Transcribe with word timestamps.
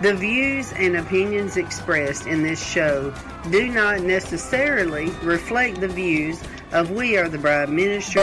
The 0.00 0.14
views 0.14 0.72
and 0.74 0.96
opinions 0.96 1.56
expressed 1.56 2.28
in 2.28 2.44
this 2.44 2.64
show 2.64 3.12
do 3.50 3.66
not 3.66 4.02
necessarily 4.02 5.10
reflect 5.24 5.80
the 5.80 5.88
views 5.88 6.40
of 6.70 6.92
We 6.92 7.16
Are 7.16 7.28
the 7.28 7.38
Bride 7.38 7.68
Ministries, 7.68 8.22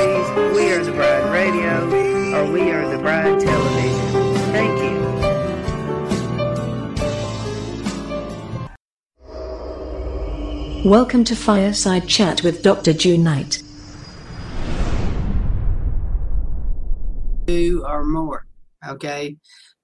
We 0.55 0.71
Are 0.71 0.85
the 0.85 0.93
Bride 0.93 1.29
Radio, 1.33 1.83
or 2.33 2.49
We 2.49 2.71
Are 2.71 2.89
the 2.89 2.97
Bride 2.97 3.41
Television. 3.41 4.35
Thank 4.53 4.79
you. 10.83 10.89
Welcome 10.89 11.25
to 11.25 11.35
Fireside 11.35 12.07
Chat 12.07 12.41
with 12.41 12.63
Dr. 12.63 12.93
June 12.93 13.25
Knight. 13.25 13.61
Two 17.47 17.83
or 17.85 18.05
more. 18.05 18.45
Okay. 18.87 19.35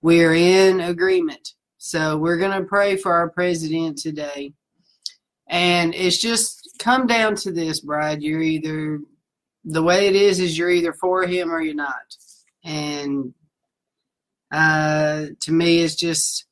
We're 0.02 0.34
in 0.34 0.80
agreement. 0.80 1.50
So 1.84 2.16
we're 2.16 2.38
going 2.38 2.62
to 2.62 2.68
pray 2.68 2.96
for 2.96 3.12
our 3.12 3.32
president 3.32 3.98
today. 3.98 4.54
And 5.50 5.96
it's 5.96 6.20
just 6.20 6.76
come 6.78 7.08
down 7.08 7.34
to 7.38 7.52
this, 7.52 7.80
Bride. 7.80 8.22
You're 8.22 8.44
either, 8.44 9.00
the 9.66 9.82
way 9.82 10.06
it 10.06 10.16
is, 10.16 10.40
is 10.40 10.56
you're 10.56 10.70
either 10.70 10.94
for 10.94 11.26
him 11.26 11.52
or 11.52 11.60
you're 11.60 11.74
not. 11.74 12.16
And 12.64 13.34
uh, 14.52 15.26
to 15.40 15.52
me, 15.52 15.80
it's 15.80 15.96
just, 15.96 16.46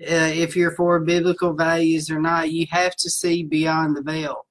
uh, 0.00 0.30
if 0.32 0.54
you're 0.54 0.76
for 0.76 1.00
biblical 1.00 1.52
values 1.52 2.08
or 2.08 2.20
not, 2.20 2.52
you 2.52 2.68
have 2.70 2.94
to 2.94 3.10
see 3.10 3.42
beyond 3.42 3.96
the 3.96 4.02
veil. 4.02 4.46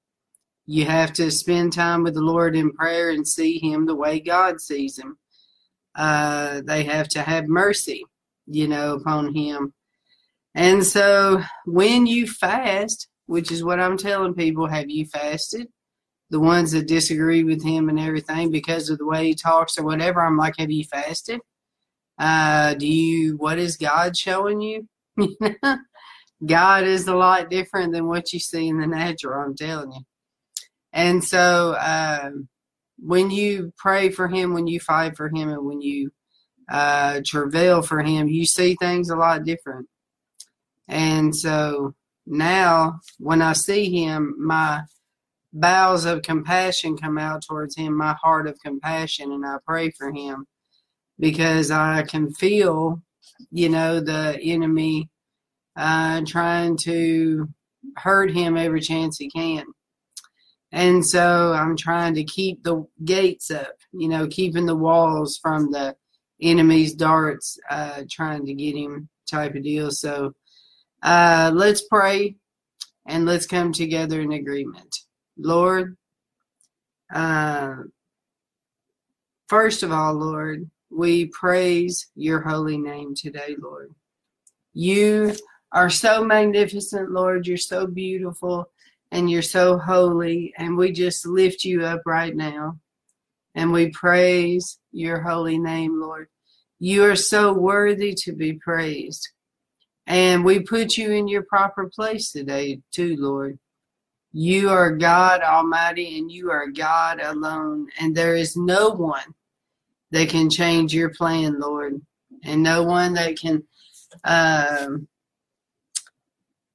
You 0.65 0.83
have 0.83 1.13
to 1.13 1.31
spend 1.31 1.71
time 1.71 2.03
with 2.03 2.13
the 2.13 2.19
Lord 2.19 2.57
in 2.57 2.73
prayer 2.73 3.11
and 3.11 3.25
see 3.25 3.57
Him 3.57 3.85
the 3.85 3.95
way 3.95 4.19
God 4.19 4.59
sees 4.59 4.99
Him. 4.99 5.17
Uh, 5.95 6.59
they 6.65 6.83
have 6.83 7.07
to 7.09 7.21
have 7.21 7.47
mercy, 7.47 8.03
you 8.47 8.67
know, 8.67 8.95
upon 8.95 9.33
Him. 9.33 9.73
And 10.55 10.85
so 10.85 11.43
when 11.65 12.05
you 12.05 12.27
fast, 12.27 13.09
which 13.25 13.51
is 13.51 13.63
what 13.63 13.79
I'm 13.79 13.97
telling 13.97 14.33
people, 14.33 14.67
have 14.67 14.89
you 14.89 15.05
fasted? 15.05 15.67
The 16.29 16.39
ones 16.39 16.71
that 16.71 16.87
disagree 16.87 17.43
with 17.43 17.63
Him 17.63 17.89
and 17.89 17.99
everything 17.99 18.49
because 18.51 18.89
of 18.89 18.97
the 18.97 19.05
way 19.05 19.27
He 19.27 19.35
talks 19.35 19.77
or 19.77 19.83
whatever, 19.83 20.21
I'm 20.21 20.37
like, 20.37 20.55
have 20.57 20.71
you 20.71 20.85
fasted? 20.85 21.41
Uh, 22.17 22.73
do 22.75 22.87
you, 22.87 23.35
what 23.35 23.59
is 23.59 23.75
God 23.75 24.15
showing 24.15 24.61
you? 24.61 24.87
God 26.45 26.85
is 26.85 27.07
a 27.07 27.15
lot 27.15 27.49
different 27.49 27.91
than 27.91 28.07
what 28.07 28.31
you 28.31 28.39
see 28.39 28.69
in 28.69 28.79
the 28.79 28.87
natural, 28.87 29.41
I'm 29.41 29.55
telling 29.55 29.91
you. 29.91 30.01
And 30.93 31.23
so, 31.23 31.73
uh, 31.73 32.29
when 32.97 33.29
you 33.29 33.73
pray 33.77 34.09
for 34.09 34.29
him, 34.29 34.53
when 34.53 34.67
you 34.67 34.79
fight 34.79 35.17
for 35.17 35.27
him, 35.27 35.49
and 35.49 35.65
when 35.65 35.81
you 35.81 36.11
uh, 36.71 37.19
travail 37.25 37.81
for 37.81 38.01
him, 38.01 38.29
you 38.29 38.45
see 38.45 38.75
things 38.79 39.09
a 39.09 39.17
lot 39.17 39.43
different. 39.43 39.87
And 40.87 41.35
so 41.35 41.95
now, 42.25 42.99
when 43.19 43.41
I 43.41 43.53
see 43.53 43.89
him, 43.89 44.35
my 44.37 44.83
bowels 45.53 46.05
of 46.05 46.21
compassion 46.21 46.97
come 46.97 47.17
out 47.17 47.43
towards 47.45 47.75
him, 47.75 47.95
my 47.97 48.15
heart 48.21 48.47
of 48.47 48.59
compassion, 48.59 49.31
and 49.31 49.45
I 49.45 49.57
pray 49.65 49.91
for 49.91 50.11
him 50.11 50.45
because 51.19 51.71
I 51.71 52.03
can 52.03 52.33
feel 52.33 53.01
you 53.51 53.69
know, 53.69 53.99
the 53.99 54.39
enemy 54.41 55.09
uh, 55.75 56.21
trying 56.25 56.77
to 56.77 57.47
hurt 57.97 58.31
him 58.31 58.57
every 58.57 58.81
chance 58.81 59.17
he 59.17 59.29
can. 59.29 59.65
And 60.71 61.05
so 61.05 61.53
I'm 61.53 61.77
trying 61.77 62.15
to 62.15 62.23
keep 62.23 62.63
the 62.63 62.85
gates 63.03 63.49
up, 63.51 63.75
you 63.93 64.09
know, 64.09 64.27
keeping 64.27 64.65
the 64.65 64.75
walls 64.75 65.37
from 65.37 65.71
the 65.71 65.95
enemy's 66.41 66.93
darts, 66.93 67.57
uh, 67.69 68.03
trying 68.09 68.45
to 68.45 68.53
get 68.53 68.75
him 68.75 69.07
type 69.29 69.55
of 69.55 69.63
deal. 69.63 69.91
So 69.91 70.33
uh, 71.05 71.51
let's 71.53 71.83
pray 71.87 72.35
and 73.05 73.27
let's 73.27 73.45
come 73.45 73.71
together 73.71 74.19
in 74.21 74.31
agreement. 74.31 74.97
Lord, 75.37 75.97
uh, 77.13 77.75
first 79.47 79.83
of 79.83 79.91
all, 79.91 80.15
Lord, 80.15 80.67
we 80.89 81.27
praise 81.27 82.07
your 82.15 82.41
holy 82.41 82.79
name 82.79 83.13
today, 83.13 83.55
Lord. 83.61 83.93
You 84.73 85.35
are 85.71 85.91
so 85.91 86.23
magnificent, 86.23 87.11
Lord. 87.11 87.45
You're 87.45 87.57
so 87.57 87.85
beautiful 87.85 88.71
and 89.11 89.29
you're 89.29 89.43
so 89.43 89.77
holy. 89.77 90.55
And 90.57 90.75
we 90.75 90.91
just 90.91 91.27
lift 91.27 91.63
you 91.63 91.85
up 91.85 92.01
right 92.07 92.35
now. 92.35 92.79
And 93.53 93.71
we 93.71 93.91
praise 93.91 94.79
your 94.91 95.21
holy 95.21 95.59
name, 95.59 96.01
Lord. 96.01 96.29
You 96.79 97.05
are 97.05 97.15
so 97.15 97.53
worthy 97.53 98.15
to 98.23 98.33
be 98.33 98.53
praised. 98.53 99.29
And 100.07 100.45
we 100.45 100.59
put 100.59 100.97
you 100.97 101.11
in 101.11 101.27
your 101.27 101.43
proper 101.43 101.89
place 101.89 102.31
today, 102.31 102.81
too, 102.91 103.15
Lord. 103.17 103.57
You 104.31 104.69
are 104.69 104.91
God 104.91 105.41
Almighty 105.41 106.19
and 106.19 106.31
you 106.31 106.51
are 106.51 106.67
God 106.67 107.21
alone. 107.21 107.87
And 107.99 108.15
there 108.15 108.35
is 108.35 108.57
no 108.57 108.89
one 108.89 109.33
that 110.11 110.29
can 110.29 110.49
change 110.49 110.93
your 110.93 111.09
plan, 111.09 111.59
Lord, 111.59 112.01
and 112.43 112.61
no 112.61 112.83
one 112.83 113.13
that 113.13 113.39
can 113.39 113.63
um, 114.23 115.07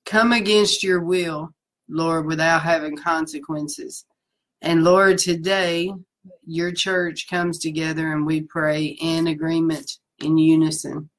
come 0.06 0.32
against 0.32 0.82
your 0.82 1.00
will, 1.00 1.54
Lord, 1.88 2.26
without 2.26 2.62
having 2.62 2.96
consequences. 2.96 4.04
And 4.62 4.82
Lord, 4.82 5.18
today 5.18 5.92
your 6.46 6.72
church 6.72 7.28
comes 7.28 7.58
together 7.58 8.12
and 8.12 8.26
we 8.26 8.42
pray 8.42 8.84
in 9.00 9.26
agreement, 9.28 9.98
in 10.22 10.36
unison. 10.36 11.10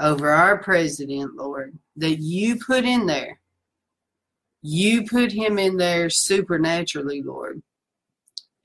Over 0.00 0.30
our 0.30 0.58
president, 0.58 1.34
Lord, 1.34 1.78
that 1.96 2.16
you 2.16 2.58
put 2.58 2.84
in 2.84 3.06
there. 3.06 3.40
You 4.62 5.06
put 5.06 5.32
him 5.32 5.58
in 5.58 5.76
there 5.76 6.10
supernaturally, 6.10 7.22
Lord. 7.22 7.62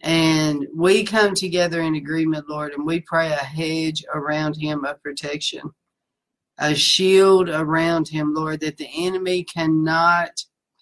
And 0.02 0.68
we 0.76 1.06
come 1.06 1.34
together 1.34 1.82
in 1.82 1.96
agreement, 1.96 2.50
Lord, 2.50 2.74
and 2.74 2.86
we 2.86 3.00
pray 3.00 3.32
a 3.32 3.38
hedge 3.38 4.04
around 4.14 4.56
him 4.56 4.84
of 4.84 5.02
protection, 5.02 5.62
a 6.58 6.76
shield 6.76 7.50
around 7.50 8.10
him, 8.10 8.34
Lord, 8.34 8.60
that 8.60 8.78
the 8.78 8.90
enemy 8.94 9.44
cannot 9.44 10.32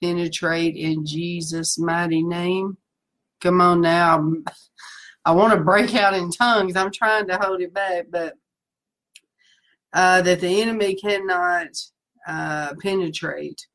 penetrate 0.01 0.75
in 0.75 1.06
Jesus' 1.06 1.77
mighty 1.77 2.24
name. 2.24 2.77
Come 3.42 3.62
on 3.62 3.81
now. 3.81 4.31
I 5.25 5.33
want 5.33 5.53
to 5.53 5.63
break 5.63 5.94
out 5.94 6.15
in 6.15 6.31
tongues. 6.31 6.75
I'm 6.75 6.92
trying 6.92 7.27
to 7.27 7.38
hold 7.38 7.62
it 7.62 7.75
back, 7.75 8.07
but 8.09 8.33
uh, 9.93 10.21
that 10.21 10.39
the 10.39 10.61
enemy 10.61 10.95
cannot 10.95 11.67
uh, 12.27 12.73
penetrate. 12.81 13.67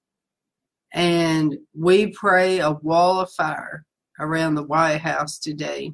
And 0.93 1.59
we 1.75 2.09
pray 2.09 2.61
a 2.61 2.73
wall 2.73 3.21
of 3.21 3.31
fire 3.31 3.85
around 4.19 4.55
the 4.55 4.63
White 4.63 5.01
House 5.01 5.39
today. 5.39 5.93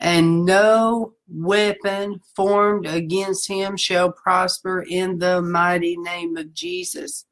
And 0.00 0.44
no 0.44 1.14
weapon 1.28 2.20
formed 2.36 2.86
against 2.86 3.48
him 3.48 3.76
shall 3.76 4.12
prosper 4.12 4.84
in 4.88 5.18
the 5.18 5.42
mighty 5.42 5.96
name 5.96 6.36
of 6.36 6.54
Jesus. 6.54 7.26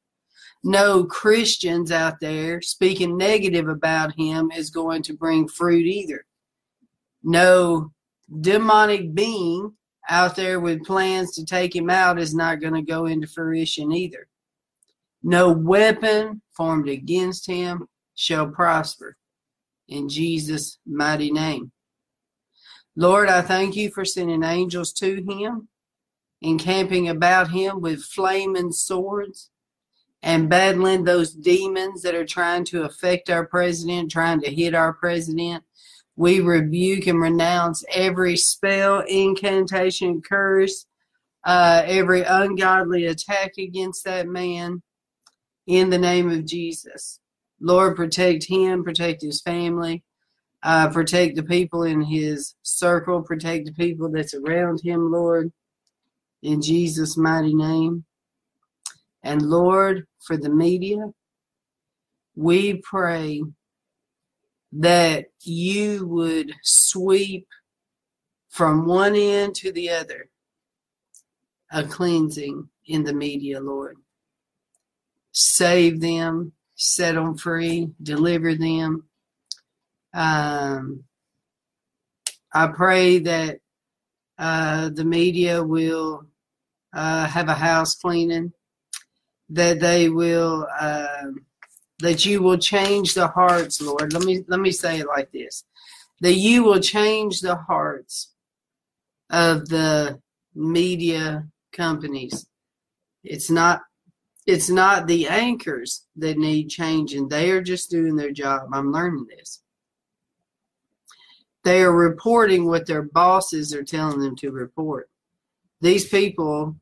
No 0.64 1.04
Christians 1.04 1.92
out 1.92 2.18
there 2.20 2.60
speaking 2.60 3.16
negative 3.16 3.68
about 3.68 4.18
him 4.18 4.50
is 4.50 4.70
going 4.70 5.02
to 5.02 5.14
bring 5.14 5.46
fruit 5.46 5.86
either. 5.86 6.24
No 7.22 7.92
demonic 8.40 9.14
being 9.14 9.74
out 10.08 10.36
there 10.36 10.60
with 10.60 10.84
plans 10.84 11.32
to 11.34 11.44
take 11.44 11.74
him 11.74 11.90
out 11.90 12.18
is 12.18 12.34
not 12.34 12.60
going 12.60 12.74
to 12.74 12.82
go 12.82 13.06
into 13.06 13.26
fruition 13.26 13.92
either. 13.92 14.28
No 15.22 15.50
weapon 15.50 16.42
formed 16.52 16.88
against 16.88 17.46
him 17.46 17.88
shall 18.14 18.48
prosper 18.48 19.16
in 19.88 20.08
Jesus' 20.08 20.78
mighty 20.86 21.30
name. 21.30 21.72
Lord, 22.96 23.28
I 23.28 23.42
thank 23.42 23.76
you 23.76 23.90
for 23.90 24.04
sending 24.04 24.42
angels 24.42 24.92
to 24.94 25.22
him, 25.22 25.68
encamping 26.40 27.08
about 27.08 27.50
him 27.50 27.80
with 27.80 28.02
flaming 28.02 28.72
swords 28.72 29.50
and 30.22 30.48
battling 30.48 31.04
those 31.04 31.32
demons 31.32 32.02
that 32.02 32.14
are 32.14 32.24
trying 32.24 32.64
to 32.64 32.84
affect 32.84 33.28
our 33.28 33.46
president, 33.46 34.10
trying 34.10 34.40
to 34.40 34.50
hit 34.50 34.74
our 34.74 34.92
president. 34.92 35.62
We 36.16 36.40
rebuke 36.40 37.06
and 37.06 37.20
renounce 37.20 37.84
every 37.92 38.36
spell, 38.36 39.00
incantation, 39.00 40.22
curse, 40.22 40.86
uh, 41.44 41.82
every 41.84 42.22
ungodly 42.22 43.06
attack 43.06 43.52
against 43.58 44.04
that 44.04 44.26
man 44.26 44.82
in 45.66 45.90
the 45.90 45.98
name 45.98 46.30
of 46.30 46.46
Jesus. 46.46 47.20
Lord, 47.60 47.96
protect 47.96 48.44
him, 48.44 48.82
protect 48.82 49.22
his 49.22 49.40
family, 49.42 50.02
uh, 50.62 50.88
protect 50.90 51.36
the 51.36 51.42
people 51.42 51.82
in 51.82 52.00
his 52.00 52.54
circle, 52.62 53.22
protect 53.22 53.66
the 53.66 53.72
people 53.72 54.10
that's 54.10 54.34
around 54.34 54.80
him, 54.82 55.12
Lord, 55.12 55.52
in 56.42 56.62
Jesus' 56.62 57.16
mighty 57.16 57.54
name. 57.54 58.04
And 59.22 59.42
Lord, 59.42 60.06
for 60.20 60.36
the 60.36 60.50
media, 60.50 61.12
we 62.34 62.80
pray 62.82 63.42
that 64.78 65.26
you 65.42 66.06
would 66.06 66.52
sweep 66.62 67.46
from 68.50 68.86
one 68.86 69.14
end 69.14 69.54
to 69.54 69.72
the 69.72 69.90
other 69.90 70.28
a 71.72 71.82
cleansing 71.82 72.68
in 72.86 73.02
the 73.02 73.12
media, 73.12 73.60
Lord. 73.60 73.96
Save 75.32 76.00
them, 76.00 76.52
set 76.74 77.14
them 77.14 77.36
free, 77.36 77.90
deliver 78.02 78.54
them. 78.54 79.04
Um, 80.14 81.04
I 82.54 82.68
pray 82.68 83.18
that 83.20 83.60
uh, 84.38 84.90
the 84.90 85.04
media 85.04 85.62
will 85.62 86.26
uh, 86.92 87.26
have 87.26 87.48
a 87.48 87.54
house 87.54 87.94
cleaning, 87.94 88.52
that 89.50 89.80
they 89.80 90.08
will, 90.08 90.66
uh, 90.80 91.24
that 92.00 92.26
you 92.26 92.42
will 92.42 92.58
change 92.58 93.14
the 93.14 93.28
hearts, 93.28 93.80
Lord. 93.80 94.12
Let 94.12 94.24
me 94.24 94.44
let 94.48 94.60
me 94.60 94.70
say 94.70 95.00
it 95.00 95.06
like 95.06 95.30
this: 95.32 95.64
that 96.20 96.34
you 96.34 96.64
will 96.64 96.80
change 96.80 97.40
the 97.40 97.56
hearts 97.56 98.32
of 99.30 99.68
the 99.68 100.20
media 100.54 101.46
companies. 101.72 102.46
It's 103.24 103.50
not 103.50 103.82
it's 104.46 104.70
not 104.70 105.06
the 105.06 105.28
anchors 105.28 106.06
that 106.16 106.38
need 106.38 106.68
changing. 106.68 107.28
They 107.28 107.50
are 107.50 107.62
just 107.62 107.90
doing 107.90 108.14
their 108.14 108.30
job. 108.30 108.68
I'm 108.72 108.92
learning 108.92 109.26
this. 109.28 109.60
They 111.64 111.82
are 111.82 111.92
reporting 111.92 112.66
what 112.66 112.86
their 112.86 113.02
bosses 113.02 113.74
are 113.74 113.82
telling 113.82 114.20
them 114.20 114.36
to 114.36 114.52
report. 114.52 115.10
These 115.80 116.08
people 116.08 116.76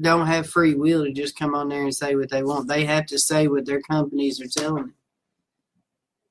don't 0.00 0.26
have 0.26 0.48
free 0.48 0.74
will 0.74 1.04
to 1.04 1.12
just 1.12 1.38
come 1.38 1.54
on 1.54 1.68
there 1.68 1.82
and 1.82 1.94
say 1.94 2.14
what 2.16 2.30
they 2.30 2.42
want. 2.42 2.68
They 2.68 2.84
have 2.84 3.06
to 3.06 3.18
say 3.18 3.48
what 3.48 3.66
their 3.66 3.80
companies 3.80 4.40
are 4.40 4.48
telling 4.48 4.82
them. 4.82 4.94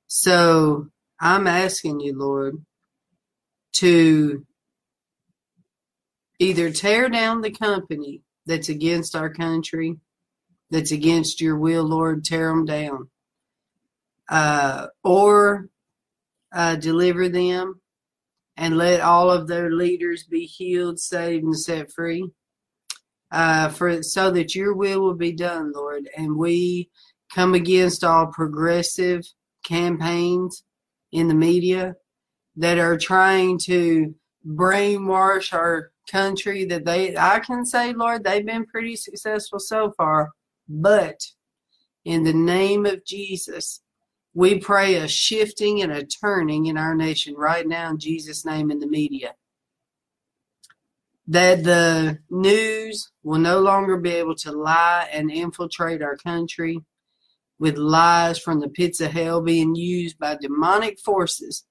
So 0.08 0.88
I'm 1.20 1.48
asking 1.48 2.00
you, 2.00 2.18
Lord, 2.18 2.64
to 3.78 4.46
either 6.40 6.70
tear 6.72 7.10
down 7.10 7.42
the 7.42 7.52
company 7.52 8.22
that's 8.46 8.70
against 8.70 9.16
our 9.16 9.30
country 9.30 9.98
that's 10.70 10.92
against 10.92 11.42
your 11.42 11.58
will, 11.58 11.84
Lord, 11.84 12.26
tear 12.26 12.50
them 12.50 12.66
down. 12.66 13.10
Uh, 14.28 14.88
or 15.04 15.70
uh, 16.52 16.76
deliver 16.76 17.30
them 17.30 17.80
and 18.58 18.78
let 18.78 19.02
all 19.02 19.30
of 19.30 19.48
their 19.48 19.72
leaders 19.72 20.24
be 20.24 20.46
healed, 20.46 21.00
saved, 21.00 21.44
and 21.44 21.58
set 21.58 21.92
free. 21.92 22.28
Uh, 23.32 23.68
for 23.70 24.02
so 24.04 24.32
that 24.32 24.56
your 24.56 24.74
will 24.74 25.02
will 25.02 25.16
be 25.16 25.32
done, 25.32 25.72
Lord, 25.74 26.08
and 26.16 26.38
we 26.38 26.90
come 27.34 27.54
against 27.54 28.04
all 28.04 28.28
progressive 28.28 29.26
campaigns 29.66 30.64
in 31.12 31.28
the 31.28 31.34
media 31.34 31.96
that 32.56 32.78
are 32.78 32.98
trying 32.98 33.58
to 33.58 34.14
brainwash 34.48 35.54
our 35.54 35.92
country 36.10 36.66
that 36.66 36.86
they 36.86 37.18
I 37.18 37.40
can 37.40 37.66
say, 37.66 37.94
Lord, 37.94 38.24
they've 38.24 38.46
been 38.46 38.66
pretty 38.66 38.96
successful 38.96 39.60
so 39.60 39.92
far. 39.98 40.32
But 40.68 41.20
in 42.06 42.24
the 42.24 42.34
name 42.34 42.86
of 42.86 43.04
Jesus, 43.06 43.82
we 44.34 44.60
pray 44.60 44.96
a 44.96 45.08
shifting 45.08 45.82
and 45.82 45.92
a 45.92 46.06
turning 46.06 46.68
in 46.68 46.78
our 46.78 46.94
nation 46.94 47.36
right 47.36 47.68
now 47.68 47.90
in 47.90 47.98
Jesus' 47.98 48.46
name 48.46 48.70
in 48.70 48.80
the 48.80 48.88
media. 48.88 49.34
That 51.28 51.64
the 51.64 52.20
news 52.30 53.12
will 53.24 53.40
no 53.40 53.60
longer 53.60 53.98
be 53.98 54.12
able 54.12 54.36
to 54.36 54.52
lie 54.52 55.10
and 55.12 55.32
infiltrate 55.32 56.02
our 56.02 56.18
country 56.18 56.82
with 57.58 57.78
lies 57.78 58.38
from 58.38 58.60
the 58.60 58.70
pits 58.70 59.00
of 59.00 59.12
hell 59.12 59.42
being 59.42 59.76
used 59.76 60.20
by 60.20 60.38
demonic 60.40 61.00
forces 61.00 61.66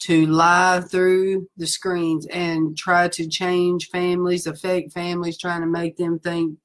to 0.00 0.26
lie 0.26 0.80
through 0.80 1.46
the 1.56 1.66
screens 1.66 2.26
and 2.26 2.76
try 2.76 3.08
to 3.08 3.28
change 3.28 3.88
families, 3.88 4.46
affect 4.46 4.92
families, 4.92 5.38
trying 5.38 5.60
to 5.60 5.66
make 5.66 5.96
them 5.96 6.18
think 6.18 6.58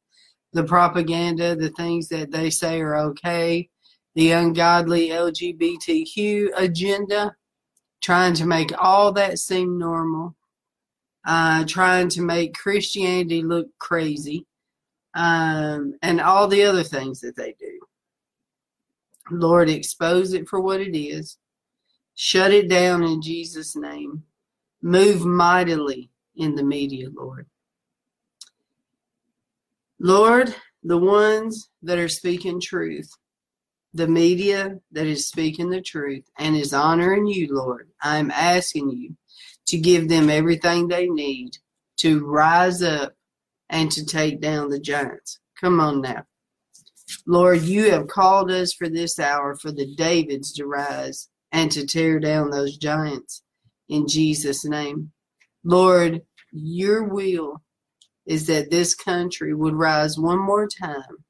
the 0.53 0.63
propaganda, 0.63 1.55
the 1.55 1.69
things 1.69 2.07
that 2.07 2.31
they 2.31 2.49
say 2.49 2.79
are 2.79 2.95
okay, 2.95 3.69
the 4.15 4.31
ungodly 4.31 5.09
LGBTQ 5.09 6.51
agenda, 6.55 7.35
trying 8.01 8.33
to 8.35 8.45
make 8.45 8.71
all 8.81 9.11
that 9.11 9.37
seem 9.37 9.77
normal, 9.77 10.35
uh, 11.25 11.65
trying 11.65 12.09
to 12.09 12.21
make 12.21 12.53
Christianity 12.53 13.41
look 13.41 13.67
crazy, 13.79 14.45
um, 15.15 15.95
and 16.01 16.21
all 16.21 16.47
the 16.47 16.63
other 16.63 16.83
things 16.83 17.19
that 17.21 17.35
they 17.35 17.55
do. 17.59 17.79
Lord, 19.31 19.69
expose 19.69 20.33
it 20.33 20.47
for 20.47 20.61
what 20.61 20.81
it 20.81 20.97
is. 20.97 21.37
Shut 22.15 22.51
it 22.51 22.69
down 22.69 23.03
in 23.03 23.21
Jesus' 23.21 23.75
name. 23.75 24.23
Move 24.81 25.25
mightily 25.25 26.09
in 26.35 26.55
the 26.55 26.63
media, 26.63 27.09
Lord. 27.13 27.47
Lord, 29.99 30.53
the 30.83 30.97
ones 30.97 31.69
that 31.81 31.97
are 31.97 32.09
speaking 32.09 32.61
truth, 32.61 33.09
the 33.93 34.07
media 34.07 34.79
that 34.91 35.07
is 35.07 35.27
speaking 35.27 35.69
the 35.69 35.81
truth 35.81 36.25
and 36.37 36.55
is 36.55 36.73
honoring 36.73 37.25
you, 37.25 37.47
Lord, 37.49 37.89
I'm 38.01 38.29
asking 38.29 38.91
you 38.91 39.15
to 39.67 39.77
give 39.77 40.09
them 40.09 40.29
everything 40.29 40.87
they 40.87 41.07
need 41.07 41.57
to 41.97 42.25
rise 42.25 42.81
up 42.83 43.13
and 43.69 43.91
to 43.91 44.05
take 44.05 44.41
down 44.41 44.69
the 44.69 44.79
giants. 44.79 45.39
Come 45.59 45.79
on 45.79 46.01
now. 46.01 46.25
Lord, 47.25 47.61
you 47.61 47.91
have 47.91 48.07
called 48.07 48.51
us 48.51 48.73
for 48.73 48.89
this 48.89 49.19
hour 49.19 49.55
for 49.55 49.71
the 49.71 49.95
Davids 49.95 50.53
to 50.53 50.65
rise 50.65 51.29
and 51.51 51.71
to 51.71 51.85
tear 51.85 52.19
down 52.19 52.49
those 52.49 52.77
giants 52.77 53.43
in 53.89 54.07
Jesus' 54.07 54.65
name. 54.65 55.11
Lord, 55.63 56.21
your 56.51 57.03
will 57.03 57.61
is 58.25 58.47
that 58.47 58.71
this 58.71 58.95
country 58.95 59.53
would 59.53 59.75
rise 59.75 60.17
one 60.17 60.39
more 60.39 60.67
time 60.67 61.23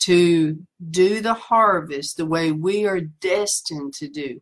to 0.00 0.58
do 0.90 1.20
the 1.20 1.34
harvest 1.34 2.16
the 2.16 2.26
way 2.26 2.52
we 2.52 2.86
are 2.86 3.00
destined 3.00 3.94
to 3.94 4.08
do 4.08 4.40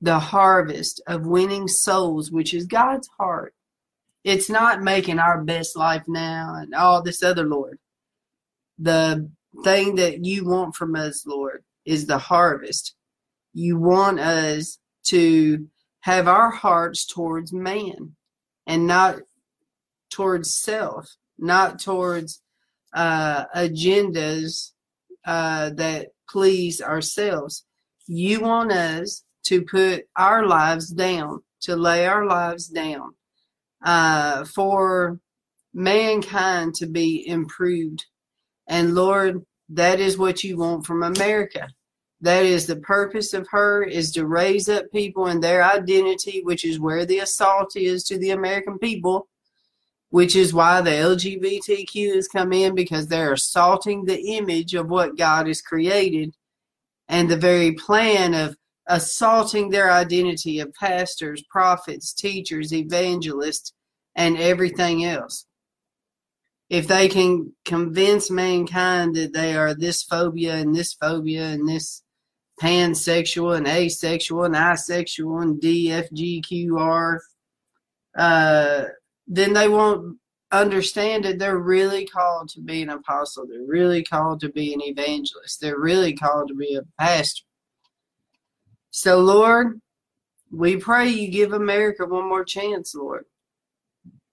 the 0.00 0.18
harvest 0.18 1.00
of 1.06 1.26
winning 1.26 1.68
souls, 1.68 2.30
which 2.30 2.54
is 2.54 2.66
God's 2.66 3.08
heart. 3.18 3.54
It's 4.24 4.50
not 4.50 4.82
making 4.82 5.18
our 5.18 5.42
best 5.42 5.76
life 5.76 6.04
now 6.06 6.54
and 6.56 6.74
all 6.74 7.02
this 7.02 7.22
other, 7.22 7.44
Lord. 7.44 7.78
The 8.78 9.30
thing 9.64 9.96
that 9.96 10.24
you 10.24 10.44
want 10.44 10.76
from 10.76 10.94
us, 10.94 11.26
Lord, 11.26 11.64
is 11.84 12.06
the 12.06 12.18
harvest. 12.18 12.94
You 13.54 13.78
want 13.78 14.20
us 14.20 14.78
to 15.04 15.66
have 16.00 16.28
our 16.28 16.50
hearts 16.50 17.06
towards 17.06 17.52
man 17.52 18.14
and 18.66 18.86
not 18.86 19.16
towards 20.10 20.54
self, 20.54 21.16
not 21.38 21.80
towards 21.80 22.42
uh, 22.92 23.46
agendas 23.56 24.72
uh, 25.24 25.70
that 25.70 26.08
please 26.28 26.80
ourselves. 26.80 27.64
You 28.06 28.40
want 28.40 28.72
us 28.72 29.24
to 29.48 29.62
put 29.62 30.06
our 30.16 30.46
lives 30.46 30.90
down, 30.90 31.42
to 31.62 31.74
lay 31.74 32.06
our 32.06 32.26
lives 32.26 32.68
down, 32.68 33.14
uh, 33.82 34.44
for 34.44 35.18
mankind 35.72 36.74
to 36.74 36.86
be 36.86 37.26
improved. 37.26 38.04
And 38.68 38.94
Lord, 38.94 39.44
that 39.70 40.00
is 40.00 40.18
what 40.18 40.44
you 40.44 40.58
want 40.58 40.86
from 40.86 41.02
America. 41.02 41.68
That 42.20 42.44
is 42.44 42.66
the 42.66 42.76
purpose 42.76 43.32
of 43.32 43.46
her 43.50 43.84
is 43.84 44.10
to 44.12 44.26
raise 44.26 44.68
up 44.68 44.90
people 44.92 45.28
in 45.28 45.40
their 45.40 45.62
identity, 45.62 46.42
which 46.42 46.64
is 46.64 46.80
where 46.80 47.06
the 47.06 47.20
assault 47.20 47.76
is 47.76 48.04
to 48.04 48.18
the 48.18 48.30
American 48.30 48.78
people, 48.78 49.28
which 50.10 50.34
is 50.34 50.52
why 50.52 50.80
the 50.80 50.90
LGBTQ 50.90 52.16
has 52.16 52.28
come 52.28 52.52
in 52.52 52.74
because 52.74 53.06
they're 53.06 53.34
assaulting 53.34 54.04
the 54.04 54.36
image 54.36 54.74
of 54.74 54.88
what 54.88 55.16
God 55.16 55.46
has 55.46 55.62
created 55.62 56.34
and 57.08 57.30
the 57.30 57.36
very 57.36 57.72
plan 57.72 58.34
of 58.34 58.56
assaulting 58.88 59.68
their 59.68 59.90
identity 59.90 60.60
of 60.60 60.72
pastors, 60.74 61.42
prophets, 61.50 62.12
teachers, 62.12 62.72
evangelists, 62.72 63.72
and 64.16 64.36
everything 64.38 65.04
else. 65.04 65.46
If 66.70 66.88
they 66.88 67.08
can 67.08 67.52
convince 67.64 68.30
mankind 68.30 69.14
that 69.14 69.32
they 69.32 69.56
are 69.56 69.74
this 69.74 70.02
phobia 70.02 70.56
and 70.56 70.74
this 70.74 70.94
phobia 70.94 71.44
and 71.44 71.68
this 71.68 72.02
pansexual 72.60 73.56
and 73.56 73.66
asexual 73.66 74.44
and 74.44 74.54
bisexual 74.54 75.42
and 75.42 75.60
DFGQR, 75.60 77.18
uh, 78.16 78.84
then 79.26 79.52
they 79.52 79.68
won't 79.68 80.18
understand 80.50 81.24
that 81.24 81.38
they're 81.38 81.58
really 81.58 82.06
called 82.06 82.48
to 82.50 82.60
be 82.60 82.82
an 82.82 82.90
apostle. 82.90 83.46
They're 83.46 83.62
really 83.66 84.02
called 84.02 84.40
to 84.40 84.48
be 84.48 84.72
an 84.72 84.82
evangelist. 84.82 85.60
They're 85.60 85.78
really 85.78 86.14
called 86.14 86.48
to 86.48 86.54
be 86.54 86.74
a 86.74 86.82
pastor. 86.98 87.44
So, 89.00 89.20
Lord, 89.20 89.80
we 90.50 90.76
pray 90.76 91.08
you 91.08 91.30
give 91.30 91.52
America 91.52 92.04
one 92.04 92.28
more 92.28 92.44
chance, 92.44 92.96
Lord, 92.96 93.26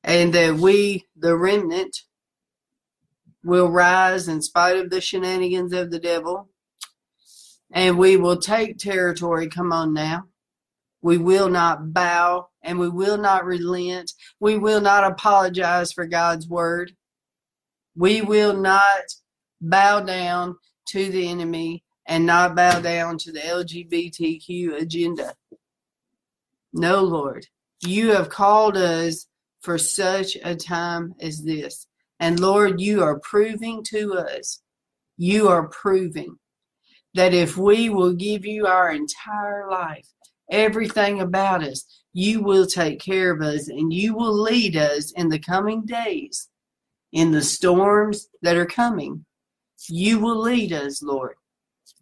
and 0.04 0.34
that 0.34 0.56
we, 0.56 1.06
the 1.16 1.38
remnant, 1.38 1.96
will 3.44 3.70
rise 3.70 4.28
in 4.28 4.42
spite 4.42 4.78
of 4.78 4.90
the 4.90 5.02
shenanigans 5.02 5.72
of 5.72 5.92
the 5.92 6.00
devil, 6.00 6.50
and 7.72 8.00
we 8.00 8.18
will 8.18 8.38
take 8.38 8.80
territory. 8.80 9.50
Come 9.50 9.72
on 9.72 9.94
now. 9.94 10.24
We 11.00 11.20
will 11.20 11.50
not 11.50 11.94
bow 11.94 12.48
and 12.64 12.80
we 12.80 12.90
will 12.90 13.20
not 13.20 13.46
relent. 13.46 14.14
We 14.40 14.58
will 14.58 14.82
not 14.82 15.04
apologize 15.04 15.94
for 15.94 16.08
God's 16.08 16.48
word. 16.48 16.94
We 17.96 18.24
will 18.24 18.58
not 18.58 19.04
bow 19.62 20.00
down 20.00 20.56
to 20.88 21.12
the 21.12 21.30
enemy 21.30 21.85
and 22.08 22.26
not 22.26 22.56
bow 22.56 22.80
down 22.80 23.18
to 23.18 23.32
the 23.32 23.40
LGBTQ 23.40 24.82
agenda. 24.82 25.34
No, 26.74 27.02
Lord, 27.02 27.48
you 27.82 28.12
have 28.12 28.30
called 28.30 28.78
us 28.78 29.28
for 29.62 29.78
such 29.78 30.38
a 30.44 30.56
time 30.56 31.16
as 31.20 31.44
this. 31.44 31.88
And 32.20 32.40
Lord, 32.40 32.80
you 32.80 33.04
are 33.04 33.20
proving 33.20 33.84
to 33.86 34.14
us, 34.14 34.62
you 35.18 35.48
are 35.48 35.68
proving 35.68 36.38
that 37.14 37.34
if 37.34 37.58
we 37.58 37.90
will 37.90 38.14
give 38.14 38.46
you 38.46 38.68
our 38.68 38.92
entire 38.92 39.70
life, 39.70 40.08
everything 40.52 41.22
about 41.22 41.64
us, 41.64 41.86
you 42.14 42.42
will 42.42 42.66
take 42.66 43.00
care 43.00 43.32
of 43.32 43.42
us 43.42 43.68
and 43.68 43.92
you 43.92 44.14
will 44.14 44.34
lead 44.34 44.76
us 44.76 45.12
in 45.14 45.30
the 45.30 45.40
coming 45.40 45.86
days, 45.86 46.50
in 47.12 47.32
the 47.32 47.42
storms 47.42 48.28
that 48.42 48.58
are 48.58 48.66
coming. 48.66 49.26
You 49.88 50.20
will 50.20 50.40
lead 50.42 50.74
us, 50.74 51.02
Lord 51.02 51.36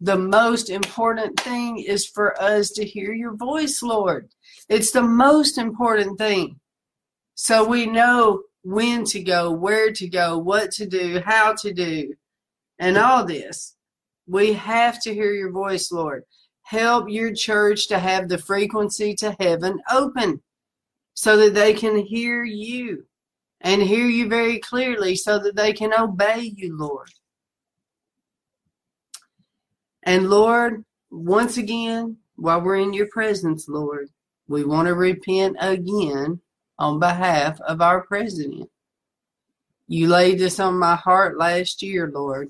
the 0.04 0.18
most 0.18 0.70
important 0.70 1.40
thing 1.40 1.80
is 1.80 2.06
for 2.06 2.40
us 2.42 2.72
to 2.72 2.84
hear 2.84 3.14
your 3.14 3.38
voice, 3.38 3.82
Lord. 3.82 4.28
It's 4.68 4.92
the 4.92 5.02
most 5.02 5.58
important 5.58 6.18
thing. 6.18 6.60
So 7.36 7.64
we 7.66 7.86
know 7.86 8.44
when 8.64 9.06
to 9.06 9.24
go, 9.24 9.50
where 9.52 9.94
to 9.94 10.10
go, 10.10 10.38
what 10.38 10.72
to 10.72 10.86
do, 10.86 11.22
how 11.26 11.54
to 11.62 11.74
do, 11.74 12.16
and 12.80 12.98
all 12.98 13.26
this. 13.26 13.78
We 14.28 14.52
have 14.52 15.02
to 15.04 15.14
hear 15.14 15.32
your 15.32 15.52
voice, 15.52 15.90
Lord. 15.90 16.24
Help 16.64 17.08
your 17.08 17.34
church 17.34 17.88
to 17.88 17.98
have 17.98 18.28
the 18.28 18.38
frequency 18.38 19.16
to 19.16 19.34
heaven 19.40 19.80
open 19.90 20.42
so 21.14 21.38
that 21.38 21.54
they 21.54 21.74
can 21.74 21.96
hear 21.98 22.44
you 22.44 23.06
and 23.62 23.82
hear 23.82 24.08
you 24.08 24.28
very 24.28 24.60
clearly 24.60 25.16
so 25.16 25.40
that 25.40 25.56
they 25.56 25.72
can 25.72 25.94
obey 25.94 26.52
you, 26.58 26.78
Lord. 26.78 27.10
And 30.04 30.30
Lord, 30.30 30.84
once 31.10 31.58
again, 31.58 32.18
while 32.36 32.62
we're 32.62 32.78
in 32.78 32.94
your 32.94 33.08
presence, 33.08 33.68
Lord, 33.68 34.10
we 34.48 34.64
want 34.66 34.88
to 34.88 34.96
repent 34.96 35.56
again 35.60 36.42
on 36.78 37.00
behalf 37.00 37.60
of 37.62 37.82
our 37.82 38.02
president. 38.02 38.70
You 39.88 40.08
laid 40.08 40.40
this 40.40 40.60
on 40.60 40.78
my 40.78 40.96
heart 40.96 41.38
last 41.38 41.82
year, 41.82 42.12
Lord, 42.14 42.50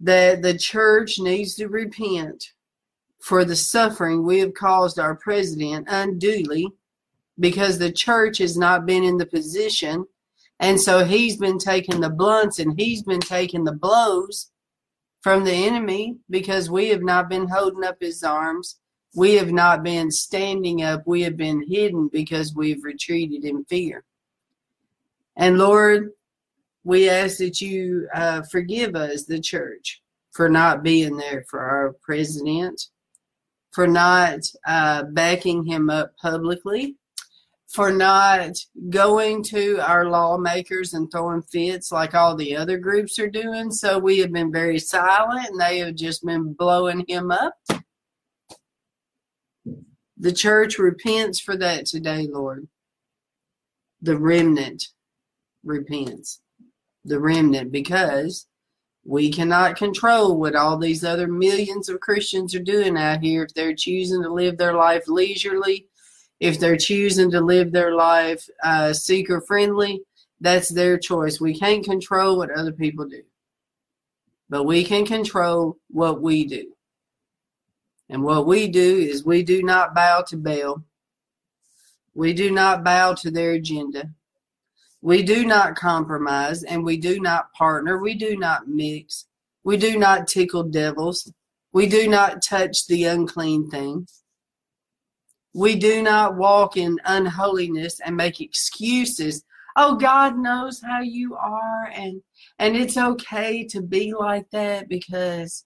that 0.00 0.42
the 0.42 0.56
church 0.56 1.18
needs 1.18 1.54
to 1.56 1.68
repent 1.68 2.52
for 3.18 3.44
the 3.44 3.56
suffering 3.56 4.24
we 4.24 4.38
have 4.38 4.54
caused 4.54 4.98
our 4.98 5.16
president 5.16 5.86
unduly 5.90 6.68
because 7.38 7.78
the 7.78 7.92
church 7.92 8.38
has 8.38 8.56
not 8.56 8.86
been 8.86 9.04
in 9.04 9.18
the 9.18 9.26
position. 9.26 10.06
And 10.60 10.80
so 10.80 11.04
he's 11.04 11.36
been 11.36 11.58
taking 11.58 12.00
the 12.00 12.10
blunts 12.10 12.58
and 12.58 12.78
he's 12.78 13.02
been 13.02 13.20
taking 13.20 13.64
the 13.64 13.72
blows 13.72 14.50
from 15.20 15.44
the 15.44 15.52
enemy 15.52 16.16
because 16.30 16.70
we 16.70 16.88
have 16.88 17.02
not 17.02 17.28
been 17.28 17.48
holding 17.48 17.84
up 17.84 17.96
his 18.00 18.22
arms. 18.22 18.78
We 19.14 19.34
have 19.34 19.52
not 19.52 19.82
been 19.82 20.10
standing 20.10 20.82
up. 20.82 21.02
We 21.06 21.22
have 21.22 21.36
been 21.36 21.64
hidden 21.68 22.08
because 22.12 22.54
we've 22.54 22.84
retreated 22.84 23.44
in 23.44 23.64
fear. 23.64 24.04
And 25.36 25.58
Lord, 25.58 26.10
we 26.84 27.08
ask 27.08 27.38
that 27.38 27.60
you 27.60 28.08
uh, 28.14 28.42
forgive 28.50 28.94
us, 28.94 29.24
the 29.24 29.40
church, 29.40 30.02
for 30.32 30.48
not 30.48 30.82
being 30.82 31.16
there 31.16 31.44
for 31.48 31.60
our 31.60 31.94
president, 32.02 32.80
for 33.72 33.86
not 33.86 34.40
uh, 34.66 35.04
backing 35.04 35.64
him 35.64 35.90
up 35.90 36.16
publicly, 36.16 36.96
for 37.68 37.92
not 37.92 38.56
going 38.88 39.42
to 39.42 39.78
our 39.80 40.06
lawmakers 40.06 40.94
and 40.94 41.10
throwing 41.10 41.42
fits 41.42 41.92
like 41.92 42.14
all 42.14 42.34
the 42.34 42.56
other 42.56 42.78
groups 42.78 43.18
are 43.18 43.28
doing. 43.28 43.70
So 43.70 43.98
we 43.98 44.18
have 44.18 44.32
been 44.32 44.50
very 44.50 44.78
silent 44.78 45.50
and 45.50 45.60
they 45.60 45.78
have 45.78 45.94
just 45.94 46.24
been 46.24 46.54
blowing 46.54 47.04
him 47.06 47.30
up. 47.30 47.54
The 50.16 50.32
church 50.32 50.78
repents 50.78 51.38
for 51.40 51.56
that 51.58 51.86
today, 51.86 52.26
Lord. 52.26 52.66
The 54.00 54.16
remnant 54.16 54.88
repents. 55.62 56.40
The 57.04 57.20
remnant, 57.20 57.70
because 57.70 58.46
we 59.04 59.30
cannot 59.30 59.76
control 59.76 60.38
what 60.38 60.56
all 60.56 60.78
these 60.78 61.04
other 61.04 61.28
millions 61.28 61.88
of 61.88 62.00
Christians 62.00 62.54
are 62.54 62.62
doing 62.62 62.96
out 62.96 63.22
here 63.22 63.44
if 63.44 63.54
they're 63.54 63.74
choosing 63.74 64.22
to 64.22 64.32
live 64.32 64.56
their 64.56 64.74
life 64.74 65.04
leisurely 65.06 65.87
if 66.40 66.58
they're 66.58 66.76
choosing 66.76 67.30
to 67.30 67.40
live 67.40 67.72
their 67.72 67.94
life 67.94 68.48
uh, 68.62 68.92
seeker 68.92 69.40
friendly, 69.40 70.02
that's 70.40 70.68
their 70.68 70.98
choice. 70.98 71.40
We 71.40 71.58
can't 71.58 71.84
control 71.84 72.36
what 72.36 72.50
other 72.50 72.72
people 72.72 73.08
do, 73.08 73.22
but 74.48 74.64
we 74.64 74.84
can 74.84 75.04
control 75.04 75.78
what 75.88 76.20
we 76.22 76.44
do. 76.44 76.72
And 78.08 78.22
what 78.22 78.46
we 78.46 78.68
do 78.68 78.96
is 78.98 79.24
we 79.24 79.42
do 79.42 79.62
not 79.62 79.94
bow 79.94 80.22
to 80.28 80.36
Baal. 80.36 80.82
We 82.14 82.32
do 82.32 82.50
not 82.50 82.84
bow 82.84 83.14
to 83.14 83.30
their 83.30 83.52
agenda. 83.52 84.10
We 85.02 85.22
do 85.22 85.44
not 85.44 85.76
compromise 85.76 86.62
and 86.64 86.84
we 86.84 86.96
do 86.96 87.20
not 87.20 87.52
partner. 87.52 87.98
We 87.98 88.14
do 88.14 88.36
not 88.36 88.66
mix. 88.66 89.26
We 89.62 89.76
do 89.76 89.98
not 89.98 90.26
tickle 90.26 90.64
devils. 90.64 91.30
We 91.72 91.86
do 91.86 92.08
not 92.08 92.42
touch 92.42 92.86
the 92.86 93.04
unclean 93.04 93.70
things. 93.70 94.22
We 95.58 95.74
do 95.74 96.02
not 96.04 96.36
walk 96.36 96.76
in 96.76 97.00
unholiness 97.04 97.98
and 97.98 98.16
make 98.16 98.40
excuses. 98.40 99.42
oh 99.76 99.96
god 99.96 100.38
knows 100.38 100.80
how 100.80 101.00
you 101.00 101.34
are 101.34 101.90
and 101.92 102.22
and 102.60 102.76
it's 102.76 102.96
okay 102.96 103.64
to 103.72 103.80
be 103.82 104.14
like 104.14 104.48
that 104.50 104.88
because 104.88 105.64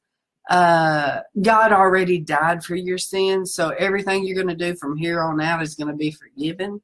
uh 0.49 1.21
god 1.43 1.73
already 1.73 2.19
died 2.19 2.65
for 2.65 2.75
your 2.75 2.97
sins. 2.97 3.53
So 3.53 3.69
everything 3.87 4.25
you're 4.25 4.43
going 4.43 4.57
to 4.57 4.67
do 4.67 4.75
from 4.77 4.97
here 4.97 5.21
on 5.21 5.43
out 5.43 5.63
is 5.63 5.75
going 5.75 5.93
to 5.93 6.05
be 6.07 6.11
forgiven. 6.11 6.81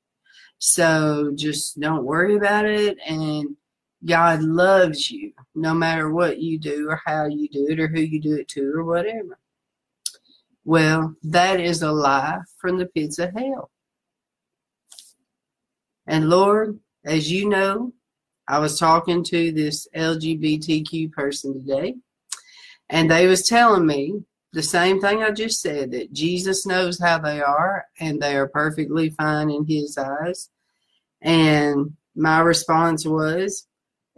So 0.59 1.33
just 1.35 1.81
don't 1.81 2.05
worry 2.05 2.37
about 2.37 2.67
it 2.67 2.99
and 3.07 3.57
god 4.05 4.43
loves 4.43 5.11
you 5.11 5.33
no 5.55 5.73
matter 5.73 6.11
what 6.11 6.41
you 6.41 6.59
do 6.59 6.91
or 6.91 7.01
how 7.07 7.25
you 7.27 7.49
do 7.49 7.69
it 7.71 7.81
or 7.81 7.89
who 7.89 8.01
you 8.01 8.21
do 8.21 8.35
it 8.37 8.49
to 8.49 8.71
or 8.75 8.85
whatever 8.85 9.39
well 10.75 11.15
that 11.23 11.59
is 11.61 11.83
a 11.83 11.93
lie 11.93 12.39
from 12.61 12.79
the 12.79 12.87
pits 12.87 13.19
of 13.19 13.33
hell 13.35 13.71
and 16.07 16.29
lord 16.29 16.79
as 17.05 17.31
you 17.31 17.49
know, 17.49 17.93
I 18.47 18.59
was 18.59 18.79
talking 18.79 19.23
to 19.25 19.53
this 19.53 19.87
LGBTQ 19.95 21.13
person 21.13 21.55
today, 21.55 21.95
and 22.89 23.11
they 23.11 23.27
was 23.27 23.47
telling 23.47 23.87
me 23.87 24.25
the 24.53 24.63
same 24.63 25.01
thing 25.01 25.23
I 25.23 25.31
just 25.31 25.61
said 25.61 25.93
that 25.93 26.13
Jesus 26.13 26.67
knows 26.67 26.99
how 26.99 27.19
they 27.19 27.41
are 27.41 27.85
and 28.01 28.21
they 28.21 28.37
are 28.37 28.49
perfectly 28.49 29.11
fine 29.11 29.51
in 29.51 29.67
his 29.67 29.99
eyes. 29.99 30.49
And 31.21 31.97
my 32.17 32.41
response 32.41 33.07
was 33.07 33.67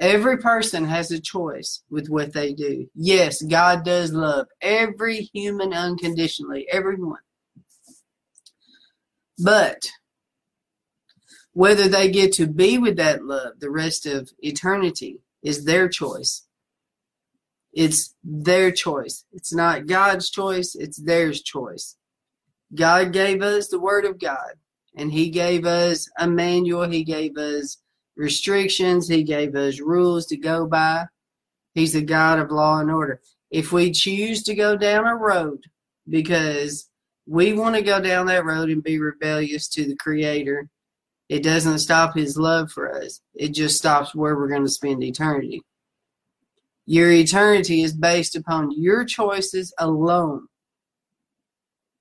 every 0.01 0.39
person 0.39 0.85
has 0.87 1.11
a 1.11 1.21
choice 1.21 1.83
with 1.91 2.09
what 2.09 2.33
they 2.33 2.53
do. 2.55 2.89
Yes, 2.95 3.43
God 3.43 3.85
does 3.85 4.13
love 4.13 4.49
every 4.61 5.29
human 5.35 5.73
unconditionally, 5.73 6.67
everyone. 6.73 7.21
But 9.39 9.91
whether 11.53 11.89
they 11.89 12.11
get 12.11 12.33
to 12.35 12.47
be 12.47 12.79
with 12.79 12.97
that 12.97 13.25
love 13.25 13.61
the 13.61 13.71
rest 13.71 14.07
of 14.07 14.31
eternity 14.41 15.21
is 15.43 15.65
their 15.65 15.89
choice. 15.89 16.47
It's 17.73 18.15
their 18.25 18.71
choice. 18.73 19.25
It's 19.33 19.55
not 19.55 19.87
God's 19.87 20.31
choice, 20.31 20.75
it's 20.75 20.99
theirs 20.99 21.43
choice. 21.43 21.97
God 22.75 23.13
gave 23.13 23.43
us 23.43 23.69
the 23.69 23.81
Word 23.81 24.05
of 24.05 24.19
God, 24.19 24.55
and 24.97 25.13
He 25.13 25.31
gave 25.31 25.67
us 25.67 26.09
a 26.19 26.27
manual, 26.27 26.89
He 26.89 27.05
gave 27.05 27.37
us 27.37 27.79
restrictions, 28.17 29.09
He 29.09 29.23
gave 29.23 29.55
us 29.55 29.81
rules 29.81 30.27
to 30.27 30.37
go 30.37 30.67
by. 30.67 31.07
He's 31.75 31.95
a 31.95 32.03
God 32.03 32.39
of 32.39 32.51
law 32.51 32.81
and 32.81 32.91
order. 32.91 33.21
If 33.51 33.73
we 33.73 33.93
choose 33.93 34.43
to 34.45 34.55
go 34.55 34.77
down 34.77 35.07
a 35.07 35.17
road 35.17 35.65
because 36.09 36.89
we 37.27 37.53
want 37.53 37.77
to 37.77 37.83
go 37.83 38.01
down 38.01 38.27
that 38.27 38.45
road 38.45 38.71
and 38.71 38.83
be 38.83 38.99
rebellious 38.99 39.69
to 39.69 39.85
the 39.85 39.97
Creator, 39.97 40.69
it 41.29 41.45
doesn't 41.45 41.79
stop 41.79 42.17
his 42.17 42.37
love 42.37 42.73
for 42.73 42.93
us. 42.93 43.21
It 43.35 43.51
just 43.55 43.79
stops 43.79 44.15
where 44.15 44.37
we're 44.37 44.49
going 44.49 44.65
to 44.65 44.71
spend 44.71 45.05
eternity. 45.05 45.63
Your 46.87 47.13
eternity 47.13 47.83
is 47.83 47.93
based 47.93 48.35
upon 48.35 48.73
your 48.73 49.05
choices 49.05 49.73
alone. 49.79 50.49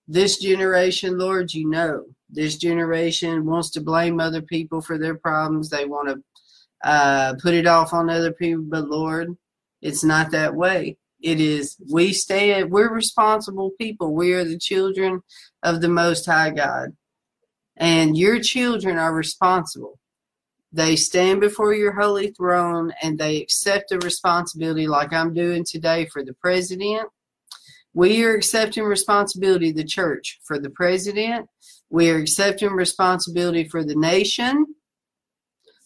This 0.08 0.40
generation, 0.40 1.20
Lord, 1.20 1.54
you 1.54 1.70
know, 1.70 2.06
this 2.30 2.58
generation 2.58 3.46
wants 3.46 3.72
to 3.72 3.82
blame 3.82 4.20
other 4.20 4.42
people 4.42 4.82
for 4.82 4.98
their 4.98 5.16
problems. 5.16 5.70
They 5.70 5.86
want 5.86 6.10
to 6.10 6.88
uh, 6.88 7.34
put 7.42 7.54
it 7.54 7.68
off 7.68 7.94
on 7.94 8.10
other 8.10 8.32
people, 8.32 8.64
but 8.68 8.88
Lord, 8.88 9.36
it's 9.82 10.04
not 10.04 10.32
that 10.32 10.56
way. 10.56 10.98
It 11.22 11.42
is 11.42 11.76
we 11.92 12.14
stand, 12.14 12.72
we're 12.72 12.94
responsible 12.94 13.72
people. 13.78 14.14
We 14.14 14.34
are 14.34 14.46
the 14.46 14.58
children 14.58 15.22
of 15.64 15.82
the 15.82 15.90
Most 15.90 16.26
High 16.26 16.52
God 16.52 16.96
and 17.80 18.18
your 18.18 18.40
children 18.42 18.98
are 18.98 19.14
responsible. 19.14 19.98
They 20.72 20.96
stand 20.98 21.40
before 21.40 21.74
your 21.74 21.94
holy 22.00 22.32
throne 22.32 22.94
and 23.02 23.18
they 23.18 23.42
accept 23.42 23.90
the 23.90 23.98
responsibility, 24.00 24.86
like 24.86 25.14
I'm 25.14 25.34
doing 25.34 25.64
today 25.64 26.06
for 26.08 26.24
the 26.24 26.34
president. 26.34 27.08
We 27.94 28.24
are 28.24 28.36
accepting 28.36 28.84
responsibility, 28.84 29.72
the 29.72 29.86
church, 29.86 30.40
for 30.44 30.60
the 30.60 30.70
president. 30.70 31.48
We 31.90 32.10
are 32.10 32.18
accepting 32.18 32.72
responsibility 32.72 33.68
for 33.68 33.84
the 33.84 33.96
nation 33.96 34.66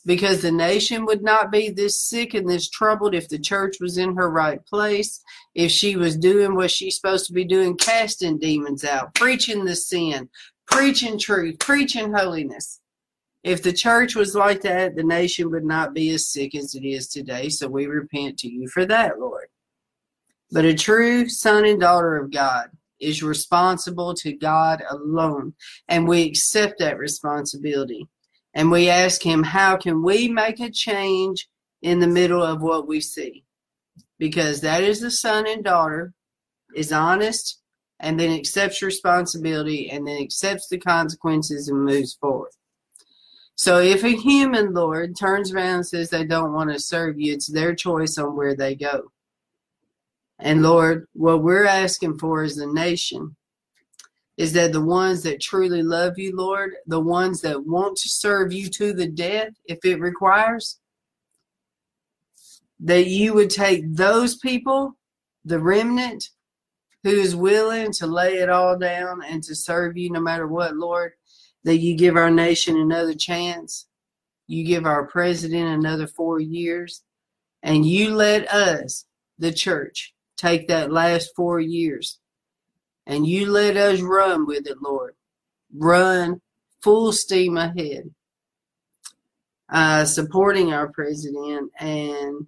because 0.06 0.42
the 0.42 0.52
nation 0.52 1.06
would 1.06 1.24
not 1.24 1.52
be 1.52 1.70
this 1.70 2.06
sick 2.06 2.34
and 2.34 2.50
this 2.50 2.70
troubled 2.70 3.16
if 3.16 3.30
the 3.30 3.40
church 3.40 3.78
was 3.80 3.98
in 3.98 4.16
her 4.16 4.30
right 4.30 4.64
place, 4.66 5.22
if 5.56 5.72
she 5.72 5.96
was 5.96 6.18
doing 6.18 6.56
what 6.56 6.72
she's 6.72 6.96
supposed 6.96 7.26
to 7.28 7.34
be 7.34 7.46
doing, 7.46 7.78
casting 7.78 8.38
demons 8.38 8.84
out, 8.84 9.16
preaching 9.16 9.64
the 9.64 9.76
sin, 9.76 10.30
preaching 10.68 11.18
truth, 11.18 11.58
preaching 11.60 12.14
holiness. 12.14 12.82
If 13.44 13.62
the 13.62 13.74
church 13.74 14.16
was 14.16 14.36
like 14.36 14.62
that, 14.62 14.96
the 14.96 15.04
nation 15.04 15.52
would 15.52 15.66
not 15.66 15.94
be 15.94 16.10
as 16.12 16.30
sick 16.30 16.56
as 16.56 16.76
it 16.76 16.86
is 16.86 17.08
today. 17.08 17.50
So 17.50 17.68
we 17.68 17.88
repent 17.88 18.38
to 18.40 18.50
you 18.50 18.68
for 18.68 18.86
that, 18.86 19.20
Lord. 19.20 19.48
But 20.52 20.66
a 20.66 20.74
true 20.74 21.28
son 21.30 21.66
and 21.66 21.80
daughter 21.80 22.18
of 22.18 22.32
God 22.32 22.70
is 23.04 23.24
responsible 23.24 24.14
to 24.16 24.34
God 24.34 24.84
alone. 24.90 25.54
And 25.88 26.08
we 26.08 26.24
accept 26.24 26.80
that 26.80 26.98
responsibility. 26.98 28.08
And 28.54 28.72
we 28.72 28.90
ask 28.90 29.22
Him, 29.22 29.44
how 29.44 29.78
can 29.78 30.04
we 30.04 30.28
make 30.28 30.60
a 30.60 30.70
change 30.70 31.48
in 31.82 32.00
the 32.00 32.08
middle 32.08 32.44
of 32.44 32.62
what 32.62 32.88
we 32.88 33.02
see? 33.02 33.44
Because 34.20 34.62
that 34.62 34.84
is 34.84 35.02
the 35.02 35.12
son 35.12 35.48
and 35.48 35.64
daughter, 35.64 36.14
is 36.76 36.92
honest, 36.92 37.60
and 38.00 38.20
then 38.20 38.32
accepts 38.32 38.82
responsibility 38.82 39.90
and 39.90 40.06
then 40.06 40.22
accepts 40.22 40.68
the 40.68 40.78
consequences 40.78 41.70
and 41.70 41.84
moves 41.84 42.14
forward. 42.14 42.52
So 43.56 43.80
if 43.80 44.04
a 44.04 44.10
human 44.10 44.74
Lord 44.74 45.16
turns 45.16 45.54
around 45.54 45.76
and 45.76 45.88
says 45.88 46.10
they 46.10 46.26
don't 46.26 46.54
want 46.54 46.72
to 46.72 46.80
serve 46.80 47.20
you, 47.20 47.34
it's 47.34 47.52
their 47.52 47.76
choice 47.76 48.18
on 48.18 48.36
where 48.36 48.56
they 48.56 48.76
go. 48.76 49.13
And 50.44 50.62
Lord, 50.62 51.08
what 51.14 51.42
we're 51.42 51.66
asking 51.66 52.20
for 52.20 52.44
as 52.44 52.58
a 52.58 52.68
nation 52.68 53.38
is 54.36 54.52
that 54.54 54.74
the 54.74 54.82
ones 54.82 55.24
that 55.24 55.40
truly 55.40 55.82
love 55.82 56.20
you, 56.20 56.36
Lord, 56.36 56.74
the 56.86 57.00
ones 57.00 57.40
that 57.42 57.66
want 57.66 57.96
to 57.98 58.10
serve 58.10 58.52
you 58.52 58.68
to 58.72 58.92
the 58.92 59.08
death, 59.08 59.54
if 59.66 59.80
it 59.86 60.02
requires, 60.02 60.82
that 62.82 63.08
you 63.08 63.34
would 63.34 63.50
take 63.50 63.96
those 63.96 64.36
people, 64.36 64.98
the 65.46 65.60
remnant, 65.60 66.30
who 67.04 67.12
is 67.12 67.38
willing 67.38 67.94
to 67.94 68.06
lay 68.06 68.34
it 68.34 68.50
all 68.50 68.78
down 68.78 69.24
and 69.24 69.42
to 69.44 69.56
serve 69.56 69.98
you 69.98 70.12
no 70.12 70.20
matter 70.20 70.48
what, 70.48 70.76
Lord, 70.76 71.14
that 71.64 71.78
you 71.78 71.96
give 71.96 72.18
our 72.18 72.32
nation 72.32 72.78
another 72.78 73.14
chance. 73.14 73.88
You 74.48 74.66
give 74.66 74.86
our 74.86 75.08
president 75.08 75.68
another 75.68 76.08
four 76.08 76.42
years. 76.42 77.02
And 77.62 77.86
you 77.86 78.14
let 78.14 78.52
us, 78.54 79.06
the 79.40 79.54
church, 79.54 80.13
take 80.38 80.68
that 80.68 80.92
last 80.92 81.32
four 81.36 81.60
years. 81.60 82.20
And 83.06 83.28
you 83.28 83.52
let 83.52 83.76
us 83.76 84.02
run 84.02 84.46
with 84.46 84.68
it, 84.68 84.78
Lord. 84.82 85.16
Run 85.76 86.42
full 86.82 87.12
steam 87.12 87.58
ahead. 87.58 88.12
Uh, 89.70 90.06
supporting 90.06 90.72
our 90.72 90.90
president 90.90 91.72
and 91.80 92.46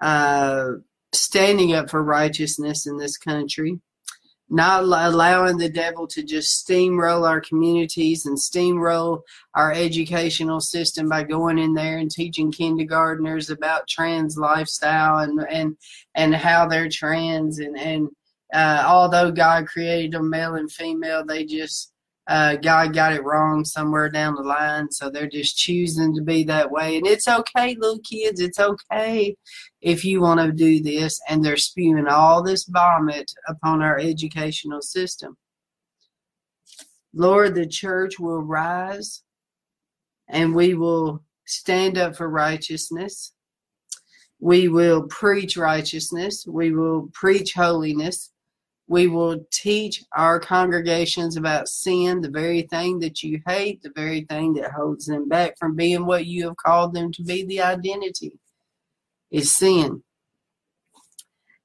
uh, 0.00 0.70
standing 1.12 1.74
up 1.74 1.90
for 1.90 2.02
righteousness 2.02 2.86
in 2.86 2.96
this 2.96 3.18
country, 3.18 3.80
not 4.54 4.84
allowing 4.84 5.58
the 5.58 5.68
devil 5.68 6.06
to 6.06 6.22
just 6.22 6.66
steamroll 6.66 7.28
our 7.28 7.40
communities 7.40 8.26
and 8.26 8.38
steamroll 8.38 9.22
our 9.54 9.72
educational 9.72 10.60
system 10.60 11.08
by 11.08 11.22
going 11.24 11.58
in 11.58 11.74
there 11.74 11.98
and 11.98 12.10
teaching 12.10 12.52
kindergartners 12.52 13.50
about 13.50 13.88
trans 13.88 14.36
lifestyle 14.36 15.18
and 15.18 15.40
and 15.50 15.76
and 16.14 16.34
how 16.34 16.66
they're 16.66 16.88
trans 16.88 17.58
and 17.58 17.76
and 17.78 18.08
uh, 18.52 18.84
although 18.86 19.32
God 19.32 19.66
created 19.66 20.12
them 20.12 20.30
male 20.30 20.54
and 20.54 20.70
female, 20.70 21.24
they 21.24 21.44
just 21.44 21.92
uh, 22.26 22.56
God 22.56 22.94
got 22.94 23.12
it 23.12 23.22
wrong 23.22 23.64
somewhere 23.64 24.08
down 24.08 24.34
the 24.34 24.42
line, 24.42 24.90
so 24.90 25.10
they're 25.10 25.28
just 25.28 25.58
choosing 25.58 26.14
to 26.14 26.22
be 26.22 26.42
that 26.44 26.70
way. 26.70 26.96
And 26.96 27.06
it's 27.06 27.28
okay, 27.28 27.76
little 27.78 28.00
kids. 28.00 28.40
It's 28.40 28.58
okay 28.58 29.36
if 29.82 30.04
you 30.04 30.22
want 30.22 30.40
to 30.40 30.50
do 30.50 30.82
this. 30.82 31.20
And 31.28 31.44
they're 31.44 31.58
spewing 31.58 32.08
all 32.08 32.42
this 32.42 32.64
vomit 32.64 33.30
upon 33.46 33.82
our 33.82 33.98
educational 33.98 34.80
system. 34.80 35.36
Lord, 37.12 37.54
the 37.54 37.66
church 37.66 38.18
will 38.18 38.42
rise 38.42 39.22
and 40.28 40.54
we 40.54 40.74
will 40.74 41.22
stand 41.46 41.98
up 41.98 42.16
for 42.16 42.28
righteousness. 42.28 43.32
We 44.40 44.68
will 44.68 45.04
preach 45.04 45.56
righteousness. 45.56 46.46
We 46.46 46.72
will 46.72 47.10
preach 47.12 47.52
holiness. 47.54 48.32
We 48.86 49.06
will 49.06 49.46
teach 49.50 50.04
our 50.12 50.38
congregations 50.38 51.36
about 51.36 51.68
sin, 51.68 52.20
the 52.20 52.30
very 52.30 52.62
thing 52.62 52.98
that 52.98 53.22
you 53.22 53.40
hate, 53.46 53.82
the 53.82 53.92
very 53.94 54.22
thing 54.22 54.52
that 54.54 54.72
holds 54.72 55.06
them 55.06 55.28
back 55.28 55.58
from 55.58 55.74
being 55.74 56.04
what 56.04 56.26
you 56.26 56.46
have 56.48 56.56
called 56.56 56.94
them 56.94 57.10
to 57.12 57.22
be. 57.22 57.44
The 57.44 57.62
identity 57.62 58.38
is 59.30 59.54
sin. 59.54 60.02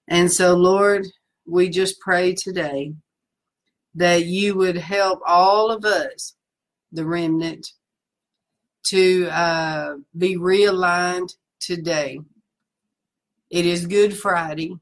And 0.08 0.32
so, 0.32 0.56
Lord, 0.56 1.06
we 1.46 1.70
just 1.70 2.00
pray 2.00 2.34
today 2.34 2.94
that 3.96 4.26
you 4.26 4.56
would 4.56 4.78
help 4.78 5.20
all 5.26 5.72
of 5.72 5.84
us, 5.84 6.36
the 6.92 7.06
remnant, 7.06 7.74
to 8.86 9.28
uh, 9.28 9.96
be 10.18 10.38
realigned 10.38 11.36
today. 11.60 12.20
It 13.50 13.66
is 13.66 13.86
Good 13.86 14.18
Friday, 14.18 14.78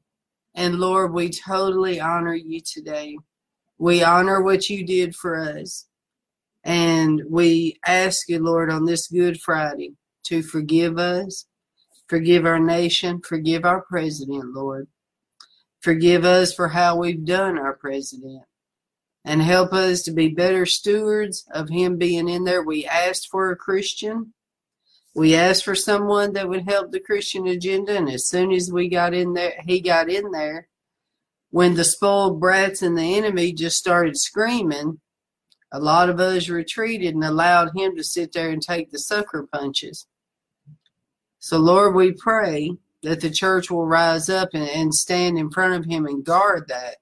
and 0.58 0.80
Lord, 0.80 1.12
we 1.12 1.30
totally 1.30 2.00
honor 2.00 2.34
you 2.34 2.60
today. 2.60 3.16
We 3.78 4.02
honor 4.02 4.42
what 4.42 4.68
you 4.68 4.84
did 4.84 5.14
for 5.14 5.38
us. 5.38 5.86
And 6.64 7.22
we 7.30 7.78
ask 7.86 8.28
you, 8.28 8.40
Lord, 8.40 8.68
on 8.68 8.84
this 8.84 9.06
Good 9.06 9.40
Friday 9.40 9.92
to 10.24 10.42
forgive 10.42 10.98
us, 10.98 11.46
forgive 12.08 12.44
our 12.44 12.58
nation, 12.58 13.20
forgive 13.20 13.64
our 13.64 13.82
president, 13.82 14.52
Lord. 14.52 14.88
Forgive 15.78 16.24
us 16.24 16.52
for 16.52 16.66
how 16.66 16.96
we've 16.96 17.24
done 17.24 17.56
our 17.56 17.74
president 17.74 18.42
and 19.24 19.40
help 19.40 19.72
us 19.72 20.02
to 20.02 20.10
be 20.10 20.28
better 20.28 20.66
stewards 20.66 21.46
of 21.52 21.68
him 21.68 21.98
being 21.98 22.28
in 22.28 22.42
there. 22.42 22.64
We 22.64 22.84
asked 22.84 23.28
for 23.30 23.52
a 23.52 23.56
Christian. 23.56 24.34
We 25.14 25.34
asked 25.34 25.64
for 25.64 25.74
someone 25.74 26.32
that 26.34 26.48
would 26.48 26.68
help 26.68 26.92
the 26.92 27.00
Christian 27.00 27.46
agenda, 27.46 27.96
and 27.96 28.08
as 28.08 28.28
soon 28.28 28.52
as 28.52 28.70
we 28.70 28.88
got 28.88 29.14
in 29.14 29.32
there, 29.32 29.54
he 29.66 29.80
got 29.80 30.08
in 30.08 30.30
there. 30.30 30.68
When 31.50 31.74
the 31.74 31.84
spoiled 31.84 32.40
brats 32.40 32.82
and 32.82 32.96
the 32.96 33.16
enemy 33.16 33.52
just 33.52 33.78
started 33.78 34.18
screaming, 34.18 35.00
a 35.72 35.80
lot 35.80 36.08
of 36.08 36.20
us 36.20 36.48
retreated 36.48 37.14
and 37.14 37.24
allowed 37.24 37.76
him 37.76 37.96
to 37.96 38.04
sit 38.04 38.32
there 38.32 38.50
and 38.50 38.62
take 38.62 38.90
the 38.90 38.98
sucker 38.98 39.48
punches. 39.50 40.06
So, 41.38 41.58
Lord, 41.58 41.94
we 41.94 42.12
pray 42.12 42.72
that 43.02 43.20
the 43.20 43.30
church 43.30 43.70
will 43.70 43.86
rise 43.86 44.28
up 44.28 44.50
and, 44.52 44.68
and 44.68 44.94
stand 44.94 45.38
in 45.38 45.50
front 45.50 45.74
of 45.74 45.90
him 45.90 46.06
and 46.06 46.24
guard 46.24 46.68
that 46.68 46.96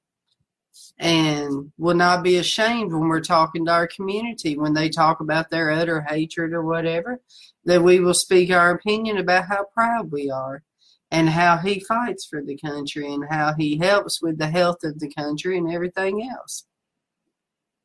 and 0.99 1.73
will 1.79 1.95
not 1.95 2.23
be 2.23 2.37
ashamed 2.37 2.93
when 2.93 3.09
we're 3.09 3.21
talking 3.21 3.67
to 3.67 3.73
our 3.73 3.87
community 3.87 4.57
when 4.57 4.73
they 4.73 4.89
talk 4.89 5.21
about 5.21 5.51
their 5.51 5.71
utter 5.71 6.01
hatred 6.01 6.53
or 6.53 6.63
whatever 6.63 7.21
that 7.67 7.83
we 7.83 8.01
will 8.01 8.15
speak 8.15 8.51
our 8.51 8.71
opinion 8.71 9.19
about 9.19 9.49
how 9.49 9.65
proud 9.75 10.11
we 10.11 10.31
are 10.31 10.63
and 11.11 11.29
how 11.29 11.59
he 11.59 11.81
fights 11.81 12.27
for 12.27 12.43
the 12.43 12.57
country 12.57 13.13
and 13.13 13.25
how 13.31 13.53
he 13.57 13.79
helps 13.79 14.21
with 14.21 14.39
the 14.39 14.49
health 14.49 14.83
of 14.83 14.99
the 14.99 15.13
country 15.13 15.59
and 15.59 15.71
everything 15.71 16.29
else 16.29 16.67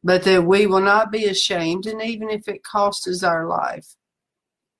but 0.03 0.23
that 0.23 0.43
we 0.43 0.65
will 0.65 0.81
not 0.81 1.11
be 1.11 1.25
ashamed 1.25 1.85
and 1.85 2.01
even 2.01 2.29
if 2.29 2.47
it 2.47 2.63
costs 2.63 3.07
us 3.07 3.23
our 3.23 3.47
life 3.47 3.95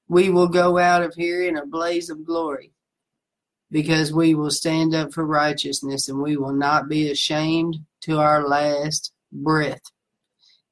we 0.07 0.29
will 0.29 0.47
go 0.47 0.77
out 0.77 1.03
of 1.03 1.13
here 1.15 1.43
in 1.43 1.57
a 1.57 1.65
blaze 1.65 2.09
of 2.09 2.25
glory 2.25 2.73
because 3.71 4.11
we 4.11 4.35
will 4.35 4.51
stand 4.51 4.93
up 4.93 5.13
for 5.13 5.25
righteousness 5.25 6.09
and 6.09 6.21
we 6.21 6.35
will 6.35 6.53
not 6.53 6.89
be 6.89 7.09
ashamed 7.09 7.77
to 8.01 8.19
our 8.19 8.47
last 8.47 9.13
breath. 9.31 9.81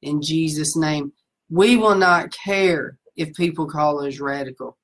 In 0.01 0.21
Jesus' 0.21 0.75
name, 0.75 1.13
we 1.49 1.77
will 1.77 1.95
not 1.95 2.33
care 2.33 2.97
if 3.19 3.35
people 3.35 3.67
call 3.67 3.99
us 3.99 4.19
radical. 4.19 4.77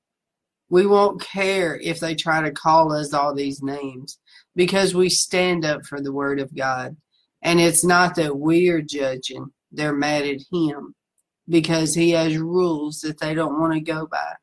We 0.70 0.86
won't 0.86 1.22
care 1.22 1.80
if 1.80 2.02
they 2.02 2.16
try 2.16 2.42
to 2.42 2.52
call 2.52 2.92
us 2.92 3.14
all 3.14 3.34
these 3.34 3.64
names 3.64 4.20
because 4.58 4.94
we 4.94 5.08
stand 5.10 5.64
up 5.64 5.86
for 5.86 6.02
the 6.02 6.12
Word 6.12 6.42
of 6.42 6.54
God. 6.54 6.98
And 7.42 7.62
it's 7.62 7.86
not 7.86 8.16
that 8.16 8.38
we 8.38 8.68
are 8.70 8.82
judging, 8.82 9.54
they're 9.72 9.96
mad 9.96 10.26
at 10.26 10.42
Him 10.52 10.96
because 11.48 11.96
He 11.96 12.12
has 12.12 12.38
rules 12.38 13.00
that 13.02 13.20
they 13.20 13.34
don't 13.34 13.58
want 13.58 13.74
to 13.74 13.80
go 13.80 14.06
by. 14.06 14.34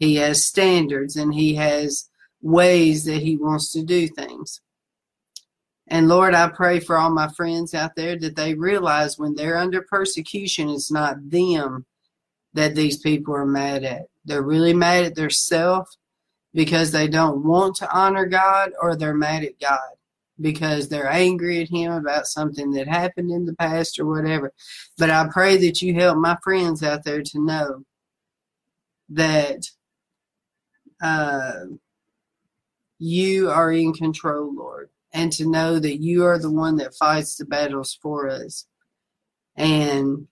He 0.00 0.16
has 0.16 0.44
standards 0.44 1.14
and 1.14 1.32
He 1.32 1.54
has 1.54 2.08
ways 2.42 3.04
that 3.04 3.22
He 3.22 3.36
wants 3.36 3.70
to 3.74 3.82
do 3.84 4.08
things. 4.08 4.60
And 5.86 6.08
Lord, 6.08 6.34
I 6.34 6.48
pray 6.48 6.80
for 6.80 6.98
all 6.98 7.10
my 7.10 7.28
friends 7.28 7.74
out 7.74 7.94
there 7.94 8.18
that 8.18 8.34
they 8.34 8.54
realize 8.54 9.18
when 9.18 9.36
they're 9.36 9.56
under 9.56 9.82
persecution, 9.82 10.68
it's 10.68 10.90
not 10.90 11.30
them 11.30 11.86
that 12.56 12.74
these 12.74 12.96
people 12.98 13.34
are 13.34 13.46
mad 13.46 13.84
at. 13.84 14.06
They're 14.24 14.42
really 14.42 14.72
mad 14.72 15.04
at 15.04 15.14
themselves 15.14 15.98
because 16.54 16.90
they 16.90 17.06
don't 17.06 17.44
want 17.44 17.76
to 17.76 17.90
honor 17.94 18.24
God 18.24 18.72
or 18.80 18.96
they're 18.96 19.14
mad 19.14 19.44
at 19.44 19.60
God 19.60 19.78
because 20.40 20.88
they're 20.88 21.10
angry 21.10 21.60
at 21.60 21.68
Him 21.68 21.92
about 21.92 22.26
something 22.26 22.70
that 22.72 22.88
happened 22.88 23.30
in 23.30 23.44
the 23.44 23.54
past 23.54 23.98
or 23.98 24.06
whatever. 24.06 24.52
But 24.96 25.10
I 25.10 25.28
pray 25.30 25.58
that 25.58 25.82
you 25.82 25.94
help 25.94 26.16
my 26.16 26.38
friends 26.42 26.82
out 26.82 27.04
there 27.04 27.22
to 27.22 27.44
know 27.44 27.84
that 29.10 29.66
uh, 31.02 31.52
you 32.98 33.50
are 33.50 33.70
in 33.70 33.92
control, 33.92 34.54
Lord, 34.54 34.88
and 35.12 35.30
to 35.32 35.46
know 35.46 35.78
that 35.78 35.98
you 35.98 36.24
are 36.24 36.38
the 36.38 36.50
one 36.50 36.76
that 36.76 36.94
fights 36.94 37.36
the 37.36 37.44
battles 37.44 37.98
for 38.00 38.30
us. 38.30 38.66
And 39.56 40.26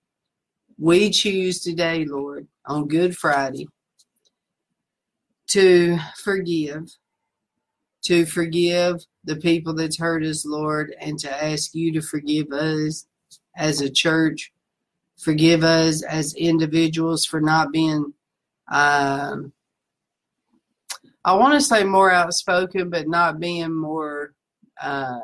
we 0.78 1.10
choose 1.10 1.60
today, 1.60 2.04
Lord, 2.04 2.46
on 2.66 2.88
Good 2.88 3.16
Friday, 3.16 3.68
to 5.48 5.98
forgive, 6.22 6.88
to 8.04 8.26
forgive 8.26 9.04
the 9.24 9.36
people 9.36 9.74
that's 9.74 9.98
hurt 9.98 10.24
us, 10.24 10.44
Lord, 10.44 10.94
and 11.00 11.18
to 11.20 11.44
ask 11.44 11.74
you 11.74 11.92
to 11.92 12.00
forgive 12.00 12.52
us 12.52 13.06
as 13.56 13.80
a 13.80 13.90
church, 13.90 14.52
forgive 15.18 15.64
us 15.64 16.02
as 16.02 16.34
individuals 16.34 17.24
for 17.24 17.40
not 17.40 17.72
being 17.72 18.12
um, 18.70 19.52
I 21.24 21.34
want 21.34 21.54
to 21.54 21.60
say 21.60 21.84
more 21.84 22.10
outspoken, 22.10 22.90
but 22.90 23.08
not 23.08 23.40
being 23.40 23.74
more 23.74 24.34
uh, 24.80 25.20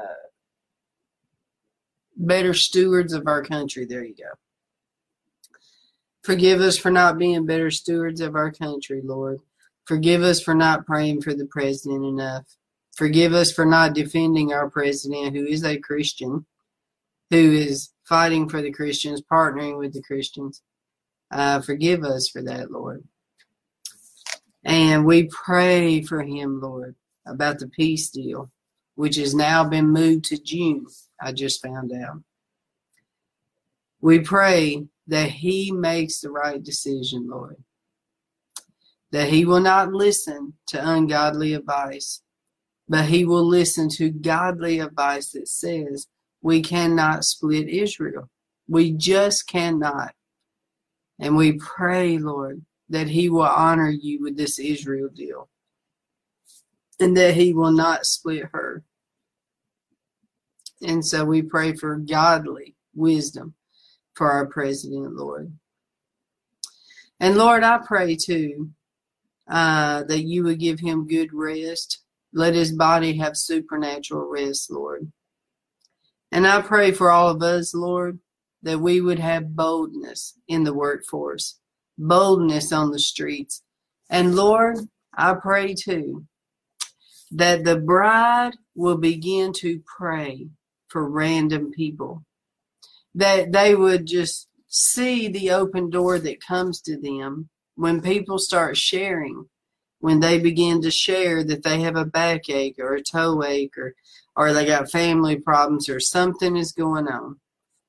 better 2.16 2.54
stewards 2.54 3.12
of 3.12 3.26
our 3.26 3.42
country. 3.42 3.84
There 3.84 4.04
you 4.04 4.14
go. 4.14 4.30
Forgive 6.22 6.60
us 6.60 6.76
for 6.76 6.90
not 6.90 7.18
being 7.18 7.46
better 7.46 7.70
stewards 7.70 8.20
of 8.20 8.34
our 8.34 8.52
country, 8.52 9.00
Lord. 9.02 9.40
Forgive 9.86 10.22
us 10.22 10.40
for 10.40 10.54
not 10.54 10.86
praying 10.86 11.22
for 11.22 11.34
the 11.34 11.46
president 11.46 12.04
enough. 12.04 12.44
Forgive 12.94 13.32
us 13.32 13.52
for 13.52 13.64
not 13.64 13.94
defending 13.94 14.52
our 14.52 14.68
president, 14.68 15.34
who 15.34 15.46
is 15.46 15.64
a 15.64 15.78
Christian, 15.78 16.44
who 17.30 17.52
is 17.52 17.90
fighting 18.04 18.48
for 18.48 18.60
the 18.60 18.72
Christians, 18.72 19.22
partnering 19.22 19.78
with 19.78 19.94
the 19.94 20.02
Christians. 20.02 20.62
Uh, 21.30 21.60
forgive 21.60 22.04
us 22.04 22.28
for 22.28 22.42
that, 22.42 22.70
Lord. 22.70 23.04
And 24.64 25.06
we 25.06 25.28
pray 25.28 26.02
for 26.02 26.22
him, 26.22 26.60
Lord, 26.60 26.96
about 27.24 27.58
the 27.58 27.68
peace 27.68 28.10
deal, 28.10 28.50
which 28.96 29.16
has 29.16 29.34
now 29.34 29.64
been 29.64 29.88
moved 29.88 30.26
to 30.26 30.36
June. 30.36 30.86
I 31.20 31.32
just 31.32 31.62
found 31.62 31.92
out. 31.92 32.22
We 34.02 34.20
pray 34.20 34.86
that 35.10 35.28
he 35.28 35.72
makes 35.72 36.20
the 36.20 36.30
right 36.30 36.62
decision, 36.62 37.28
Lord. 37.28 37.56
That 39.10 39.28
he 39.28 39.44
will 39.44 39.60
not 39.60 39.92
listen 39.92 40.54
to 40.68 40.88
ungodly 40.88 41.52
advice, 41.52 42.22
but 42.88 43.06
he 43.06 43.24
will 43.24 43.44
listen 43.44 43.88
to 43.90 44.10
godly 44.10 44.78
advice 44.78 45.32
that 45.32 45.48
says 45.48 46.06
we 46.42 46.62
cannot 46.62 47.24
split 47.24 47.68
Israel. 47.68 48.30
We 48.68 48.92
just 48.92 49.48
cannot. 49.48 50.14
And 51.18 51.36
we 51.36 51.54
pray, 51.54 52.18
Lord, 52.18 52.64
that 52.88 53.08
he 53.08 53.28
will 53.28 53.42
honor 53.42 53.90
you 53.90 54.22
with 54.22 54.36
this 54.36 54.60
Israel 54.60 55.08
deal 55.12 55.48
and 57.00 57.16
that 57.16 57.34
he 57.34 57.52
will 57.52 57.72
not 57.72 58.06
split 58.06 58.44
her. 58.52 58.84
And 60.82 61.04
so 61.04 61.24
we 61.24 61.42
pray 61.42 61.74
for 61.74 61.96
godly 61.96 62.76
wisdom 62.94 63.54
for 64.14 64.30
our 64.30 64.46
president, 64.46 65.16
Lord. 65.16 65.52
And 67.18 67.36
Lord, 67.36 67.62
I 67.62 67.78
pray 67.78 68.16
too 68.16 68.70
uh, 69.48 70.04
that 70.04 70.22
you 70.22 70.44
would 70.44 70.58
give 70.58 70.80
him 70.80 71.08
good 71.08 71.32
rest. 71.32 71.98
Let 72.32 72.54
his 72.54 72.72
body 72.72 73.16
have 73.18 73.36
supernatural 73.36 74.28
rest, 74.28 74.70
Lord. 74.70 75.10
And 76.32 76.46
I 76.46 76.62
pray 76.62 76.92
for 76.92 77.10
all 77.10 77.28
of 77.28 77.42
us, 77.42 77.74
Lord, 77.74 78.20
that 78.62 78.78
we 78.78 79.00
would 79.00 79.18
have 79.18 79.56
boldness 79.56 80.34
in 80.48 80.64
the 80.64 80.74
workforce 80.74 81.60
boldness 82.00 82.72
on 82.72 82.90
the 82.90 82.98
streets. 82.98 83.62
And 84.08 84.34
Lord, 84.34 84.78
I 85.16 85.34
pray 85.34 85.74
too 85.74 86.24
that 87.30 87.64
the 87.64 87.76
bride 87.76 88.54
will 88.74 88.96
begin 88.96 89.52
to 89.52 89.80
pray 89.86 90.48
for 90.88 91.08
random 91.08 91.70
people, 91.70 92.24
that 93.14 93.52
they 93.52 93.74
would 93.74 94.06
just 94.06 94.48
see 94.68 95.28
the 95.28 95.50
open 95.50 95.90
door 95.90 96.18
that 96.18 96.44
comes 96.44 96.80
to 96.80 96.96
them 96.96 97.48
when 97.74 98.00
people 98.00 98.38
start 98.38 98.76
sharing, 98.76 99.48
when 99.98 100.20
they 100.20 100.38
begin 100.38 100.80
to 100.82 100.90
share 100.90 101.42
that 101.44 101.62
they 101.62 101.80
have 101.80 101.96
a 101.96 102.04
backache 102.04 102.78
or 102.78 102.94
a 102.94 103.02
toe 103.02 103.42
ache 103.44 103.76
or, 103.76 103.94
or 104.36 104.52
they 104.52 104.64
got 104.64 104.90
family 104.90 105.36
problems 105.36 105.88
or 105.88 106.00
something 106.00 106.56
is 106.56 106.72
going 106.72 107.08
on. 107.08 107.38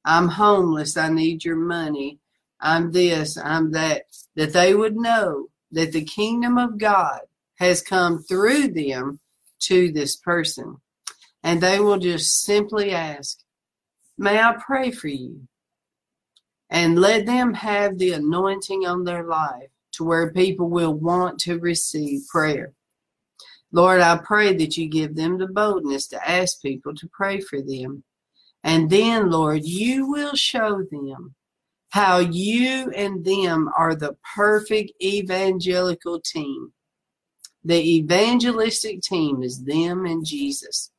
I'm 0.04 0.28
homeless. 0.28 0.98
I 0.98 1.10
need 1.10 1.46
your 1.46 1.56
money. 1.56 2.20
I'm 2.60 2.92
this, 2.92 3.38
I'm 3.38 3.72
that, 3.72 4.04
that 4.36 4.54
they 4.54 4.74
would 4.74 4.96
know 4.96 5.48
that 5.72 5.92
the 5.92 6.04
kingdom 6.04 6.58
of 6.58 6.78
God 6.78 7.22
has 7.60 7.82
come 7.82 8.24
through 8.24 8.70
them 8.70 9.20
to 9.62 9.92
this 9.92 10.16
person. 10.16 10.78
And 11.44 11.62
they 11.62 11.80
will 11.80 11.98
just 11.98 12.42
simply 12.44 12.92
ask, 12.92 13.40
May 14.22 14.40
I 14.40 14.56
pray 14.64 14.92
for 14.92 15.08
you? 15.08 15.48
And 16.70 17.00
let 17.00 17.26
them 17.26 17.56
have 17.56 17.98
the 17.98 18.12
anointing 18.12 18.86
on 18.86 19.04
their 19.04 19.24
life 19.24 19.72
to 19.94 20.04
where 20.04 20.32
people 20.32 20.70
will 20.70 20.94
want 20.94 21.40
to 21.40 21.58
receive 21.58 22.28
prayer. 22.28 22.72
Lord, 23.72 24.00
I 24.00 24.20
pray 24.20 24.54
that 24.58 24.78
you 24.78 24.88
give 24.88 25.16
them 25.16 25.40
the 25.40 25.48
boldness 25.48 26.06
to 26.10 26.30
ask 26.30 26.62
people 26.62 26.94
to 26.98 27.10
pray 27.12 27.42
for 27.42 27.64
them. 27.64 28.04
And 28.64 28.92
then, 28.92 29.32
Lord, 29.32 29.66
you 29.66 30.08
will 30.08 30.36
show 30.36 30.84
them 30.92 31.34
how 31.90 32.20
you 32.20 32.92
and 32.92 33.26
them 33.26 33.72
are 33.76 33.96
the 33.96 34.18
perfect 34.36 34.92
evangelical 35.02 36.22
team. 36.22 36.74
The 37.64 37.98
evangelistic 37.98 39.02
team 39.02 39.42
is 39.42 39.64
them 39.64 40.06
and 40.06 40.24
Jesus. 40.24 40.92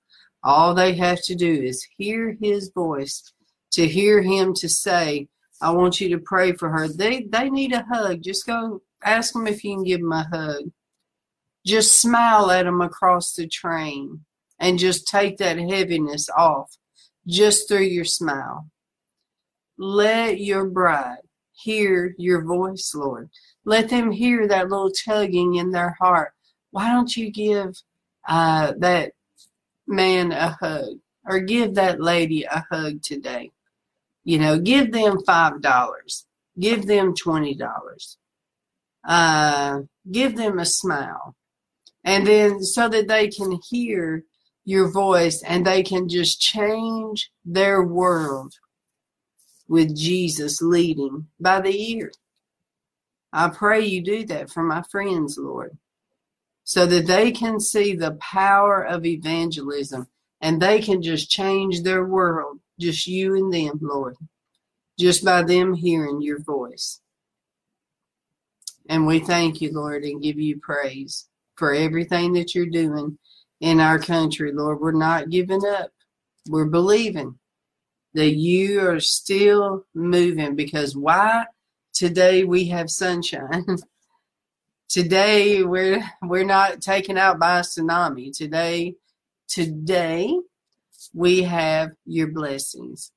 All 0.44 0.74
they 0.74 0.94
have 0.94 1.22
to 1.22 1.34
do 1.34 1.52
is 1.52 1.86
hear 1.96 2.36
his 2.40 2.70
voice, 2.74 3.32
to 3.72 3.86
hear 3.86 4.22
him 4.22 4.54
to 4.54 4.68
say, 4.68 5.28
I 5.60 5.70
want 5.70 6.00
you 6.00 6.08
to 6.10 6.18
pray 6.18 6.52
for 6.52 6.70
her. 6.70 6.88
They 6.88 7.22
they 7.22 7.48
need 7.48 7.72
a 7.72 7.84
hug. 7.84 8.22
Just 8.22 8.46
go 8.46 8.82
ask 9.04 9.32
them 9.32 9.46
if 9.46 9.62
you 9.62 9.74
can 9.74 9.84
give 9.84 10.00
them 10.00 10.12
a 10.12 10.28
hug. 10.32 10.64
Just 11.64 12.00
smile 12.00 12.50
at 12.50 12.64
them 12.64 12.80
across 12.80 13.34
the 13.34 13.46
train 13.46 14.24
and 14.58 14.78
just 14.78 15.06
take 15.06 15.38
that 15.38 15.58
heaviness 15.58 16.28
off 16.36 16.76
just 17.26 17.68
through 17.68 17.82
your 17.82 18.04
smile. 18.04 18.66
Let 19.78 20.40
your 20.40 20.66
bride 20.66 21.18
hear 21.52 22.14
your 22.18 22.44
voice, 22.44 22.92
Lord. 22.94 23.30
Let 23.64 23.88
them 23.88 24.10
hear 24.10 24.48
that 24.48 24.68
little 24.68 24.90
tugging 24.90 25.54
in 25.54 25.70
their 25.70 25.96
heart. 26.00 26.32
Why 26.72 26.90
don't 26.90 27.16
you 27.16 27.30
give 27.30 27.76
uh, 28.28 28.72
that 28.78 29.12
man 29.86 30.32
a 30.32 30.56
hug 30.60 30.98
or 31.26 31.40
give 31.40 31.74
that 31.74 32.00
lady 32.00 32.44
a 32.44 32.64
hug 32.70 33.02
today? 33.02 33.50
You 34.24 34.38
know, 34.38 34.58
give 34.58 34.92
them 34.92 35.18
$5, 35.18 36.24
give 36.60 36.86
them 36.86 37.14
$20, 37.14 38.16
uh, 39.04 39.80
give 40.10 40.36
them 40.36 40.58
a 40.58 40.66
smile. 40.66 41.34
And 42.04 42.26
then 42.26 42.62
so 42.62 42.88
that 42.88 43.08
they 43.08 43.28
can 43.28 43.60
hear 43.68 44.24
your 44.64 44.90
voice 44.90 45.42
and 45.42 45.66
they 45.66 45.82
can 45.82 46.08
just 46.08 46.40
change 46.40 47.30
their 47.44 47.82
world 47.82 48.54
with 49.68 49.96
Jesus 49.96 50.60
leading 50.60 51.26
by 51.40 51.60
the 51.60 51.92
ear. 51.92 52.12
I 53.32 53.48
pray 53.48 53.80
you 53.80 54.02
do 54.02 54.26
that 54.26 54.50
for 54.50 54.62
my 54.62 54.82
friends, 54.90 55.38
Lord, 55.38 55.76
so 56.72 56.86
that 56.86 57.06
they 57.06 57.30
can 57.30 57.60
see 57.60 57.94
the 57.94 58.12
power 58.12 58.82
of 58.82 59.04
evangelism 59.04 60.06
and 60.40 60.58
they 60.58 60.80
can 60.80 61.02
just 61.02 61.28
change 61.28 61.82
their 61.82 62.02
world, 62.02 62.60
just 62.80 63.06
you 63.06 63.34
and 63.34 63.52
them, 63.52 63.78
Lord, 63.82 64.16
just 64.98 65.22
by 65.22 65.42
them 65.42 65.74
hearing 65.74 66.22
your 66.22 66.42
voice. 66.42 67.02
And 68.88 69.06
we 69.06 69.18
thank 69.18 69.60
you, 69.60 69.70
Lord, 69.70 70.02
and 70.02 70.22
give 70.22 70.40
you 70.40 70.60
praise 70.60 71.28
for 71.56 71.74
everything 71.74 72.32
that 72.32 72.54
you're 72.54 72.64
doing 72.64 73.18
in 73.60 73.78
our 73.78 73.98
country, 73.98 74.50
Lord. 74.50 74.80
We're 74.80 74.92
not 74.92 75.28
giving 75.28 75.66
up. 75.66 75.90
We're 76.48 76.64
believing 76.64 77.38
that 78.14 78.30
you 78.30 78.80
are 78.88 78.98
still 78.98 79.84
moving 79.94 80.56
because 80.56 80.96
why? 80.96 81.44
Today 81.92 82.44
we 82.44 82.68
have 82.68 82.88
sunshine. 82.88 83.66
today 84.92 85.62
we're 85.62 86.04
we're 86.20 86.44
not 86.44 86.82
taken 86.82 87.16
out 87.16 87.38
by 87.38 87.58
a 87.58 87.62
tsunami. 87.62 88.30
Today 88.36 88.94
today 89.48 90.38
we 91.14 91.42
have 91.42 91.92
your 92.04 92.28
blessings. 92.28 93.10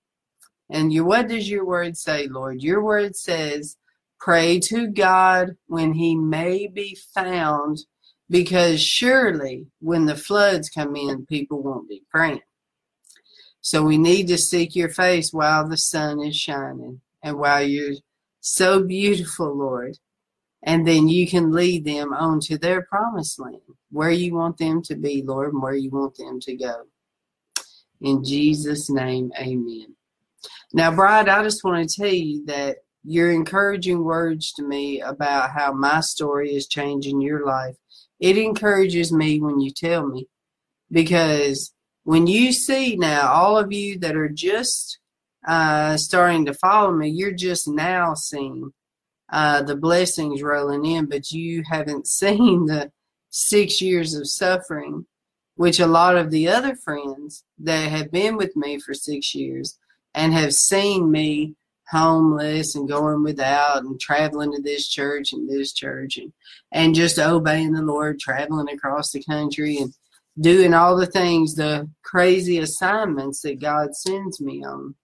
And 0.69 0.91
your 0.93 1.03
what 1.03 1.27
does 1.27 1.49
your 1.49 1.65
word 1.65 1.97
say, 1.97 2.27
Lord? 2.27 2.63
Your 2.63 2.81
word 2.81 3.17
says, 3.17 3.75
pray 4.21 4.59
to 4.59 4.87
God 4.87 5.57
when 5.67 5.93
he 5.93 6.15
may 6.15 6.67
be 6.67 6.97
found 7.13 7.79
because 8.29 8.81
surely 8.81 9.67
when 9.81 10.05
the 10.05 10.15
floods 10.15 10.69
come 10.69 10.95
in, 10.95 11.25
people 11.25 11.61
won't 11.61 11.89
be 11.89 12.03
praying. 12.09 12.41
So 13.59 13.83
we 13.83 13.97
need 13.97 14.27
to 14.29 14.37
seek 14.37 14.75
your 14.75 14.89
face 14.89 15.33
while 15.33 15.67
the 15.67 15.77
sun 15.77 16.21
is 16.21 16.37
shining 16.37 17.01
and 17.21 17.37
while 17.37 17.63
you're 17.63 17.95
so 18.39 18.81
beautiful, 18.81 19.53
Lord. 19.53 19.97
And 20.65 20.87
then 20.87 21.07
you 21.07 21.27
can 21.27 21.51
lead 21.51 21.85
them 21.85 22.11
on 22.13 22.39
to 22.41 22.57
their 22.57 22.81
promised 22.81 23.39
land, 23.39 23.61
where 23.91 24.11
you 24.11 24.33
want 24.35 24.57
them 24.57 24.81
to 24.83 24.95
be, 24.95 25.21
Lord, 25.21 25.53
and 25.53 25.61
where 25.61 25.75
you 25.75 25.91
want 25.91 26.17
them 26.17 26.39
to 26.41 26.55
go. 26.55 26.83
In 28.01 28.23
Jesus' 28.23 28.89
name, 28.89 29.31
amen. 29.39 29.95
Now, 30.73 30.93
Bride, 30.93 31.29
I 31.29 31.43
just 31.43 31.63
want 31.63 31.87
to 31.87 31.95
tell 31.95 32.13
you 32.13 32.45
that 32.47 32.77
your 33.03 33.31
encouraging 33.31 34.03
words 34.03 34.51
to 34.53 34.63
me 34.63 34.99
about 35.01 35.51
how 35.51 35.71
my 35.71 35.99
story 36.01 36.55
is 36.55 36.67
changing 36.67 37.21
your 37.21 37.45
life 37.45 37.75
it 38.19 38.37
encourages 38.37 39.11
me 39.11 39.41
when 39.41 39.59
you 39.59 39.71
tell 39.71 40.07
me 40.07 40.27
because 40.91 41.73
when 42.03 42.27
you 42.27 42.53
see 42.53 42.95
now 42.95 43.31
all 43.31 43.57
of 43.57 43.73
you 43.73 43.99
that 43.99 44.15
are 44.15 44.29
just 44.29 44.99
uh, 45.47 45.97
starting 45.97 46.45
to 46.45 46.53
follow 46.53 46.91
me, 46.91 47.09
you're 47.09 47.31
just 47.31 47.67
now 47.67 48.13
seeing 48.13 48.71
uh, 49.35 49.61
the 49.61 49.75
blessings 49.75 50.41
rolling 50.41 50.85
in, 50.85 51.07
but 51.07 51.29
you 51.29 51.61
haven't 51.69 52.07
seen 52.21 52.67
the 52.67 52.89
six 53.29 53.81
years 53.81 54.13
of 54.13 54.29
suffering, 54.29 55.05
which 55.55 55.81
a 55.81 55.87
lot 55.87 56.15
of 56.15 56.31
the 56.31 56.47
other 56.47 56.73
friends 56.73 57.43
that 57.59 57.91
have 57.91 58.09
been 58.11 58.37
with 58.37 58.55
me 58.55 58.79
for 58.79 58.93
six 58.93 59.35
years 59.35 59.77
and 60.13 60.33
have 60.33 60.53
seen 60.53 61.11
me 61.11 61.53
homeless 61.89 62.75
and 62.75 62.87
going 62.87 63.23
without 63.23 63.83
and 63.83 63.99
traveling 63.99 64.53
to 64.53 64.61
this 64.61 64.87
church 64.87 65.33
and 65.33 65.49
this 65.49 65.73
church 65.73 66.17
and, 66.17 66.31
and 66.71 66.95
just 66.95 67.19
obeying 67.19 67.73
the 67.73 67.81
Lord, 67.81 68.19
traveling 68.19 68.69
across 68.69 69.11
the 69.11 69.21
country 69.21 69.77
and 69.77 69.93
doing 70.39 70.73
all 70.73 70.95
the 70.95 71.05
things, 71.05 71.55
the 71.55 71.89
crazy 72.03 72.57
assignments 72.59 73.41
that 73.41 73.59
God 73.59 73.93
sends 73.95 74.39
me 74.39 74.63
on. 74.63 74.95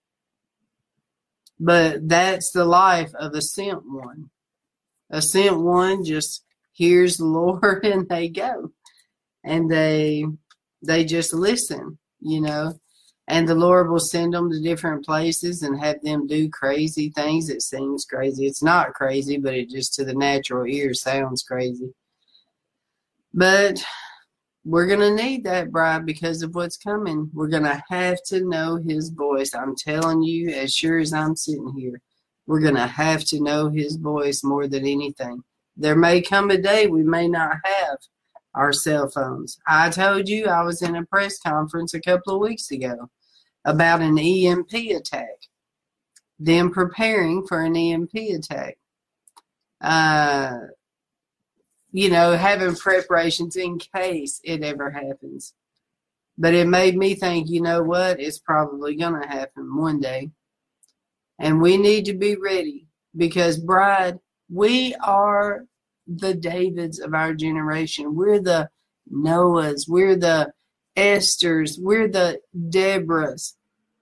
But 1.60 2.08
that's 2.08 2.50
the 2.50 2.64
life 2.64 3.12
of 3.14 3.34
a 3.34 3.42
sent 3.42 3.82
one. 3.84 4.30
A 5.10 5.22
sent 5.22 5.58
one 5.60 6.04
just 6.04 6.44
hears 6.72 7.16
the 7.16 7.24
Lord 7.26 7.84
and 7.84 8.08
they 8.08 8.28
go. 8.28 8.72
And 9.44 9.70
they 9.70 10.24
they 10.84 11.04
just 11.04 11.32
listen, 11.32 11.98
you 12.20 12.40
know 12.40 12.74
and 13.28 13.48
the 13.48 13.54
Lord 13.54 13.90
will 13.90 14.00
send 14.00 14.34
them 14.34 14.50
to 14.50 14.60
different 14.60 15.04
places 15.04 15.62
and 15.62 15.78
have 15.78 16.02
them 16.02 16.26
do 16.26 16.48
crazy 16.50 17.10
things. 17.10 17.48
It 17.48 17.62
seems 17.62 18.04
crazy. 18.04 18.46
It's 18.46 18.62
not 18.62 18.94
crazy, 18.94 19.38
but 19.38 19.54
it 19.54 19.70
just 19.70 19.94
to 19.94 20.04
the 20.04 20.14
natural 20.14 20.66
ear 20.66 20.92
sounds 20.92 21.42
crazy. 21.42 21.94
But 23.32 23.82
we're 24.64 24.86
going 24.86 25.00
to 25.00 25.22
need 25.22 25.44
that 25.44 25.72
bride 25.72 26.06
because 26.06 26.42
of 26.42 26.54
what's 26.54 26.76
coming. 26.76 27.28
We're 27.32 27.48
going 27.48 27.64
to 27.64 27.82
have 27.90 28.22
to 28.26 28.44
know 28.44 28.76
his 28.76 29.10
voice. 29.10 29.54
I'm 29.54 29.74
telling 29.74 30.22
you, 30.22 30.50
as 30.50 30.74
sure 30.74 30.98
as 30.98 31.12
I'm 31.12 31.34
sitting 31.34 31.72
here, 31.76 32.00
we're 32.46 32.60
going 32.60 32.76
to 32.76 32.86
have 32.86 33.24
to 33.26 33.40
know 33.40 33.68
his 33.68 33.96
voice 33.96 34.44
more 34.44 34.68
than 34.68 34.86
anything. 34.86 35.42
There 35.76 35.96
may 35.96 36.20
come 36.20 36.50
a 36.50 36.58
day 36.58 36.86
we 36.86 37.02
may 37.02 37.28
not 37.28 37.56
have 37.64 37.98
our 38.54 38.72
cell 38.72 39.08
phones. 39.08 39.58
I 39.66 39.90
told 39.90 40.28
you 40.28 40.46
I 40.46 40.62
was 40.62 40.82
in 40.82 40.96
a 40.96 41.06
press 41.06 41.38
conference 41.38 41.94
a 41.94 42.00
couple 42.00 42.34
of 42.34 42.40
weeks 42.40 42.70
ago 42.70 43.10
about 43.64 44.00
an 44.00 44.18
EMP 44.18 44.72
attack, 44.72 45.48
them 46.38 46.70
preparing 46.70 47.46
for 47.46 47.62
an 47.62 47.76
EMP 47.76 48.14
attack. 48.14 48.76
Uh, 49.80 50.58
you 51.92 52.10
know, 52.10 52.36
having 52.36 52.74
preparations 52.74 53.56
in 53.56 53.78
case 53.78 54.40
it 54.42 54.62
ever 54.62 54.90
happens. 54.90 55.54
But 56.38 56.54
it 56.54 56.66
made 56.66 56.96
me 56.96 57.14
think, 57.14 57.50
you 57.50 57.60
know 57.60 57.82
what? 57.82 58.18
It's 58.18 58.38
probably 58.38 58.96
going 58.96 59.20
to 59.20 59.28
happen 59.28 59.76
one 59.76 60.00
day. 60.00 60.30
And 61.38 61.60
we 61.60 61.76
need 61.76 62.06
to 62.06 62.14
be 62.14 62.36
ready 62.36 62.86
because, 63.14 63.58
bride, 63.58 64.18
we 64.50 64.94
are 64.94 65.66
the 66.06 66.34
Davids 66.34 66.98
of 66.98 67.14
our 67.14 67.34
generation. 67.34 68.16
We're 68.16 68.40
the 68.40 68.70
Noahs. 69.12 69.88
We're 69.88 70.16
the 70.16 70.52
Esther's. 70.96 71.78
We're 71.78 72.08
the 72.08 72.40
Deborahs. 72.56 73.54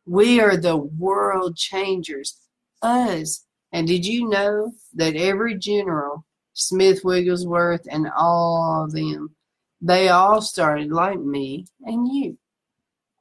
We 0.06 0.40
are 0.40 0.56
the 0.56 0.76
world 0.76 1.56
changers. 1.56 2.36
Us. 2.82 3.44
And 3.72 3.86
did 3.86 4.06
you 4.06 4.28
know 4.28 4.72
that 4.94 5.16
every 5.16 5.58
general, 5.58 6.24
Smith 6.60 7.00
Wigglesworth 7.02 7.86
and 7.90 8.06
all 8.14 8.84
of 8.84 8.92
them, 8.92 9.34
they 9.80 10.10
all 10.10 10.42
started 10.42 10.92
like 10.92 11.18
me 11.18 11.66
and 11.82 12.06
you. 12.12 12.36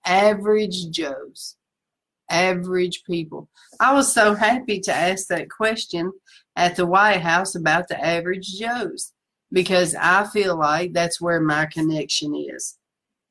Average 0.05 0.89
Joes. 0.89 1.55
Average 2.29 3.03
people. 3.05 3.49
I 3.79 3.93
was 3.93 4.13
so 4.13 4.35
happy 4.35 4.79
to 4.81 4.93
ask 4.93 5.27
that 5.27 5.49
question 5.49 6.11
at 6.55 6.75
the 6.75 6.85
White 6.85 7.21
House 7.21 7.55
about 7.55 7.87
the 7.87 8.03
average 8.03 8.59
Joes 8.59 9.13
because 9.51 9.95
I 9.95 10.25
feel 10.25 10.57
like 10.57 10.93
that's 10.93 11.21
where 11.21 11.41
my 11.41 11.65
connection 11.65 12.35
is 12.35 12.77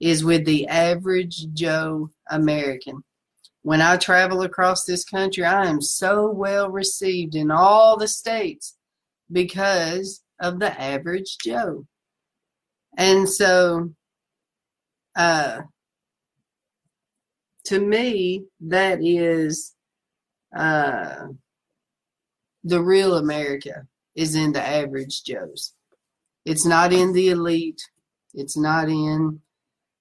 is 0.01 0.25
with 0.25 0.45
the 0.45 0.67
average 0.69 1.53
Joe 1.53 2.11
American. 2.31 3.03
When 3.63 3.83
I 3.83 3.97
travel 3.97 4.43
across 4.43 4.85
this 4.85 5.05
country, 5.05 5.45
I 5.45 5.67
am 5.67 5.83
so 5.83 6.31
well 6.31 6.71
received 6.71 7.35
in 7.35 7.51
all 7.51 7.97
the 7.97 8.09
states 8.09 8.78
because 9.31 10.23
of 10.41 10.59
the 10.59 10.81
average 10.81 11.37
Joe. 11.45 11.87
And 12.97 13.29
so, 13.29 13.93
uh, 15.17 15.61
to 17.67 17.79
me, 17.79 18.45
that 18.61 18.99
is 19.03 19.75
uh, 20.57 21.27
the 22.65 22.83
real 22.83 23.17
America 23.17 23.87
is 24.15 24.35
in 24.35 24.53
the 24.53 24.63
average 24.63 25.23
Joes. 25.23 25.75
It's 26.45 26.65
not 26.65 26.93
in 26.93 27.13
the 27.13 27.29
elite. 27.29 27.83
It's 28.35 28.57
not 28.57 28.89
in 28.89 29.41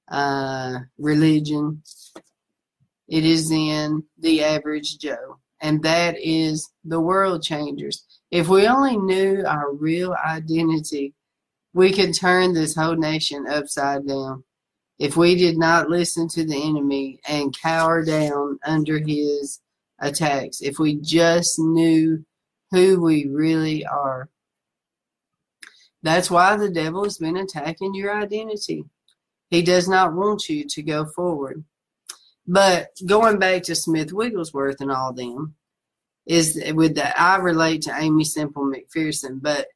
uh, 0.09 0.79
religion. 0.97 1.83
It 3.07 3.25
is 3.25 3.51
in 3.51 4.03
the 4.17 4.43
average 4.43 4.97
Joe. 4.97 5.39
And 5.61 5.81
that 5.83 6.15
is 6.19 6.69
the 6.83 6.99
world 6.99 7.43
changers. 7.43 8.05
If 8.31 8.47
we 8.47 8.67
only 8.67 8.97
knew 8.97 9.43
our 9.45 9.73
real 9.73 10.15
identity, 10.25 11.13
we 11.73 11.91
could 11.91 12.13
turn 12.13 12.53
this 12.53 12.75
whole 12.75 12.95
nation 12.95 13.45
upside 13.47 14.07
down. 14.07 14.43
If 14.99 15.15
we 15.15 15.35
did 15.35 15.57
not 15.57 15.89
listen 15.89 16.27
to 16.29 16.43
the 16.43 16.63
enemy 16.63 17.19
and 17.27 17.57
cower 17.57 18.03
down 18.03 18.59
under 18.65 18.99
his 18.99 19.59
attacks, 19.99 20.61
if 20.61 20.79
we 20.79 20.95
just 20.95 21.59
knew 21.59 22.23
who 22.71 23.01
we 23.01 23.27
really 23.27 23.85
are. 23.85 24.29
That's 26.03 26.29
why 26.29 26.57
the 26.57 26.69
devil 26.69 27.03
has 27.03 27.17
been 27.17 27.37
attacking 27.37 27.95
your 27.95 28.15
identity. 28.15 28.83
He 29.49 29.61
does 29.61 29.87
not 29.87 30.13
want 30.13 30.49
you 30.49 30.65
to 30.67 30.83
go 30.83 31.05
forward. 31.05 31.63
But 32.47 32.89
going 33.05 33.39
back 33.39 33.63
to 33.63 33.75
Smith 33.75 34.13
Wigglesworth 34.13 34.79
and 34.79 34.91
all 34.91 35.13
them, 35.13 35.55
is 36.27 36.61
with 36.73 36.95
that 36.95 37.19
I 37.19 37.37
relate 37.37 37.83
to 37.83 37.95
Aimee 37.97 38.25
Semple 38.25 38.65
McPherson, 38.65 39.41
but 39.41 39.67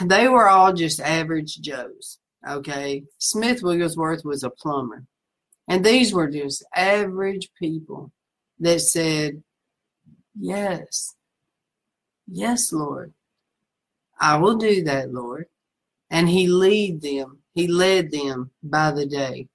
they 0.00 0.28
were 0.28 0.48
all 0.48 0.72
just 0.72 1.00
average 1.00 1.60
Joes. 1.60 2.18
Okay. 2.48 3.02
Smith 3.18 3.62
Wigglesworth 3.62 4.24
was 4.24 4.44
a 4.44 4.50
plumber. 4.50 5.04
And 5.68 5.84
these 5.84 6.12
were 6.12 6.30
just 6.30 6.64
average 6.74 7.50
people 7.58 8.12
that 8.60 8.80
said, 8.80 9.42
Yes, 10.38 11.16
yes, 12.28 12.72
Lord, 12.72 13.12
I 14.20 14.36
will 14.36 14.56
do 14.56 14.84
that, 14.84 15.12
Lord. 15.12 15.46
And 16.10 16.28
he 16.28 16.46
lead 16.46 17.00
them, 17.00 17.38
he 17.54 17.66
led 17.66 18.12
them 18.12 18.50
by 18.62 18.92
the 18.92 19.06
day. 19.06 19.48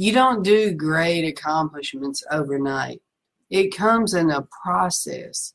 You 0.00 0.14
don't 0.14 0.42
do 0.42 0.72
great 0.72 1.26
accomplishments 1.28 2.24
overnight. 2.30 3.02
It 3.50 3.76
comes 3.76 4.14
in 4.14 4.30
a 4.30 4.48
process. 4.62 5.52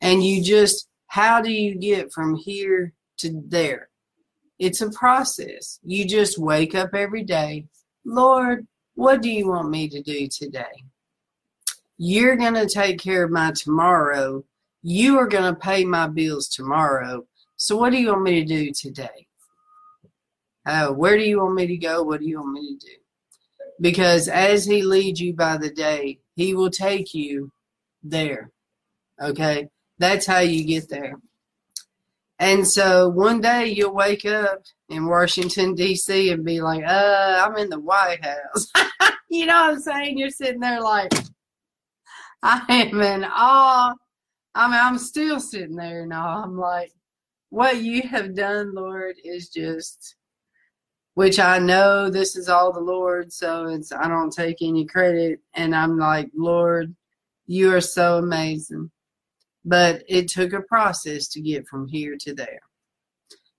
And 0.00 0.24
you 0.24 0.42
just, 0.42 0.88
how 1.06 1.40
do 1.40 1.52
you 1.52 1.76
get 1.76 2.12
from 2.12 2.34
here 2.34 2.92
to 3.18 3.40
there? 3.46 3.90
It's 4.58 4.80
a 4.80 4.90
process. 4.90 5.78
You 5.84 6.04
just 6.04 6.38
wake 6.38 6.74
up 6.74 6.92
every 6.92 7.22
day. 7.22 7.66
Lord, 8.04 8.66
what 8.96 9.22
do 9.22 9.28
you 9.30 9.46
want 9.46 9.70
me 9.70 9.88
to 9.90 10.02
do 10.02 10.26
today? 10.26 10.82
You're 11.98 12.34
going 12.34 12.54
to 12.54 12.66
take 12.66 12.98
care 12.98 13.22
of 13.22 13.30
my 13.30 13.52
tomorrow. 13.52 14.42
You 14.82 15.18
are 15.20 15.28
going 15.28 15.54
to 15.54 15.60
pay 15.60 15.84
my 15.84 16.08
bills 16.08 16.48
tomorrow. 16.48 17.28
So, 17.56 17.76
what 17.76 17.92
do 17.92 17.98
you 17.98 18.08
want 18.08 18.24
me 18.24 18.40
to 18.40 18.44
do 18.44 18.72
today? 18.72 19.28
Uh, 20.66 20.88
where 20.88 21.16
do 21.16 21.22
you 21.22 21.40
want 21.40 21.54
me 21.54 21.68
to 21.68 21.76
go? 21.76 22.02
What 22.02 22.18
do 22.18 22.26
you 22.26 22.40
want 22.40 22.54
me 22.54 22.76
to 22.76 22.84
do? 22.84 22.92
Because 23.80 24.28
as 24.28 24.64
He 24.64 24.82
leads 24.82 25.20
you 25.20 25.34
by 25.34 25.56
the 25.56 25.70
day, 25.70 26.20
He 26.34 26.54
will 26.54 26.70
take 26.70 27.14
you 27.14 27.52
there. 28.02 28.50
Okay? 29.20 29.68
That's 29.98 30.26
how 30.26 30.40
you 30.40 30.64
get 30.64 30.88
there. 30.88 31.16
And 32.38 32.66
so 32.66 33.08
one 33.08 33.40
day 33.40 33.66
you'll 33.66 33.94
wake 33.94 34.24
up 34.24 34.62
in 34.88 35.06
Washington, 35.06 35.74
D.C., 35.74 36.30
and 36.30 36.44
be 36.44 36.60
like, 36.60 36.84
uh, 36.84 37.44
I'm 37.44 37.56
in 37.56 37.68
the 37.68 37.80
White 37.80 38.24
House. 38.24 38.70
you 39.28 39.46
know 39.46 39.54
what 39.54 39.74
I'm 39.74 39.80
saying? 39.80 40.18
You're 40.18 40.30
sitting 40.30 40.60
there 40.60 40.80
like, 40.80 41.12
I 42.42 42.64
am 42.68 43.00
in 43.00 43.24
awe. 43.24 43.92
I 44.54 44.66
mean, 44.68 44.80
I'm 44.80 44.98
still 44.98 45.40
sitting 45.40 45.74
there 45.74 46.06
awe. 46.12 46.44
I'm 46.44 46.56
like, 46.56 46.92
what 47.50 47.78
you 47.78 48.02
have 48.02 48.36
done, 48.36 48.72
Lord, 48.74 49.16
is 49.24 49.48
just, 49.48 50.14
which 51.18 51.40
I 51.40 51.58
know 51.58 52.08
this 52.08 52.36
is 52.36 52.48
all 52.48 52.72
the 52.72 52.78
Lord, 52.78 53.32
so 53.32 53.66
it's, 53.66 53.90
I 53.90 54.06
don't 54.06 54.32
take 54.32 54.58
any 54.62 54.86
credit. 54.86 55.40
And 55.52 55.74
I'm 55.74 55.98
like, 55.98 56.30
Lord, 56.32 56.94
you 57.48 57.74
are 57.74 57.80
so 57.80 58.18
amazing. 58.18 58.92
But 59.64 60.04
it 60.06 60.28
took 60.28 60.52
a 60.52 60.62
process 60.62 61.26
to 61.30 61.40
get 61.40 61.66
from 61.66 61.88
here 61.88 62.16
to 62.20 62.34
there. 62.34 62.60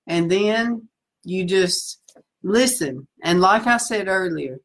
And 0.08 0.32
then 0.32 0.88
you 1.26 1.44
just 1.44 2.02
listen. 2.44 3.10
And 3.24 3.42
like 3.42 3.68
I 3.68 3.76
said 3.76 4.08
earlier, 4.08 4.62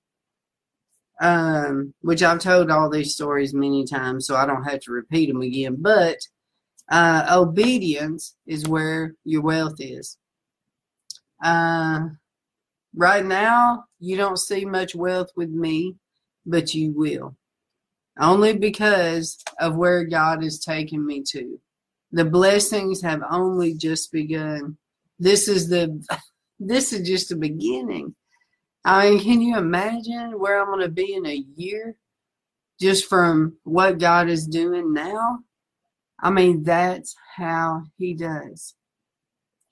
um, 1.20 1.94
which 2.00 2.22
I've 2.22 2.38
told 2.38 2.70
all 2.70 2.88
these 2.88 3.12
stories 3.12 3.52
many 3.52 3.84
times, 3.84 4.24
so 4.24 4.36
I 4.36 4.46
don't 4.46 4.70
have 4.70 4.78
to 4.82 4.92
repeat 4.92 5.26
them 5.26 5.42
again. 5.42 5.78
But 5.80 6.18
uh, 6.92 7.26
obedience 7.28 8.36
is 8.46 8.68
where 8.68 9.16
your 9.24 9.42
wealth 9.42 9.80
is. 9.80 10.16
Uh, 11.42 12.10
right 12.94 13.24
now, 13.24 13.84
you 13.98 14.16
don't 14.16 14.38
see 14.38 14.64
much 14.64 14.94
wealth 14.94 15.30
with 15.36 15.50
me, 15.50 15.96
but 16.46 16.74
you 16.74 16.92
will. 16.92 17.36
Only 18.18 18.56
because 18.56 19.38
of 19.58 19.76
where 19.76 20.04
God 20.04 20.44
is 20.44 20.60
taking 20.60 21.04
me 21.04 21.22
to. 21.30 21.60
The 22.12 22.24
blessings 22.24 23.02
have 23.02 23.22
only 23.28 23.74
just 23.74 24.12
begun. 24.12 24.76
This 25.18 25.48
is 25.48 25.68
the 25.68 26.00
this 26.60 26.92
is 26.92 27.06
just 27.06 27.28
the 27.28 27.36
beginning. 27.36 28.14
I 28.84 29.10
mean, 29.10 29.20
can 29.20 29.40
you 29.40 29.56
imagine 29.56 30.38
where 30.38 30.60
I'm 30.60 30.68
going 30.68 30.80
to 30.80 30.88
be 30.88 31.14
in 31.14 31.26
a 31.26 31.44
year 31.56 31.96
just 32.78 33.06
from 33.06 33.56
what 33.64 33.98
God 33.98 34.28
is 34.28 34.46
doing 34.46 34.92
now? 34.92 35.40
I 36.20 36.30
mean, 36.30 36.62
that's 36.62 37.16
how 37.36 37.84
He 37.98 38.14
does. 38.14 38.74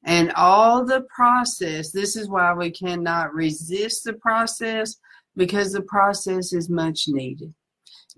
And 0.05 0.33
all 0.33 0.85
the 0.85 1.03
process, 1.15 1.93
this 1.93 2.17
is 2.17 2.29
why 2.29 2.53
we 2.55 2.71
cannot 2.71 3.35
resist 3.35 4.05
the 4.05 4.15
process 4.15 4.97
because 5.37 5.73
the 5.73 5.83
process 5.83 6.53
is 6.53 6.69
much 6.69 7.05
needed. 7.07 7.55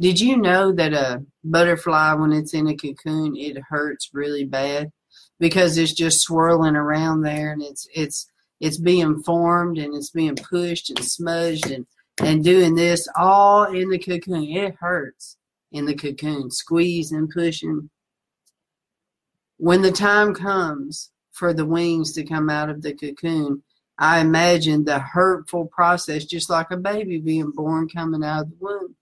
Did 0.00 0.18
you 0.18 0.36
know 0.36 0.72
that 0.72 0.92
a 0.92 1.24
butterfly, 1.44 2.14
when 2.14 2.32
it's 2.32 2.54
in 2.54 2.66
a 2.66 2.76
cocoon, 2.76 3.36
it 3.36 3.58
hurts 3.68 4.10
really 4.12 4.44
bad 4.44 4.90
because 5.38 5.78
it's 5.78 5.92
just 5.92 6.20
swirling 6.20 6.74
around 6.74 7.22
there 7.22 7.52
and 7.52 7.62
it's 7.62 7.86
it's 7.94 8.26
it's 8.60 8.78
being 8.78 9.22
formed 9.22 9.78
and 9.78 9.94
it's 9.94 10.10
being 10.10 10.36
pushed 10.36 10.90
and 10.90 11.04
smudged 11.04 11.70
and 11.70 11.86
and 12.22 12.42
doing 12.42 12.74
this 12.74 13.06
all 13.16 13.64
in 13.64 13.88
the 13.88 13.98
cocoon. 13.98 14.44
It 14.44 14.74
hurts 14.80 15.36
in 15.70 15.84
the 15.84 15.94
cocoon, 15.94 16.50
squeeze 16.50 17.08
squeezing, 17.08 17.28
pushing. 17.28 17.90
When 19.58 19.82
the 19.82 19.92
time 19.92 20.34
comes 20.34 21.10
for 21.34 21.52
the 21.52 21.66
wings 21.66 22.12
to 22.12 22.24
come 22.24 22.48
out 22.48 22.70
of 22.70 22.80
the 22.80 22.94
cocoon, 22.94 23.62
I 23.98 24.20
imagine 24.20 24.84
the 24.84 24.98
hurtful 24.98 25.66
process, 25.66 26.24
just 26.24 26.48
like 26.48 26.70
a 26.70 26.76
baby 26.76 27.18
being 27.18 27.50
born 27.50 27.88
coming 27.88 28.24
out 28.24 28.42
of 28.42 28.50
the 28.50 28.56
womb. 28.58 28.96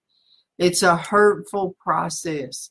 It's 0.59 0.83
a 0.83 0.97
hurtful 0.97 1.77
process. 1.81 2.71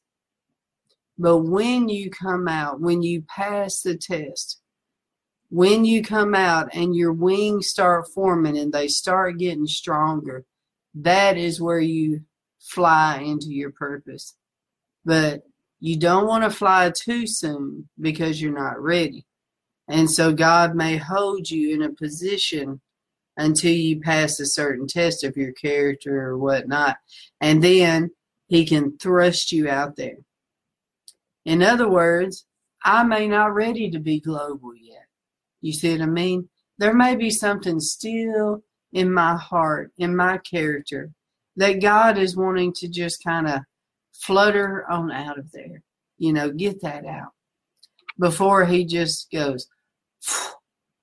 But 1.18 1.40
when 1.40 1.90
you 1.90 2.10
come 2.10 2.48
out, 2.48 2.82
when 2.82 3.02
you 3.04 3.24
pass 3.24 3.82
the 3.82 3.96
test, 3.96 4.60
when 5.50 5.84
you 5.86 6.02
come 6.02 6.34
out 6.34 6.70
and 6.74 6.96
your 6.96 7.14
wings 7.14 7.68
start 7.68 8.08
forming 8.14 8.58
and 8.58 8.72
they 8.72 8.88
start 8.88 9.38
getting 9.38 9.68
stronger, 9.68 10.46
that 10.96 11.38
is 11.38 11.62
where 11.62 11.80
you 11.80 12.22
fly 12.60 13.18
into 13.18 13.48
your 13.48 13.72
purpose. 13.72 14.36
But 15.04 15.44
you 15.80 15.98
don't 15.98 16.28
want 16.28 16.44
to 16.44 16.52
fly 16.52 16.92
too 16.96 17.28
soon 17.28 17.90
because 18.00 18.42
you're 18.42 18.54
not 18.54 18.82
ready. 18.82 19.26
And 19.88 20.10
so 20.10 20.32
God 20.32 20.76
may 20.76 20.98
hold 20.98 21.50
you 21.50 21.74
in 21.74 21.82
a 21.82 21.94
position 21.94 22.82
until 23.38 23.74
you 23.74 24.00
pass 24.00 24.40
a 24.40 24.46
certain 24.46 24.88
test 24.88 25.24
of 25.24 25.36
your 25.38 25.52
character 25.54 26.22
or 26.22 26.38
whatnot. 26.38 26.98
And 27.40 27.64
then 27.64 28.12
he 28.48 28.66
can 28.66 28.98
thrust 28.98 29.52
you 29.52 29.70
out 29.70 29.96
there. 29.96 30.18
In 31.46 31.64
other 31.64 31.90
words, 31.90 32.46
I 32.84 33.04
may 33.04 33.28
not 33.28 33.54
ready 33.54 33.90
to 33.92 34.00
be 34.00 34.20
global 34.20 34.76
yet. 34.76 35.06
You 35.62 35.74
see 35.74 35.92
what 35.92 36.02
I 36.02 36.06
mean? 36.08 36.50
There 36.78 36.94
may 36.94 37.16
be 37.16 37.30
something 37.30 37.80
still 37.80 38.64
in 38.94 39.12
my 39.12 39.36
heart, 39.36 39.92
in 39.98 40.16
my 40.16 40.38
character, 40.40 41.12
that 41.56 41.82
God 41.82 42.18
is 42.18 42.36
wanting 42.36 42.74
to 42.74 42.88
just 42.88 43.24
kind 43.24 43.48
of 43.48 43.62
flutter 44.14 44.90
on 44.90 45.12
out 45.12 45.38
of 45.38 45.52
there. 45.52 45.84
You 46.18 46.34
know, 46.34 46.52
get 46.52 46.82
that 46.82 47.06
out 47.06 47.34
before 48.22 48.66
He 48.66 48.86
just 48.86 49.30
goes 49.32 49.68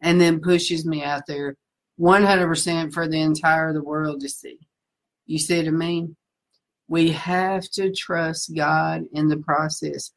and 0.00 0.20
then 0.20 0.40
pushes 0.40 0.86
me 0.86 1.02
out 1.02 1.22
there 1.26 1.56
100% 2.00 2.94
for 2.94 3.08
the 3.08 3.20
entire 3.20 3.72
the 3.72 3.82
world 3.82 4.20
to 4.20 4.28
see. 4.28 4.58
You 5.26 5.38
see 5.38 5.58
what 5.58 5.66
I 5.66 5.70
mean? 5.70 6.16
We 6.86 7.10
have 7.10 7.68
to 7.72 7.92
trust 7.92 8.54
God 8.56 9.02
in 9.12 9.28
the 9.28 9.36
process. 9.38 10.12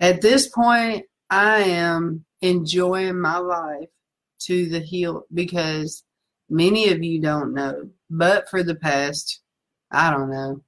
At 0.00 0.22
this 0.22 0.48
point, 0.48 1.04
I 1.30 1.60
am 1.60 2.24
enjoying 2.40 3.20
my 3.20 3.38
life 3.38 3.88
to 4.40 4.68
the 4.68 4.80
hill 4.80 5.26
because 5.32 6.02
many 6.48 6.88
of 6.90 7.02
you 7.02 7.20
don't 7.20 7.54
know, 7.54 7.90
but 8.10 8.48
for 8.48 8.62
the 8.62 8.74
past, 8.74 9.42
I 9.90 10.10
don't 10.10 10.30
know, 10.30 10.62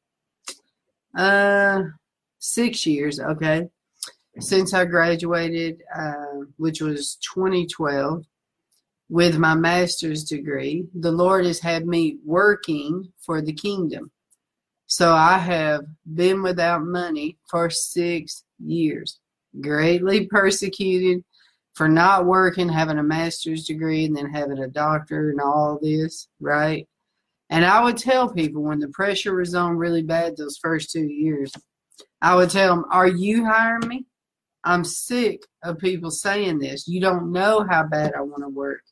uh, 1.17 1.83
six 2.39 2.87
years, 2.87 3.19
okay, 3.19 3.69
since 4.41 4.74
I 4.74 4.84
graduated, 4.84 5.82
uh, 5.95 6.45
which 6.57 6.80
was 6.80 7.16
2012, 7.34 8.24
with 9.11 9.39
my 9.39 9.55
master's 9.55 10.24
degree, 10.24 10.86
the 10.95 11.11
Lord 11.12 11.47
has 11.47 11.61
had 11.61 11.86
me 11.86 12.18
working 12.24 13.11
for 13.24 13.41
the 13.41 13.53
kingdom. 13.53 14.11
So 14.86 15.12
I 15.12 15.39
have 15.39 15.82
been 16.14 16.43
without 16.43 16.82
money 16.82 17.39
for 17.51 17.70
six 17.70 18.45
years, 18.59 19.18
greatly 19.61 20.26
persecuted 20.26 21.24
for 21.74 21.89
not 21.89 22.26
working, 22.26 22.68
having 22.68 22.99
a 22.99 23.03
master's 23.03 23.64
degree, 23.64 24.05
and 24.05 24.16
then 24.16 24.30
having 24.30 24.59
a 24.59 24.68
doctor 24.68 25.30
and 25.30 25.41
all 25.41 25.78
this, 25.80 26.28
right? 26.41 26.86
And 27.51 27.64
I 27.64 27.82
would 27.82 27.97
tell 27.97 28.28
people 28.28 28.62
when 28.62 28.78
the 28.78 28.89
pressure 28.89 29.34
was 29.34 29.55
on 29.55 29.76
really 29.76 30.03
bad 30.03 30.36
those 30.36 30.59
first 30.59 30.91
two 30.91 31.07
years, 31.07 31.53
I 32.20 32.34
would 32.34 32.51
tell 32.51 32.74
them, 32.74 32.84
Are 32.91 33.07
you 33.07 33.45
hiring 33.45 33.89
me? 33.89 34.07
I'm 34.65 34.85
sick 34.85 35.43
of 35.63 35.79
people 35.79 36.11
saying 36.11 36.59
this. 36.59 36.89
You 36.89 37.01
don't 37.01 37.33
know 37.33 37.67
how 37.69 37.85
bad 37.85 38.15
I 38.15 38.21
want 38.21 38.43
to 38.43 38.49
work. 38.49 38.83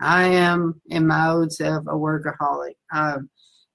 I 0.00 0.24
am, 0.24 0.80
in 0.88 1.06
my 1.06 1.28
old 1.28 1.52
self, 1.52 1.84
a 1.86 1.90
workaholic. 1.90 2.76
I'm 2.90 3.28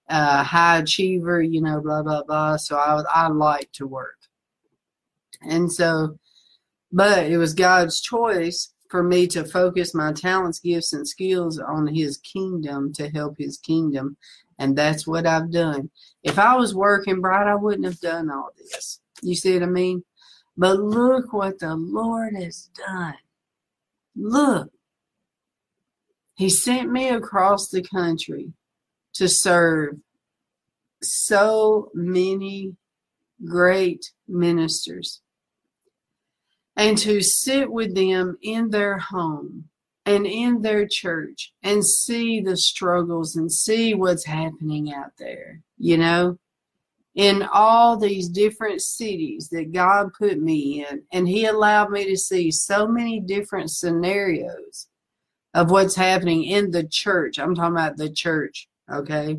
a 0.10 0.44
high 0.44 0.80
achiever, 0.80 1.42
you 1.42 1.62
know, 1.62 1.82
blah, 1.82 2.02
blah, 2.02 2.24
blah. 2.24 2.58
So 2.58 2.78
I, 2.78 3.02
I 3.14 3.28
like 3.28 3.72
to 3.74 3.88
work. 3.88 4.18
And 5.42 5.72
so, 5.72 6.18
but 6.92 7.28
it 7.28 7.38
was 7.38 7.54
God's 7.54 8.02
choice 8.02 8.74
for 8.90 9.04
me 9.04 9.28
to 9.28 9.44
focus 9.44 9.94
my 9.94 10.14
talents, 10.14 10.60
gifts, 10.60 10.94
and 10.94 11.08
skills 11.08 11.60
on 11.60 11.88
His 11.88 12.18
kingdom 12.18 12.94
to 12.94 13.10
help 13.10 13.36
His 13.38 13.58
kingdom. 13.58 14.18
And 14.58 14.76
that's 14.76 15.06
what 15.06 15.28
I've 15.28 15.52
done. 15.52 15.90
If 16.24 16.40
I 16.40 16.56
was 16.56 16.74
working 16.74 17.22
bright, 17.22 17.48
I 17.48 17.56
wouldn't 17.56 17.86
have 17.86 18.00
done 18.00 18.32
all 18.32 18.52
this. 18.58 19.00
You 19.22 19.36
see 19.36 19.54
what 19.54 19.64
I 19.64 19.68
mean? 19.68 20.04
But 20.58 20.80
look 20.80 21.34
what 21.34 21.60
the 21.60 21.76
Lord 21.76 22.36
has 22.36 22.70
done. 22.76 23.16
Look. 24.16 24.72
He 26.36 26.50
sent 26.50 26.92
me 26.92 27.10
across 27.10 27.70
the 27.70 27.82
country 27.82 28.54
to 29.14 29.30
serve 29.30 29.98
so 31.02 31.92
many 31.94 32.76
great 33.44 34.12
ministers 34.28 35.22
and 36.76 36.98
to 36.98 37.22
sit 37.22 37.72
with 37.72 37.96
them 37.96 38.38
in 38.42 38.70
their 38.70 38.98
home 38.98 39.70
and 40.06 40.26
in 40.26 40.62
their 40.62 40.88
church 40.88 41.54
and 41.64 41.86
see 41.86 42.42
the 42.42 42.58
struggles 42.58 43.36
and 43.36 43.52
see 43.52 43.94
what's 43.94 44.26
happening 44.26 44.94
out 44.94 45.12
there, 45.18 45.62
you 45.78 45.98
know, 45.98 46.38
in 47.16 47.48
all 47.54 47.98
these 47.98 48.28
different 48.28 48.82
cities 48.82 49.50
that 49.50 49.72
God 49.72 50.14
put 50.14 50.40
me 50.40 50.86
in. 50.86 51.02
And 51.12 51.28
He 51.28 51.46
allowed 51.46 51.92
me 51.92 52.06
to 52.06 52.18
see 52.18 52.52
so 52.52 52.88
many 52.88 53.20
different 53.20 53.72
scenarios 53.72 54.88
of 55.54 55.72
what's 55.72 55.96
happening 55.96 56.44
in 56.44 56.70
the 56.72 56.84
church. 56.84 57.40
I'm 57.40 57.56
talking 57.56 57.76
about 57.76 57.98
the 57.98 58.10
church, 58.10 58.68
okay? 58.92 59.38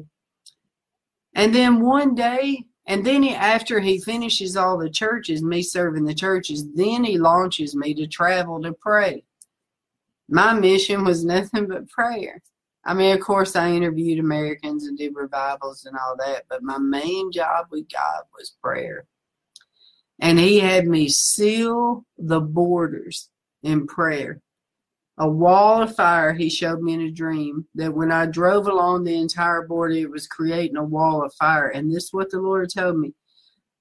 And 1.34 1.54
then 1.54 1.80
one 1.80 2.14
day, 2.14 2.64
and 2.86 3.04
then 3.04 3.22
he, 3.22 3.34
after 3.34 3.80
he 3.80 4.00
finishes 4.00 4.56
all 4.56 4.78
the 4.78 4.88
churches, 4.88 5.42
me 5.42 5.60
serving 5.60 6.04
the 6.04 6.14
churches, 6.14 6.64
then 6.74 7.04
he 7.04 7.18
launches 7.18 7.76
me 7.76 7.92
to 7.94 8.06
travel 8.06 8.62
to 8.62 8.72
pray. 8.72 9.22
My 10.30 10.54
mission 10.54 11.04
was 11.04 11.24
nothing 11.26 11.66
but 11.66 11.88
prayer. 11.90 12.42
I 12.86 12.94
mean, 12.94 13.12
of 13.14 13.20
course, 13.20 13.56
I 13.56 13.72
interviewed 13.72 14.20
Americans 14.20 14.86
and 14.86 14.96
did 14.96 15.14
revivals 15.14 15.84
and 15.84 15.96
all 15.96 16.16
that, 16.18 16.44
but 16.48 16.62
my 16.62 16.78
main 16.78 17.32
job 17.32 17.66
with 17.70 17.92
God 17.92 18.22
was 18.38 18.56
prayer. 18.62 19.04
And 20.20 20.38
he 20.38 20.60
had 20.60 20.86
me 20.86 21.08
seal 21.08 22.06
the 22.16 22.40
borders 22.40 23.28
in 23.62 23.86
prayer 23.86 24.40
a 25.18 25.28
wall 25.28 25.82
of 25.82 25.94
fire 25.94 26.34
he 26.34 26.50
showed 26.50 26.82
me 26.82 26.92
in 26.92 27.00
a 27.00 27.10
dream 27.10 27.66
that 27.74 27.94
when 27.94 28.12
I 28.12 28.26
drove 28.26 28.66
along 28.66 29.04
the 29.04 29.16
entire 29.16 29.62
border, 29.66 29.94
it 29.94 30.10
was 30.10 30.26
creating 30.26 30.76
a 30.76 30.84
wall 30.84 31.24
of 31.24 31.32
fire. 31.34 31.68
And 31.68 31.90
this 31.90 32.04
is 32.04 32.12
what 32.12 32.30
the 32.30 32.40
Lord 32.40 32.70
told 32.72 32.98
me. 32.98 33.14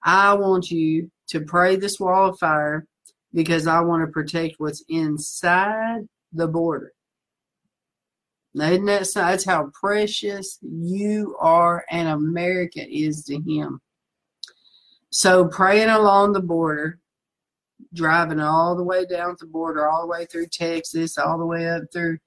I 0.04 0.34
want 0.34 0.72
you 0.72 1.12
to 1.30 1.42
pray 1.42 1.76
this 1.76 2.00
wall 2.00 2.30
of 2.30 2.40
fire 2.40 2.86
because 3.34 3.68
I 3.68 3.82
want 3.82 4.06
to 4.06 4.12
protect 4.12 4.56
what's 4.60 4.84
inside 4.88 6.08
the 6.32 6.48
border. 6.48 6.94
Isn't 8.56 8.86
that 8.86 9.08
that's 9.14 9.46
how 9.46 9.70
precious 9.74 10.58
you 10.62 11.36
are 11.40 11.84
and 11.90 12.08
America 12.08 12.86
is 12.88 13.24
to 13.26 13.42
him. 13.42 13.82
So 15.10 15.46
praying 15.48 15.90
along 15.90 16.34
the 16.34 16.42
border, 16.42 17.00
driving 17.94 18.40
all 18.40 18.76
the 18.76 18.84
way 18.84 19.06
down 19.06 19.36
the 19.40 19.46
border, 19.46 19.90
all 19.90 20.02
the 20.02 20.08
way 20.08 20.26
through 20.26 20.48
Texas, 20.48 21.18
all 21.18 21.38
the 21.38 21.46
way 21.46 21.70
up 21.70 21.84
through 21.92 22.18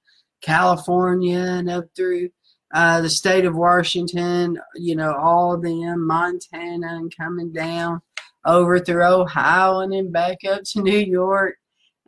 California 0.42 1.38
and 1.38 1.70
up 1.70 1.84
through 1.96 2.30
uh, 2.74 3.00
the 3.00 3.10
state 3.10 3.46
of 3.46 3.56
Washington, 3.56 4.58
you 4.74 4.94
know, 4.94 5.14
all 5.14 5.54
of 5.54 5.62
them, 5.62 6.06
Montana, 6.06 6.96
and 6.96 7.14
coming 7.16 7.52
down 7.52 8.02
over 8.44 8.78
through 8.78 9.04
Ohio 9.04 9.80
and 9.80 9.92
then 9.92 10.12
back 10.12 10.38
up 10.48 10.62
to 10.64 10.82
New 10.82 10.98
York 10.98 11.56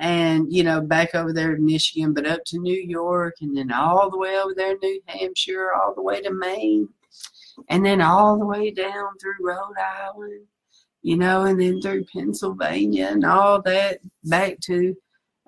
and, 0.01 0.53
you 0.53 0.65
know, 0.65 0.81
back 0.81 1.15
over 1.15 1.33
there 1.33 1.55
in 1.55 1.65
Michigan, 1.65 2.13
but 2.13 2.27
up 2.27 2.41
to 2.47 2.59
New 2.59 2.81
York 2.81 3.35
and 3.41 3.57
then 3.57 3.71
all 3.71 4.11
the 4.11 4.19
way 4.19 4.37
over 4.37 4.55
there 4.57 4.77
New 4.79 5.01
Hampshire, 5.07 5.73
all 5.73 5.95
the 5.95 6.03
way 6.03 6.21
to 6.21 6.33
Maine, 6.33 6.89
and 7.69 7.87
then 7.87 8.01
all 8.01 8.37
the 8.37 8.47
way 8.47 8.73
down 8.73 9.17
through 9.21 9.37
Rhode 9.41 9.77
Island 9.79 10.47
you 11.03 11.17
know, 11.17 11.45
and 11.45 11.61
then 11.61 11.81
through 11.81 12.05
Pennsylvania 12.13 13.09
and 13.11 13.25
all 13.25 13.63
that 13.63 14.01
back 14.25 14.61
to 14.61 14.97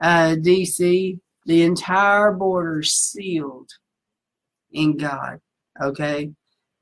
uh, 0.00 0.36
D.C. 0.36 1.18
The 1.44 1.62
entire 1.62 2.32
border 2.32 2.82
sealed 2.82 3.70
in 4.72 4.96
God. 4.96 5.40
Okay. 5.80 6.30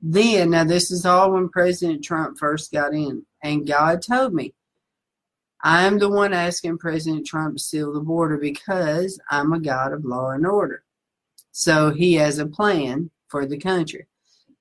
Then, 0.01 0.51
now 0.51 0.63
this 0.63 0.89
is 0.89 1.05
all 1.05 1.33
when 1.33 1.49
President 1.49 2.03
Trump 2.03 2.37
first 2.39 2.71
got 2.71 2.93
in, 2.93 3.25
and 3.43 3.67
God 3.67 4.01
told 4.01 4.33
me, 4.33 4.53
I'm 5.63 5.99
the 5.99 6.09
one 6.09 6.33
asking 6.33 6.79
President 6.79 7.25
Trump 7.25 7.57
to 7.57 7.63
seal 7.63 7.93
the 7.93 7.99
border 7.99 8.37
because 8.37 9.19
I'm 9.29 9.53
a 9.53 9.59
God 9.59 9.93
of 9.93 10.05
law 10.05 10.31
and 10.31 10.45
order. 10.45 10.83
So 11.51 11.91
he 11.91 12.15
has 12.15 12.39
a 12.39 12.47
plan 12.47 13.11
for 13.27 13.45
the 13.45 13.57
country. 13.57 14.07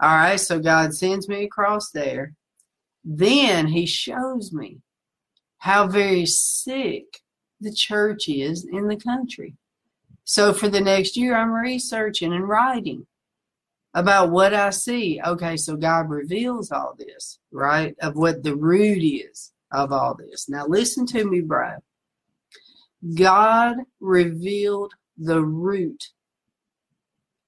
All 0.00 0.08
right, 0.08 0.40
so 0.40 0.58
God 0.58 0.94
sends 0.94 1.28
me 1.28 1.44
across 1.44 1.90
there 1.90 2.34
then 3.04 3.68
he 3.68 3.86
shows 3.86 4.52
me 4.52 4.78
how 5.58 5.86
very 5.86 6.26
sick 6.26 7.20
the 7.60 7.72
church 7.72 8.28
is 8.28 8.66
in 8.70 8.88
the 8.88 8.96
country. 8.96 9.54
So 10.24 10.52
for 10.52 10.68
the 10.68 10.80
next 10.80 11.16
year, 11.16 11.36
I'm 11.36 11.52
researching 11.52 12.32
and 12.32 12.48
writing 12.48 13.06
about 13.94 14.30
what 14.30 14.54
I 14.54 14.70
see. 14.70 15.20
Okay, 15.24 15.56
so 15.56 15.76
God 15.76 16.08
reveals 16.08 16.70
all 16.70 16.94
this, 16.96 17.38
right? 17.50 17.96
Of 18.00 18.16
what 18.16 18.42
the 18.42 18.54
root 18.54 19.02
is 19.02 19.52
of 19.72 19.92
all 19.92 20.14
this. 20.14 20.48
Now 20.48 20.66
listen 20.66 21.06
to 21.06 21.24
me, 21.24 21.40
Bride. 21.40 21.80
God 23.14 23.76
revealed 24.00 24.92
the 25.16 25.42
root 25.42 26.08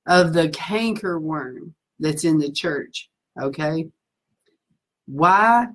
of 0.06 0.32
the 0.32 0.48
canker 0.50 1.18
worm 1.20 1.74
that's 1.98 2.24
in 2.24 2.38
the 2.38 2.50
church. 2.50 3.10
Okay. 3.40 3.88
Why? 5.06 5.66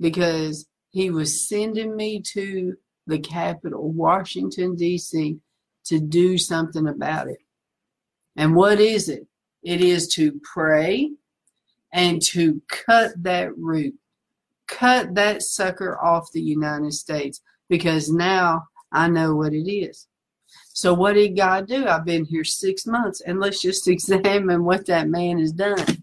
Because 0.00 0.66
he 0.90 1.10
was 1.10 1.48
sending 1.48 1.96
me 1.96 2.20
to 2.32 2.74
the 3.06 3.18
capital, 3.18 3.90
Washington, 3.90 4.76
D.C., 4.76 5.38
to 5.84 5.98
do 5.98 6.38
something 6.38 6.86
about 6.86 7.28
it. 7.28 7.38
And 8.36 8.54
what 8.54 8.80
is 8.80 9.08
it? 9.08 9.26
It 9.62 9.80
is 9.80 10.08
to 10.14 10.40
pray 10.42 11.10
and 11.92 12.22
to 12.22 12.62
cut 12.68 13.12
that 13.22 13.56
root, 13.56 13.94
cut 14.68 15.14
that 15.14 15.42
sucker 15.42 15.98
off 16.02 16.32
the 16.32 16.42
United 16.42 16.92
States, 16.92 17.40
because 17.68 18.10
now 18.10 18.64
I 18.92 19.08
know 19.08 19.34
what 19.34 19.52
it 19.52 19.70
is. 19.70 20.06
So, 20.74 20.94
what 20.94 21.14
did 21.14 21.36
God 21.36 21.66
do? 21.66 21.86
I've 21.86 22.04
been 22.04 22.24
here 22.24 22.44
six 22.44 22.86
months, 22.86 23.20
and 23.20 23.40
let's 23.40 23.60
just 23.60 23.88
examine 23.88 24.64
what 24.64 24.86
that 24.86 25.08
man 25.08 25.38
has 25.38 25.52
done. 25.52 26.02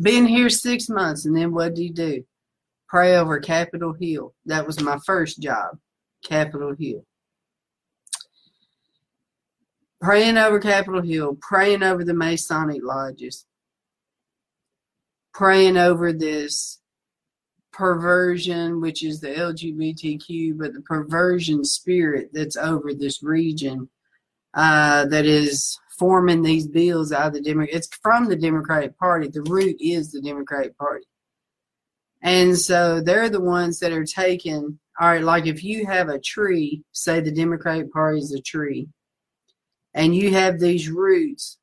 Been 0.00 0.26
here 0.26 0.48
six 0.48 0.88
months, 0.88 1.26
and 1.26 1.36
then 1.36 1.52
what 1.52 1.74
did 1.74 1.82
he 1.82 1.88
do? 1.90 2.24
Pray 2.88 3.16
over 3.16 3.40
Capitol 3.40 3.92
Hill. 3.92 4.34
That 4.46 4.66
was 4.66 4.80
my 4.80 4.98
first 5.04 5.40
job, 5.40 5.78
Capitol 6.24 6.74
Hill. 6.78 7.04
Praying 10.00 10.38
over 10.38 10.60
Capitol 10.60 11.02
Hill, 11.02 11.36
praying 11.40 11.82
over 11.82 12.04
the 12.04 12.14
Masonic 12.14 12.82
lodges, 12.84 13.44
praying 15.34 15.76
over 15.76 16.12
this 16.12 16.78
perversion, 17.78 18.80
which 18.80 19.04
is 19.04 19.20
the 19.20 19.28
LGBTQ, 19.28 20.58
but 20.58 20.74
the 20.74 20.80
perversion 20.80 21.64
spirit 21.64 22.28
that's 22.32 22.56
over 22.56 22.92
this 22.92 23.22
region 23.22 23.88
uh, 24.54 25.06
that 25.06 25.24
is 25.24 25.78
forming 25.96 26.42
these 26.42 26.66
bills 26.66 27.12
out 27.12 27.28
of 27.28 27.32
the 27.34 27.40
Democrat. 27.40 27.76
It's 27.76 27.88
from 28.02 28.26
the 28.26 28.34
Democratic 28.34 28.98
Party. 28.98 29.28
The 29.28 29.42
root 29.42 29.76
is 29.80 30.10
the 30.10 30.20
Democratic 30.20 30.76
Party. 30.76 31.06
And 32.20 32.58
so 32.58 33.00
they're 33.00 33.30
the 33.30 33.40
ones 33.40 33.78
that 33.78 33.92
are 33.92 34.04
taking, 34.04 34.80
all 35.00 35.08
right, 35.08 35.22
like 35.22 35.46
if 35.46 35.62
you 35.62 35.86
have 35.86 36.08
a 36.08 36.18
tree, 36.18 36.82
say 36.90 37.20
the 37.20 37.30
Democratic 37.30 37.92
Party 37.92 38.18
is 38.18 38.32
a 38.32 38.40
tree, 38.40 38.88
and 39.94 40.16
you 40.16 40.32
have 40.32 40.58
these 40.58 40.90
roots 40.90 41.58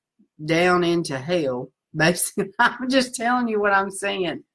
down 0.46 0.86
into 0.86 1.18
hell, 1.18 1.72
basically, 1.94 2.54
I'm 2.60 2.90
just 2.90 3.16
telling 3.16 3.50
you 3.50 3.60
what 3.60 3.74
I'm 3.74 3.92
saying. 3.92 4.46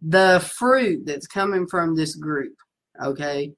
The 0.00 0.40
fruit 0.54 1.04
that's 1.06 1.26
coming 1.26 1.66
from 1.66 1.96
this 1.96 2.14
group, 2.14 2.54
okay, 3.02 3.52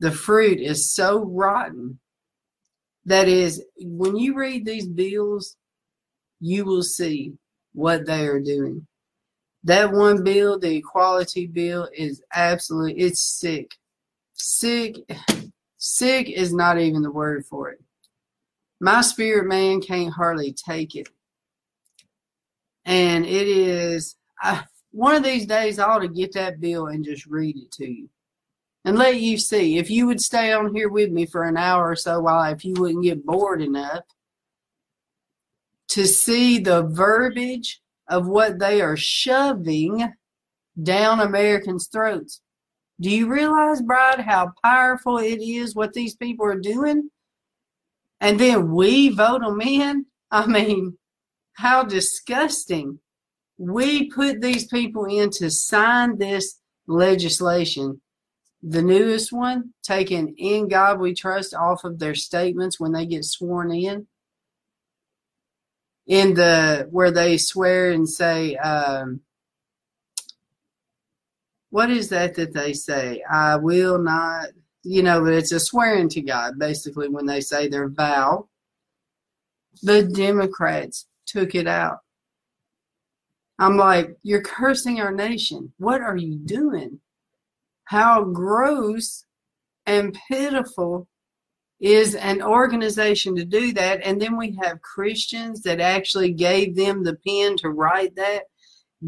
the 0.00 0.10
fruit 0.10 0.60
is 0.60 0.92
so 0.92 1.24
rotten 1.24 1.98
that 3.04 3.28
is, 3.28 3.64
when 3.80 4.16
you 4.16 4.34
read 4.34 4.64
these 4.64 4.86
bills, 4.86 5.56
you 6.40 6.64
will 6.64 6.82
see 6.82 7.34
what 7.72 8.06
they 8.06 8.26
are 8.26 8.40
doing 8.40 8.86
that 9.64 9.92
one 9.92 10.22
bill, 10.22 10.58
the 10.58 10.76
equality 10.76 11.46
bill, 11.46 11.88
is 11.94 12.22
absolutely 12.32 12.94
it's 12.98 13.20
sick. 13.20 13.74
Sick 14.34 14.96
sick 15.76 16.30
is 16.30 16.52
not 16.52 16.78
even 16.78 17.02
the 17.02 17.10
word 17.10 17.44
for 17.44 17.70
it. 17.70 17.80
My 18.80 19.00
spirit 19.00 19.46
man 19.46 19.80
can't 19.80 20.12
hardly 20.12 20.52
take 20.52 20.94
it. 20.94 21.08
And 22.84 23.26
it 23.26 23.48
is 23.48 24.16
I, 24.40 24.64
one 24.98 25.14
of 25.14 25.22
these 25.22 25.46
days 25.46 25.78
I 25.78 25.84
ought 25.84 26.00
to 26.00 26.08
get 26.08 26.32
that 26.32 26.58
bill 26.58 26.88
and 26.88 27.04
just 27.04 27.24
read 27.26 27.56
it 27.56 27.70
to 27.72 27.88
you. 27.88 28.08
And 28.84 28.98
let 28.98 29.20
you 29.20 29.38
see. 29.38 29.78
If 29.78 29.90
you 29.90 30.08
would 30.08 30.20
stay 30.20 30.52
on 30.52 30.74
here 30.74 30.88
with 30.88 31.12
me 31.12 31.24
for 31.24 31.44
an 31.44 31.56
hour 31.56 31.88
or 31.88 31.94
so 31.94 32.18
while 32.18 32.52
if 32.52 32.64
you 32.64 32.74
wouldn't 32.76 33.04
get 33.04 33.24
bored 33.24 33.62
enough 33.62 34.02
to 35.90 36.04
see 36.04 36.58
the 36.58 36.82
verbiage 36.82 37.80
of 38.08 38.26
what 38.26 38.58
they 38.58 38.80
are 38.80 38.96
shoving 38.96 40.12
down 40.82 41.20
Americans' 41.20 41.86
throats. 41.86 42.40
Do 43.00 43.08
you 43.08 43.28
realize, 43.28 43.80
Bride, 43.80 44.20
how 44.20 44.50
powerful 44.64 45.18
it 45.18 45.40
is 45.40 45.76
what 45.76 45.92
these 45.92 46.16
people 46.16 46.46
are 46.46 46.58
doing? 46.58 47.08
And 48.20 48.40
then 48.40 48.72
we 48.72 49.10
vote 49.10 49.42
them 49.42 49.60
in? 49.60 50.06
I 50.32 50.46
mean, 50.46 50.98
how 51.52 51.84
disgusting. 51.84 52.98
We 53.58 54.08
put 54.08 54.40
these 54.40 54.66
people 54.66 55.04
in 55.06 55.30
to 55.30 55.50
sign 55.50 56.18
this 56.18 56.60
legislation. 56.86 58.00
The 58.62 58.82
newest 58.82 59.32
one, 59.32 59.74
taking 59.82 60.34
In 60.38 60.68
God 60.68 61.00
We 61.00 61.12
Trust 61.12 61.54
off 61.54 61.84
of 61.84 61.98
their 61.98 62.14
statements 62.14 62.78
when 62.78 62.92
they 62.92 63.04
get 63.04 63.24
sworn 63.24 63.72
in. 63.72 64.06
In 66.06 66.34
the 66.34 66.88
where 66.90 67.10
they 67.10 67.36
swear 67.36 67.92
and 67.92 68.08
say 68.08 68.56
um, 68.56 69.20
what 71.68 71.90
is 71.90 72.08
that 72.08 72.34
that 72.36 72.54
they 72.54 72.72
say? 72.72 73.22
I 73.30 73.56
will 73.56 73.98
not 73.98 74.46
you 74.84 75.02
know 75.02 75.22
but 75.22 75.34
it's 75.34 75.52
a 75.52 75.60
swearing 75.60 76.08
to 76.08 76.22
god 76.22 76.58
basically 76.58 77.08
when 77.08 77.26
they 77.26 77.42
say 77.42 77.68
their 77.68 77.88
vow. 77.88 78.48
The 79.82 80.02
democrats 80.02 81.06
took 81.26 81.54
it 81.54 81.66
out 81.66 81.98
i'm 83.58 83.76
like 83.76 84.16
you're 84.22 84.42
cursing 84.42 85.00
our 85.00 85.12
nation 85.12 85.72
what 85.78 86.00
are 86.00 86.16
you 86.16 86.36
doing 86.36 87.00
how 87.84 88.24
gross 88.24 89.24
and 89.86 90.18
pitiful 90.28 91.08
is 91.80 92.14
an 92.16 92.42
organization 92.42 93.36
to 93.36 93.44
do 93.44 93.72
that. 93.72 94.00
And 94.04 94.20
then 94.20 94.36
we 94.36 94.56
have 94.62 94.82
Christians 94.82 95.62
that 95.62 95.80
actually 95.80 96.32
gave 96.32 96.74
them 96.74 97.04
the 97.04 97.16
pen 97.26 97.56
to 97.58 97.70
write 97.70 98.16
that, 98.16 98.44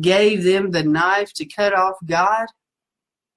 gave 0.00 0.44
them 0.44 0.70
the 0.70 0.84
knife 0.84 1.32
to 1.34 1.46
cut 1.46 1.74
off 1.74 1.96
God. 2.04 2.46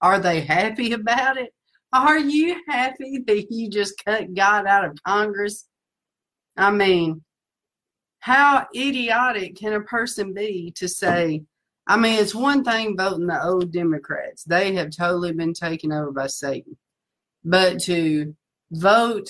Are 0.01 0.19
they 0.19 0.41
happy 0.41 0.93
about 0.93 1.37
it? 1.37 1.53
Are 1.91 2.19
you 2.19 2.61
happy 2.67 3.23
that 3.25 3.51
you 3.51 3.69
just 3.69 4.03
cut 4.03 4.33
God 4.33 4.65
out 4.65 4.85
of 4.85 4.97
Congress? 5.05 5.67
I 6.55 6.71
mean, 6.71 7.23
how 8.23 8.65
idiotic 8.73 9.57
can 9.57 9.73
a 9.73 9.81
person 9.81 10.33
be 10.33 10.71
to 10.77 10.87
say, 10.87 11.43
I 11.85 11.97
mean, 11.97 12.17
it's 12.17 12.33
one 12.33 12.63
thing 12.63 12.95
voting 12.95 13.27
the 13.27 13.43
old 13.43 13.73
Democrats. 13.73 14.45
They 14.45 14.75
have 14.75 14.95
totally 14.95 15.33
been 15.33 15.53
taken 15.53 15.91
over 15.91 16.09
by 16.09 16.27
Satan. 16.27 16.77
But 17.43 17.81
to 17.81 18.33
vote 18.71 19.27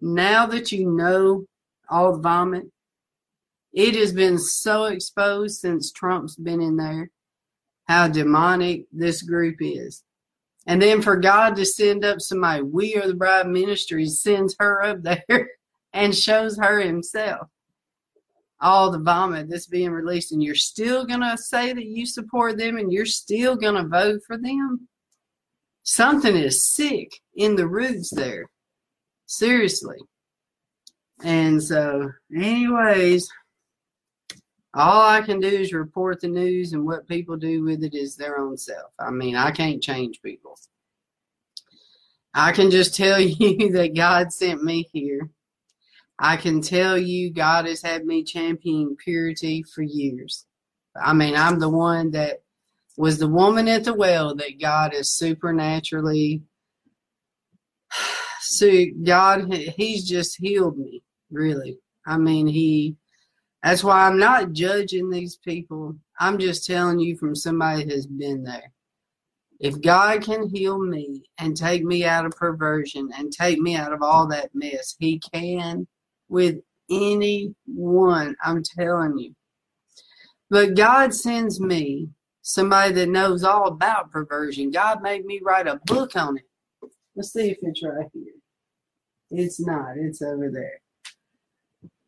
now 0.00 0.46
that 0.46 0.72
you 0.72 0.90
know 0.90 1.46
all 1.88 2.14
the 2.14 2.18
vomit. 2.18 2.64
It 3.72 3.94
has 3.94 4.12
been 4.12 4.38
so 4.38 4.86
exposed 4.86 5.60
since 5.60 5.92
Trump's 5.92 6.34
been 6.34 6.60
in 6.60 6.76
there 6.76 7.10
how 7.84 8.08
demonic 8.08 8.86
this 8.90 9.22
group 9.22 9.58
is. 9.60 10.02
And 10.66 10.82
then 10.82 11.00
for 11.00 11.14
God 11.14 11.54
to 11.54 11.64
send 11.64 12.04
up 12.04 12.20
somebody, 12.20 12.62
we 12.62 12.96
are 12.96 13.06
the 13.06 13.14
bride 13.14 13.46
ministries, 13.46 14.20
sends 14.20 14.56
her 14.58 14.82
up 14.82 15.04
there 15.04 15.48
and 15.92 16.12
shows 16.12 16.58
her 16.58 16.80
himself 16.80 17.46
all 18.62 18.90
the 18.90 18.98
vomit 18.98 19.50
that's 19.50 19.66
being 19.66 19.90
released, 19.90 20.32
and 20.32 20.42
you're 20.42 20.54
still 20.54 21.04
going 21.04 21.20
to 21.20 21.36
say 21.36 21.72
that 21.72 21.84
you 21.84 22.06
support 22.06 22.56
them 22.56 22.78
and 22.78 22.92
you're 22.92 23.04
still 23.04 23.56
going 23.56 23.74
to 23.74 23.88
vote 23.88 24.20
for 24.26 24.38
them. 24.38 24.88
Something 25.82 26.36
is 26.36 26.64
sick 26.64 27.10
in 27.34 27.56
the 27.56 27.66
roots 27.66 28.10
there. 28.14 28.46
Seriously. 29.26 29.98
And 31.24 31.62
so, 31.62 32.10
anyways, 32.34 33.28
all 34.74 35.08
I 35.08 35.20
can 35.22 35.40
do 35.40 35.48
is 35.48 35.72
report 35.72 36.20
the 36.20 36.28
news, 36.28 36.72
and 36.72 36.86
what 36.86 37.08
people 37.08 37.36
do 37.36 37.62
with 37.64 37.82
it 37.82 37.94
is 37.94 38.16
their 38.16 38.38
own 38.38 38.56
self. 38.56 38.92
I 38.98 39.10
mean, 39.10 39.36
I 39.36 39.50
can't 39.50 39.82
change 39.82 40.22
people. 40.22 40.56
I 42.32 42.52
can 42.52 42.70
just 42.70 42.94
tell 42.94 43.20
you 43.20 43.72
that 43.72 43.94
God 43.94 44.32
sent 44.32 44.62
me 44.62 44.88
here. 44.92 45.28
I 46.24 46.36
can 46.36 46.62
tell 46.62 46.96
you 46.96 47.32
God 47.32 47.66
has 47.66 47.82
had 47.82 48.06
me 48.06 48.22
champion 48.22 48.94
purity 48.96 49.64
for 49.64 49.82
years. 49.82 50.46
I 50.94 51.14
mean, 51.14 51.34
I'm 51.34 51.58
the 51.58 51.68
one 51.68 52.12
that 52.12 52.42
was 52.96 53.18
the 53.18 53.26
woman 53.26 53.66
at 53.66 53.82
the 53.82 53.92
well 53.92 54.32
that 54.36 54.60
God 54.60 54.94
has 54.94 55.10
supernaturally 55.10 56.42
so 58.40 58.70
God, 59.02 59.52
He's 59.52 60.08
just 60.08 60.36
healed 60.38 60.78
me, 60.78 61.02
really. 61.32 61.78
I 62.06 62.18
mean, 62.18 62.46
He, 62.46 62.94
that's 63.64 63.82
why 63.82 64.06
I'm 64.06 64.18
not 64.18 64.52
judging 64.52 65.10
these 65.10 65.36
people. 65.36 65.96
I'm 66.20 66.38
just 66.38 66.64
telling 66.64 67.00
you 67.00 67.16
from 67.16 67.34
somebody 67.34 67.82
who's 67.82 68.06
been 68.06 68.44
there. 68.44 68.72
If 69.58 69.80
God 69.80 70.22
can 70.22 70.48
heal 70.48 70.78
me 70.78 71.24
and 71.38 71.56
take 71.56 71.82
me 71.82 72.04
out 72.04 72.26
of 72.26 72.32
perversion 72.32 73.10
and 73.18 73.32
take 73.32 73.58
me 73.58 73.74
out 73.74 73.92
of 73.92 74.02
all 74.02 74.28
that 74.28 74.54
mess, 74.54 74.94
He 75.00 75.18
can 75.18 75.88
with 76.32 76.56
anyone. 76.90 78.34
I'm 78.42 78.62
telling 78.62 79.18
you. 79.18 79.34
But 80.50 80.74
God 80.74 81.14
sends 81.14 81.60
me 81.60 82.08
somebody 82.40 82.92
that 82.94 83.08
knows 83.08 83.44
all 83.44 83.68
about 83.68 84.10
perversion. 84.10 84.70
God 84.70 85.02
made 85.02 85.24
me 85.24 85.40
write 85.42 85.66
a 85.66 85.80
book 85.86 86.16
on 86.16 86.38
it. 86.38 86.90
Let's 87.14 87.32
see 87.32 87.50
if 87.50 87.58
it's 87.62 87.82
right 87.84 88.08
here. 88.12 88.32
It's 89.30 89.60
not. 89.60 89.96
It's 89.96 90.22
over 90.22 90.50
there. 90.50 90.80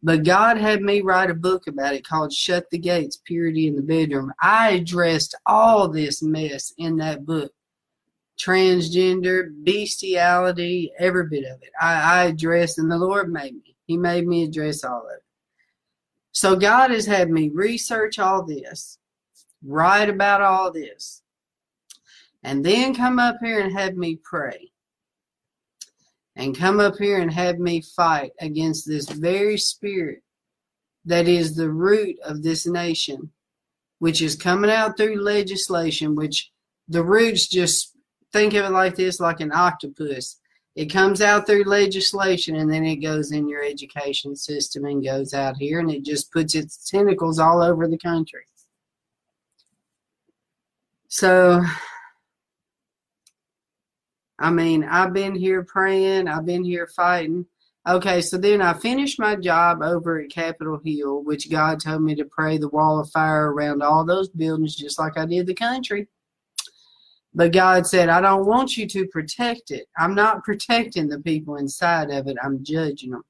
But 0.03 0.25
God 0.25 0.59
had 0.59 0.83
me 0.83 1.01
write 1.01 1.31
a 1.31 1.35
book 1.35 1.67
about 1.67 1.95
it 1.95 2.07
called 2.07 2.33
Shut 2.33 2.69
the 2.71 2.79
Gates 2.79 3.21
Purity 3.25 3.69
in 3.69 3.77
the 3.77 3.83
Bedroom. 3.83 4.33
I 4.41 4.73
addressed 4.73 5.35
all 5.47 5.89
this 5.89 6.23
mess 6.23 6.75
in 6.77 6.97
that 6.99 7.25
book 7.25 7.53
transgender, 8.39 9.51
bestiality, 9.63 10.93
every 10.99 11.29
bit 11.29 11.45
of 11.45 11.63
it. 11.63 11.71
I, 11.81 11.95
I 11.95 12.25
addressed, 12.25 12.79
and 12.79 12.91
the 12.91 12.99
Lord 12.99 13.33
made 13.33 13.55
me. 13.55 13.74
He 13.87 13.97
made 13.97 14.27
me 14.27 14.45
address 14.45 14.85
all 14.85 15.07
of 15.07 15.13
it. 15.17 15.23
So 16.33 16.57
God 16.57 16.91
has 16.91 17.07
had 17.07 17.31
me 17.31 17.49
research 17.49 18.19
all 18.19 18.43
this, 18.43 18.99
write 19.65 20.09
about 20.09 20.41
all 20.41 20.73
this, 20.73 21.23
and 22.43 22.65
then 22.65 22.95
come 22.95 23.19
up 23.19 23.37
here 23.41 23.61
and 23.61 23.73
have 23.73 23.97
me 23.97 24.19
pray 24.23 24.73
and 26.37 26.59
come 26.59 26.81
up 26.81 26.97
here 26.99 27.19
and 27.19 27.33
have 27.33 27.59
me 27.59 27.81
fight 27.81 28.33
against 28.41 28.87
this 28.87 29.09
very 29.09 29.57
spirit 29.57 30.23
that 31.05 31.29
is 31.29 31.55
the 31.55 31.71
root 31.71 32.17
of 32.25 32.43
this 32.43 32.67
nation, 32.67 33.31
which 33.99 34.21
is 34.21 34.35
coming 34.37 34.71
out 34.71 34.97
through 34.97 35.23
legislation, 35.23 36.15
which 36.15 36.51
the 36.89 37.05
roots 37.05 37.47
just 37.47 37.95
think 38.33 38.55
of 38.55 38.65
it 38.65 38.71
like 38.71 38.97
this 38.97 39.21
like 39.21 39.41
an 39.41 39.53
octopus. 39.53 40.41
It 40.77 40.87
comes 40.87 41.21
out 41.23 41.47
through 41.47 41.65
legislation 41.65 42.57
and 42.57 42.71
then 42.71 42.85
it 42.85 42.97
goes 42.97 43.31
in 43.31 43.49
your 43.49 43.63
education 43.63 44.35
system 44.35 44.85
and 44.85 45.05
goes 45.05 45.33
out 45.33 45.57
here 45.57 45.79
and 45.79 45.91
it 45.91 46.05
just 46.05 46.33
puts 46.33 46.57
its 46.57 46.91
tentacles 46.91 47.39
all 47.39 47.63
over 47.63 47.87
the 47.87 47.99
country. 47.99 48.45
So, 51.09 51.63
I 54.41 54.51
mean, 54.51 54.83
I've 54.83 55.13
been 55.13 55.37
here 55.37 55.63
praying, 55.63 56.27
I've 56.27 56.47
been 56.47 56.65
here 56.65 56.89
fighting. 56.89 57.47
Okay, 57.87 58.21
so 58.21 58.37
then 58.37 58.61
I 58.63 58.73
finished 58.73 59.21
my 59.21 59.37
job 59.37 59.81
over 59.81 60.19
at 60.19 60.31
Capitol 60.31 60.81
Hill, 60.85 61.23
which 61.23 61.51
God 61.51 61.81
told 61.81 62.03
me 62.03 62.17
to 62.17 62.25
pray 62.25 62.59
the 62.59 62.71
wall 62.71 62.99
of 62.99 63.11
fire 63.11 63.53
around 63.53 63.83
all 63.83 64.05
those 64.05 64.29
buildings, 64.29 64.75
just 64.75 64.99
like 64.99 65.17
I 65.17 65.27
did 65.27 65.47
the 65.47 65.55
country. 65.55 66.09
But 67.35 67.53
God 67.53 67.87
said, 67.87 68.09
I 68.09 68.21
don't 68.21 68.47
want 68.47 68.77
you 68.77 68.87
to 68.89 69.07
protect 69.09 69.71
it. 69.71 69.89
I'm 69.99 70.15
not 70.15 70.45
protecting 70.45 71.09
the 71.09 71.21
people 71.21 71.57
inside 71.57 72.11
of 72.11 72.29
it, 72.29 72.37
I'm 72.43 72.63
judging 72.63 73.11
them. 73.11 73.25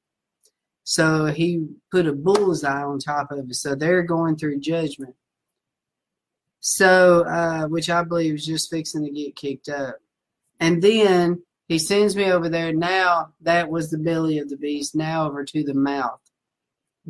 So 0.85 1.27
he 1.27 1.67
put 1.91 2.07
a 2.07 2.13
bullseye 2.13 2.83
on 2.83 2.99
top 2.99 3.31
of 3.33 3.49
it. 3.49 3.55
So 3.55 3.75
they're 3.75 4.03
going 4.03 4.37
through 4.37 4.61
judgment. 4.61 5.15
So, 6.61 7.25
uh, 7.27 7.67
which 7.69 7.89
I 7.91 8.05
believe 8.05 8.35
is 8.35 8.47
just 8.47 8.71
fixing 8.71 9.05
to 9.05 9.11
get 9.11 9.37
kicked 9.37 9.69
up. 9.69 9.97
And 10.61 10.83
then 10.83 11.43
he 11.69 11.79
sends 11.79 12.15
me 12.15 12.31
over 12.31 12.49
there. 12.49 12.73
Now 12.73 13.33
that 13.41 13.71
was 13.71 13.91
the 13.91 13.99
belly 13.99 14.39
of 14.39 14.51
the 14.51 14.57
beast. 14.59 14.95
Now 14.95 15.27
over 15.27 15.45
to 15.45 15.65
the 15.65 15.75
mouth. 15.75 16.21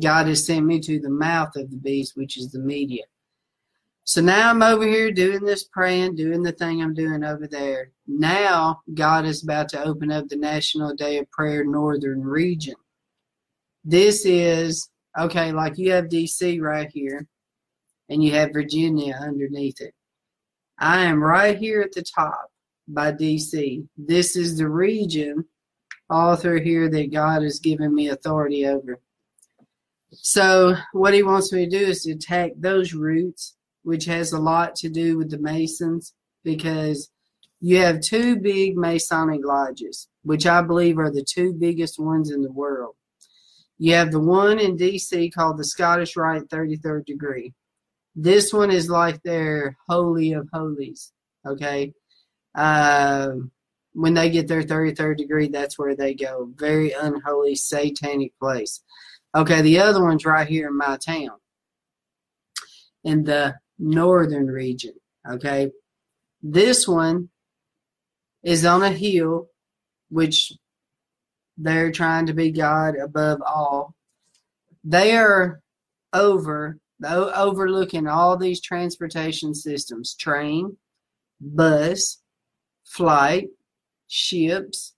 God 0.01 0.27
has 0.27 0.45
sent 0.45 0.65
me 0.65 0.79
to 0.81 0.99
the 0.99 1.09
mouth 1.09 1.55
of 1.55 1.69
the 1.69 1.77
beast, 1.77 2.15
which 2.15 2.37
is 2.37 2.51
the 2.51 2.59
media. 2.59 3.03
So 4.07 4.21
now 4.21 4.51
I'm 4.51 4.61
over 4.61 4.85
here 4.85 5.11
doing 5.11 5.43
this 5.43 5.63
praying, 5.63 6.15
doing 6.15 6.43
the 6.43 6.51
thing 6.51 6.79
I'm 6.81 6.93
doing 6.93 7.23
over 7.23 7.47
there. 7.47 7.89
Now 8.07 8.81
God 8.93 9.25
is 9.25 9.43
about 9.43 9.67
to 9.69 9.83
open 9.83 10.11
up 10.11 10.29
the 10.29 10.35
National 10.35 10.95
Day 10.95 11.17
of 11.17 11.29
Prayer 11.31 11.65
Northern 11.65 12.21
Region. 12.21 12.75
This 13.83 14.23
is, 14.23 14.89
okay, 15.19 15.51
like 15.51 15.79
you 15.79 15.91
have 15.91 16.05
DC 16.05 16.61
right 16.61 16.87
here, 16.93 17.25
and 18.07 18.23
you 18.23 18.31
have 18.33 18.53
Virginia 18.53 19.19
underneath 19.19 19.81
it. 19.81 19.95
I 20.77 21.05
am 21.05 21.23
right 21.23 21.57
here 21.57 21.81
at 21.81 21.91
the 21.91 22.03
top 22.03 22.51
by 22.87 23.11
DC. 23.11 23.87
This 23.97 24.35
is 24.35 24.55
the 24.55 24.69
region 24.69 25.45
all 26.11 26.35
through 26.35 26.61
here 26.61 26.89
that 26.89 27.11
God 27.11 27.41
has 27.41 27.59
given 27.59 27.95
me 27.95 28.09
authority 28.09 28.67
over. 28.67 28.99
So, 30.11 30.75
what 30.93 31.15
he 31.15 31.23
wants 31.23 31.51
me 31.51 31.65
to 31.65 31.79
do 31.79 31.85
is 31.87 32.03
to 32.03 32.11
attack 32.11 32.51
those 32.55 32.93
roots, 32.93 33.55
which 33.85 34.05
has 34.05 34.33
a 34.33 34.39
lot 34.39 34.75
to 34.75 34.89
do 34.89 35.15
with 35.15 35.29
the 35.29 35.37
Masons, 35.37 36.13
because 36.43 37.11
you 37.61 37.77
have 37.77 38.01
two 38.01 38.35
big 38.35 38.75
Masonic 38.75 39.45
lodges, 39.45 40.07
which 40.23 40.47
I 40.47 40.63
believe 40.63 40.97
are 40.97 41.11
the 41.11 41.23
two 41.23 41.53
biggest 41.53 41.99
ones 41.99 42.31
in 42.31 42.41
the 42.41 42.51
world. 42.51 42.95
You 43.77 43.93
have 43.93 44.11
the 44.11 44.19
one 44.19 44.59
in 44.59 44.75
DC 44.75 45.31
called 45.33 45.57
the 45.57 45.65
Scottish 45.65 46.15
Rite 46.15 46.49
33rd 46.49 47.05
degree. 47.05 47.53
This 48.15 48.51
one 48.51 48.71
is 48.71 48.89
like 48.89 49.21
their 49.21 49.77
holy 49.87 50.33
of 50.33 50.49
holies. 50.51 51.11
Okay. 51.45 51.93
Uh, 52.55 53.33
when 53.93 54.15
they 54.15 54.31
get 54.31 54.47
their 54.47 54.63
33rd 54.63 55.17
degree, 55.17 55.47
that's 55.47 55.77
where 55.77 55.95
they 55.95 56.15
go. 56.15 56.49
Very 56.55 56.91
unholy, 56.91 57.53
satanic 57.53 58.33
place. 58.39 58.81
Okay, 59.35 59.61
the 59.61 59.79
other 59.79 60.01
one's 60.01 60.25
right 60.25 60.47
here 60.47 60.69
in 60.69 60.77
my 60.77 60.97
town, 60.97 61.37
in 63.03 63.23
the 63.25 63.55
northern 63.77 64.47
region. 64.47 64.93
Okay, 65.29 65.71
this 66.41 66.87
one 66.87 67.29
is 68.43 68.65
on 68.65 68.83
a 68.83 68.91
hill, 68.91 69.49
which 70.09 70.53
they're 71.57 71.91
trying 71.91 72.27
to 72.27 72.33
be 72.33 72.51
God 72.51 72.95
above 72.95 73.41
all. 73.41 73.95
They 74.83 75.15
are 75.15 75.61
over, 76.13 76.77
overlooking 77.03 78.07
all 78.07 78.37
these 78.37 78.61
transportation 78.61 79.55
systems 79.55 80.15
train, 80.15 80.77
bus, 81.41 82.21
flight, 82.83 83.47
ships, 84.07 84.95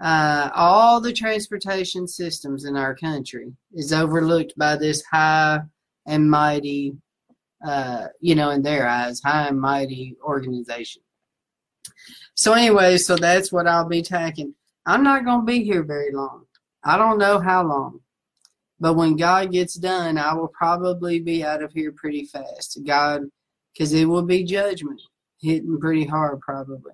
uh, 0.00 0.50
all 0.54 1.00
the 1.00 1.12
transportation 1.12 2.08
systems 2.08 2.64
in 2.64 2.76
our 2.76 2.94
country 2.94 3.52
is 3.74 3.92
overlooked 3.92 4.54
by 4.56 4.74
this 4.74 5.02
high 5.04 5.60
and 6.10 6.30
mighty, 6.30 6.92
uh, 7.64 8.08
you 8.20 8.34
know, 8.34 8.50
in 8.50 8.62
their 8.62 8.86
eyes, 8.86 9.20
high 9.20 9.46
and 9.48 9.60
mighty 9.60 10.16
organization. 10.22 11.02
So, 12.34 12.52
anyway, 12.52 12.98
so 12.98 13.16
that's 13.16 13.52
what 13.52 13.66
I'll 13.66 13.88
be 13.88 14.02
tackling. 14.02 14.54
I'm 14.86 15.04
not 15.04 15.24
going 15.24 15.40
to 15.40 15.46
be 15.46 15.62
here 15.62 15.84
very 15.84 16.12
long. 16.12 16.44
I 16.82 16.98
don't 16.98 17.18
know 17.18 17.38
how 17.38 17.62
long. 17.62 18.00
But 18.80 18.94
when 18.94 19.16
God 19.16 19.52
gets 19.52 19.74
done, 19.74 20.18
I 20.18 20.34
will 20.34 20.48
probably 20.48 21.20
be 21.20 21.44
out 21.44 21.62
of 21.62 21.72
here 21.72 21.92
pretty 21.92 22.24
fast. 22.24 22.80
God, 22.84 23.22
because 23.72 23.92
it 23.92 24.06
will 24.06 24.22
be 24.22 24.42
judgment 24.42 25.00
hitting 25.40 25.78
pretty 25.78 26.06
hard, 26.06 26.40
probably. 26.40 26.92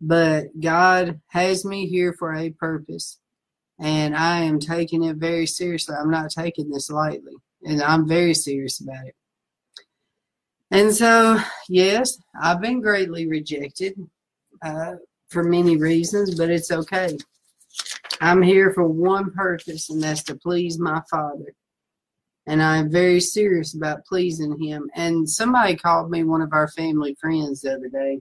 But 0.00 0.48
God 0.60 1.20
has 1.28 1.64
me 1.64 1.86
here 1.86 2.12
for 2.12 2.34
a 2.34 2.50
purpose, 2.50 3.18
and 3.80 4.14
I 4.14 4.40
am 4.40 4.58
taking 4.58 5.04
it 5.04 5.16
very 5.16 5.46
seriously. 5.46 5.94
I'm 5.98 6.10
not 6.10 6.30
taking 6.30 6.68
this 6.68 6.90
lightly, 6.90 7.32
and 7.64 7.82
I'm 7.82 8.06
very 8.06 8.34
serious 8.34 8.80
about 8.80 9.06
it. 9.06 9.14
And 10.70 10.94
so, 10.94 11.38
yes, 11.68 12.18
I've 12.40 12.60
been 12.60 12.80
greatly 12.80 13.28
rejected 13.28 13.94
uh, 14.62 14.94
for 15.28 15.44
many 15.44 15.76
reasons, 15.76 16.34
but 16.34 16.50
it's 16.50 16.72
okay. 16.72 17.16
I'm 18.20 18.42
here 18.42 18.72
for 18.72 18.86
one 18.86 19.30
purpose, 19.30 19.90
and 19.90 20.02
that's 20.02 20.22
to 20.24 20.34
please 20.34 20.78
my 20.78 21.02
Father. 21.10 21.52
And 22.46 22.62
I'm 22.62 22.90
very 22.90 23.20
serious 23.20 23.74
about 23.74 24.06
pleasing 24.06 24.58
Him. 24.62 24.90
And 24.94 25.28
somebody 25.28 25.76
called 25.76 26.10
me, 26.10 26.24
one 26.24 26.42
of 26.42 26.52
our 26.52 26.68
family 26.68 27.16
friends, 27.20 27.60
the 27.60 27.74
other 27.74 27.88
day, 27.88 28.20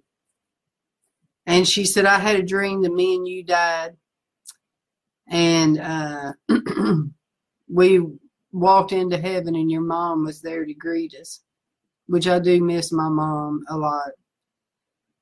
and 1.45 1.67
she 1.67 1.85
said, 1.85 2.05
I 2.05 2.19
had 2.19 2.37
a 2.37 2.43
dream 2.43 2.81
that 2.81 2.93
me 2.93 3.15
and 3.15 3.27
you 3.27 3.43
died. 3.43 3.95
And 5.27 5.79
uh, 5.79 6.33
we 7.69 8.01
walked 8.55 8.93
into 8.93 9.17
heaven, 9.17 9.53
and 9.53 9.69
your 9.69 9.81
mom 9.81 10.23
was 10.23 10.41
there 10.41 10.65
to 10.65 10.73
greet 10.73 11.13
us, 11.13 11.41
which 12.07 12.25
I 12.27 12.39
do 12.39 12.63
miss 12.63 12.91
my 12.91 13.09
mom 13.09 13.65
a 13.69 13.77
lot. 13.77 14.11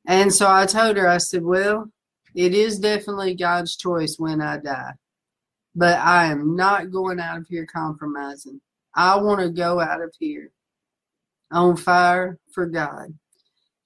And 0.06 0.32
so 0.32 0.50
I 0.50 0.68
told 0.68 0.98
her, 0.98 1.08
I 1.08 1.18
said, 1.18 1.44
Well, 1.44 1.92
it 2.36 2.54
is 2.54 2.80
definitely 2.80 3.34
God's 3.34 3.76
choice 3.76 4.18
when 4.18 4.40
I 4.40 4.58
die. 4.58 4.94
But 5.76 5.98
I 5.98 6.26
am 6.26 6.56
not 6.56 6.92
going 6.92 7.20
out 7.20 7.40
of 7.40 7.48
here 7.48 7.66
compromising. 7.66 8.62
I 8.94 9.18
want 9.18 9.42
to 9.42 9.50
go 9.50 9.80
out 9.80 10.02
of 10.02 10.14
here 10.20 10.52
on 11.52 11.76
fire 11.76 12.38
for 12.52 12.68
God, 12.68 13.18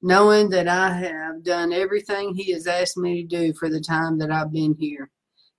knowing 0.01 0.49
that 0.49 0.67
I 0.67 0.91
have 0.91 1.43
done 1.43 1.71
everything 1.71 2.35
He 2.35 2.51
has 2.51 2.67
asked 2.67 2.97
me 2.97 3.21
to 3.21 3.27
do 3.27 3.53
for 3.53 3.69
the 3.69 3.79
time 3.79 4.19
that 4.19 4.31
I've 4.31 4.51
been 4.51 4.75
here. 4.77 5.09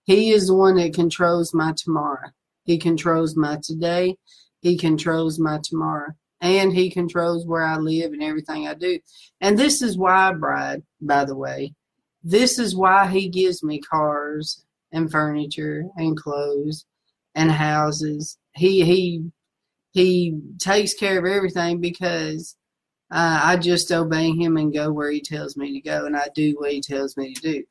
He 0.04 0.32
is 0.32 0.48
the 0.48 0.54
one 0.54 0.76
that 0.76 0.92
controls 0.92 1.54
my 1.54 1.72
tomorrow. 1.74 2.28
He 2.68 2.78
controls 2.78 3.34
my 3.34 3.58
today. 3.62 4.16
He 4.60 4.76
controls 4.76 5.40
my 5.40 5.58
tomorrow. 5.64 6.12
And 6.40 6.72
He 6.72 6.90
controls 6.90 7.46
where 7.46 7.64
I 7.64 7.78
live 7.78 8.12
and 8.12 8.22
everything 8.22 8.68
I 8.68 8.74
do. 8.74 9.00
And 9.40 9.58
this 9.58 9.82
is 9.82 9.98
why, 9.98 10.32
Bride, 10.34 10.82
by 11.00 11.24
the 11.24 11.34
way, 11.34 11.72
this 12.22 12.58
is 12.58 12.76
why 12.76 13.06
he 13.06 13.28
gives 13.28 13.62
me 13.62 13.80
cars 13.80 14.64
and 14.92 15.10
furniture 15.10 15.84
and 15.96 16.16
clothes 16.16 16.84
and 17.34 17.50
houses. 17.50 18.36
He 18.54 18.84
he 18.84 19.30
he 19.92 20.38
takes 20.58 20.94
care 20.94 21.18
of 21.18 21.24
everything 21.24 21.80
because 21.80 22.56
uh, 23.10 23.40
I 23.42 23.56
just 23.56 23.90
obey 23.90 24.32
him 24.32 24.58
and 24.58 24.74
go 24.74 24.92
where 24.92 25.10
he 25.10 25.22
tells 25.22 25.56
me 25.56 25.72
to 25.72 25.80
go, 25.80 26.04
and 26.04 26.16
I 26.16 26.26
do 26.34 26.54
what 26.58 26.72
he 26.72 26.82
tells 26.82 27.16
me 27.16 27.32
to 27.32 27.40
do. 27.40 27.64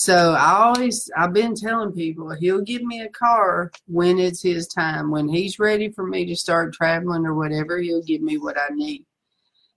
So 0.00 0.32
I 0.32 0.52
always 0.52 1.10
I've 1.14 1.34
been 1.34 1.54
telling 1.54 1.92
people 1.92 2.30
he'll 2.30 2.62
give 2.62 2.82
me 2.82 3.02
a 3.02 3.10
car 3.10 3.70
when 3.86 4.18
it's 4.18 4.42
his 4.42 4.66
time. 4.66 5.10
When 5.10 5.28
he's 5.28 5.58
ready 5.58 5.90
for 5.90 6.06
me 6.06 6.24
to 6.24 6.34
start 6.34 6.72
traveling 6.72 7.26
or 7.26 7.34
whatever, 7.34 7.78
he'll 7.78 8.02
give 8.02 8.22
me 8.22 8.38
what 8.38 8.56
I 8.56 8.72
need. 8.72 9.04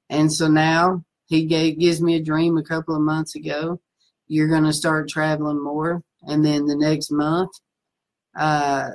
And 0.10 0.32
so 0.32 0.48
now 0.48 1.04
he 1.26 1.44
gave, 1.44 1.78
gives 1.78 2.02
me 2.02 2.16
a 2.16 2.24
dream 2.24 2.58
a 2.58 2.64
couple 2.64 2.96
of 2.96 3.02
months 3.02 3.36
ago 3.36 3.82
you're 4.28 4.48
going 4.48 4.64
to 4.64 4.72
start 4.72 5.10
traveling 5.10 5.62
more. 5.62 6.02
And 6.22 6.44
then 6.44 6.66
the 6.68 6.76
next 6.78 7.12
month, 7.12 7.52
uh, 8.34 8.92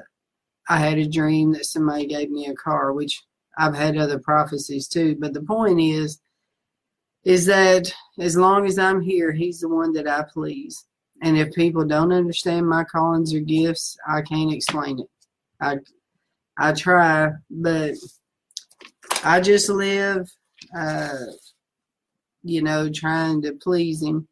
I 0.66 0.79
had 0.79 0.99
a 0.99 1.07
dream 1.07 1.53
that 1.53 1.66
somebody 1.66 2.07
gave 2.07 2.31
me 2.31 2.47
a 2.47 2.55
car, 2.55 2.95
which 2.95 3.22
I've 3.59 3.74
had 3.74 3.99
other 3.99 4.18
prophecies 4.18 4.89
too. 4.89 5.14
But 5.18 5.35
the 5.35 5.43
point 5.43 5.79
is, 5.79 6.20
is 7.24 7.45
that 7.47 7.93
as 8.18 8.37
long 8.37 8.66
as 8.66 8.79
I'm 8.79 9.03
here, 9.03 9.33
He's 9.33 9.61
the 9.61 9.68
one 9.68 9.93
that 9.93 10.09
I 10.09 10.24
please. 10.33 10.88
And 11.22 11.36
if 11.36 11.52
people 11.52 11.84
don't 11.84 12.12
understand 12.12 12.68
my 12.68 12.84
callings 12.84 13.34
or 13.34 13.40
gifts, 13.40 13.96
I 14.08 14.22
can't 14.22 14.52
explain 14.52 15.00
it. 15.00 15.06
I 15.60 15.78
I 16.56 16.72
try, 16.72 17.30
but 17.50 17.94
I 19.24 19.40
just 19.40 19.68
live, 19.68 20.28
uh, 20.76 21.26
you 22.42 22.62
know, 22.62 22.88
trying 22.88 23.42
to 23.42 23.52
please 23.54 24.02
Him 24.02 24.28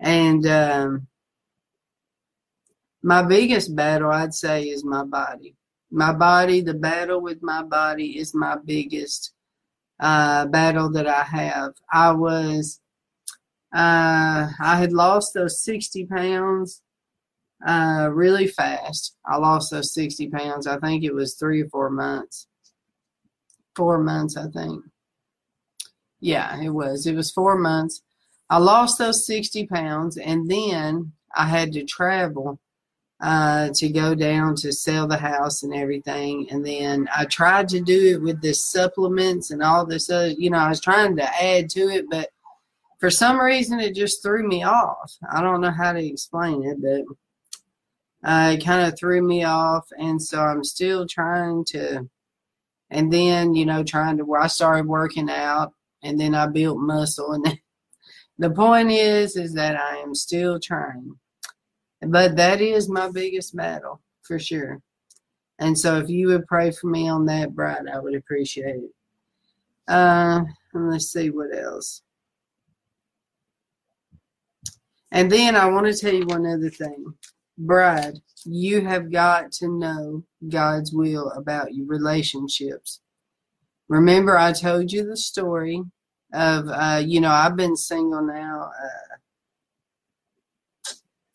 and 0.00 0.46
um, 0.46 1.06
my 3.02 3.22
biggest 3.22 3.74
battle, 3.74 4.10
I'd 4.10 4.34
say, 4.34 4.64
is 4.64 4.84
my 4.84 5.04
body. 5.04 5.54
My 5.90 6.12
body, 6.12 6.60
the 6.60 6.74
battle 6.74 7.20
with 7.20 7.42
my 7.42 7.62
body 7.62 8.18
is 8.18 8.34
my 8.34 8.56
biggest 8.64 9.32
uh, 10.00 10.46
battle 10.46 10.90
that 10.92 11.06
I 11.06 11.22
have. 11.22 11.72
I 11.90 12.12
was, 12.12 12.80
uh, 13.76 14.48
I 14.58 14.76
had 14.76 14.92
lost 14.92 15.34
those 15.34 15.62
60 15.62 16.06
pounds 16.06 16.80
uh, 17.66 18.08
really 18.10 18.46
fast. 18.46 19.16
I 19.26 19.36
lost 19.36 19.70
those 19.70 19.92
60 19.92 20.30
pounds. 20.30 20.66
I 20.66 20.78
think 20.78 21.04
it 21.04 21.12
was 21.12 21.34
three 21.34 21.62
or 21.62 21.68
four 21.68 21.90
months. 21.90 22.46
Four 23.74 23.98
months, 23.98 24.34
I 24.38 24.48
think. 24.48 24.82
Yeah, 26.20 26.58
it 26.62 26.70
was. 26.70 27.06
It 27.06 27.16
was 27.16 27.30
four 27.30 27.58
months. 27.58 28.02
I 28.48 28.58
lost 28.58 28.98
those 28.98 29.26
60 29.26 29.66
pounds 29.66 30.16
and 30.16 30.50
then 30.50 31.12
I 31.34 31.46
had 31.46 31.74
to 31.74 31.84
travel 31.84 32.58
uh, 33.20 33.70
to 33.74 33.90
go 33.90 34.14
down 34.14 34.54
to 34.56 34.72
sell 34.72 35.06
the 35.06 35.18
house 35.18 35.62
and 35.62 35.74
everything. 35.74 36.48
And 36.50 36.64
then 36.64 37.10
I 37.14 37.26
tried 37.26 37.68
to 37.70 37.80
do 37.80 38.14
it 38.14 38.22
with 38.22 38.40
the 38.40 38.54
supplements 38.54 39.50
and 39.50 39.62
all 39.62 39.84
this 39.84 40.08
other, 40.08 40.28
you 40.28 40.48
know, 40.48 40.58
I 40.58 40.70
was 40.70 40.80
trying 40.80 41.16
to 41.16 41.42
add 41.44 41.68
to 41.70 41.88
it, 41.88 42.06
but 42.08 42.30
for 42.98 43.10
some 43.10 43.38
reason 43.38 43.80
it 43.80 43.94
just 43.94 44.22
threw 44.22 44.46
me 44.46 44.62
off. 44.62 45.12
I 45.30 45.42
don't 45.42 45.60
know 45.60 45.70
how 45.70 45.92
to 45.92 46.04
explain 46.04 46.64
it, 46.64 46.78
but 46.80 48.28
uh, 48.28 48.52
it 48.52 48.64
kind 48.64 48.86
of 48.86 48.98
threw 48.98 49.22
me 49.22 49.44
off. 49.44 49.86
And 49.98 50.20
so 50.22 50.40
I'm 50.40 50.64
still 50.64 51.06
trying 51.06 51.64
to, 51.66 52.08
and 52.90 53.12
then, 53.12 53.54
you 53.54 53.66
know, 53.66 53.84
trying 53.84 54.18
to, 54.18 54.34
I 54.34 54.46
started 54.46 54.86
working 54.86 55.30
out 55.30 55.72
and 56.02 56.18
then 56.18 56.34
I 56.34 56.46
built 56.46 56.78
muscle. 56.78 57.32
And 57.32 57.58
the 58.38 58.50
point 58.50 58.90
is, 58.90 59.36
is 59.36 59.54
that 59.54 59.76
I 59.76 59.98
am 59.98 60.14
still 60.14 60.58
trying 60.58 61.16
but 62.00 62.36
that 62.36 62.60
is 62.60 62.88
my 62.88 63.10
biggest 63.10 63.56
battle 63.56 64.00
for 64.22 64.38
sure. 64.38 64.80
And 65.58 65.78
so 65.78 65.98
if 65.98 66.08
you 66.08 66.28
would 66.28 66.46
pray 66.46 66.70
for 66.70 66.88
me 66.88 67.08
on 67.08 67.26
that, 67.26 67.54
Bride, 67.54 67.86
I 67.92 67.98
would 67.98 68.14
appreciate 68.14 68.76
it. 68.76 68.90
Uh, 69.88 70.42
let's 70.74 71.12
see 71.12 71.30
what 71.30 71.56
else. 71.56 72.02
And 75.12 75.30
then 75.30 75.56
I 75.56 75.66
want 75.66 75.86
to 75.86 75.94
tell 75.94 76.12
you 76.12 76.26
one 76.26 76.46
other 76.46 76.70
thing. 76.70 77.14
Bride, 77.58 78.18
you 78.44 78.82
have 78.82 79.10
got 79.10 79.52
to 79.52 79.68
know 79.68 80.24
God's 80.48 80.92
will 80.92 81.30
about 81.30 81.74
your 81.74 81.86
relationships. 81.86 83.00
Remember, 83.88 84.36
I 84.36 84.52
told 84.52 84.92
you 84.92 85.04
the 85.04 85.16
story 85.16 85.82
of, 86.32 86.68
uh, 86.68 87.02
you 87.04 87.20
know, 87.20 87.30
I've 87.30 87.56
been 87.56 87.76
single 87.76 88.22
now 88.22 88.70
uh, 88.70 89.16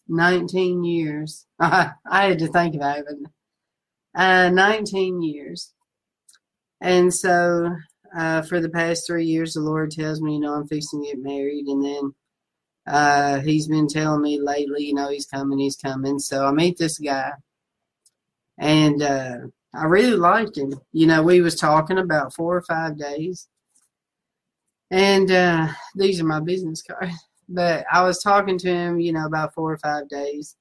19 0.10 0.84
years. 0.84 1.46
I, 1.60 1.94
had 2.06 2.40
to 2.40 2.48
think 2.48 2.76
about 2.76 3.00
it. 3.00 3.18
Uh, 4.14 4.50
19 4.50 5.22
years. 5.22 5.74
And 6.82 7.14
so 7.14 7.76
uh, 8.16 8.42
for 8.44 8.60
the 8.60 8.70
past 8.70 9.08
three 9.08 9.26
years, 9.26 9.54
the 9.54 9.62
Lord 9.62 9.92
tells 9.92 10.22
me, 10.22 10.34
you 10.34 10.40
know, 10.42 10.54
I'm 10.54 10.68
fixing 10.68 11.02
to 11.02 11.08
get 11.08 11.24
married. 11.24 11.66
And 11.68 11.84
then 11.84 12.14
uh, 12.92 13.40
he's 13.40 13.70
been 13.70 13.88
telling 13.88 14.22
me 14.22 14.38
lately, 14.42 14.84
you 14.84 14.94
know, 14.94 15.10
he's 15.10 15.26
coming, 15.26 15.60
he's 15.60 15.78
coming. 15.78 16.20
So 16.20 16.46
I 16.46 16.52
meet 16.52 16.78
this 16.78 17.00
guy. 17.00 17.32
And 18.58 19.02
uh, 19.02 19.38
I 19.74 19.86
really 19.86 20.18
liked 20.18 20.58
him. 20.58 20.74
You 20.92 21.08
know, 21.08 21.24
we 21.24 21.40
was 21.40 21.56
talking 21.56 21.98
about 21.98 22.34
four 22.34 22.58
or 22.58 22.64
five 22.64 22.98
days. 22.98 23.48
And 24.90 25.32
uh, 25.32 25.70
these 25.96 26.20
are 26.20 26.26
my 26.26 26.42
business 26.42 26.82
cards. 26.82 27.16
But 27.54 27.86
I 27.92 28.04
was 28.04 28.24
talking 28.24 28.58
to 28.60 28.70
him, 28.70 29.02
you 29.02 29.12
know, 29.12 29.26
about 29.26 29.54
four 29.54 29.74
or 29.74 29.78
five 29.78 30.08
days, 30.08 30.56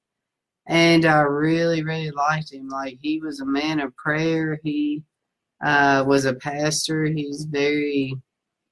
and 0.67 1.05
I 1.05 1.21
really, 1.21 1.83
really 1.83 2.11
liked 2.11 2.51
him. 2.51 2.67
Like 2.67 2.97
he 3.01 3.21
was 3.21 3.39
a 3.39 3.45
man 3.45 3.79
of 3.79 3.95
prayer. 3.95 4.59
He 4.61 5.03
uh, 5.63 6.03
was 6.05 6.25
a 6.25 6.33
pastor. 6.33 7.05
He's 7.05 7.45
very 7.49 8.15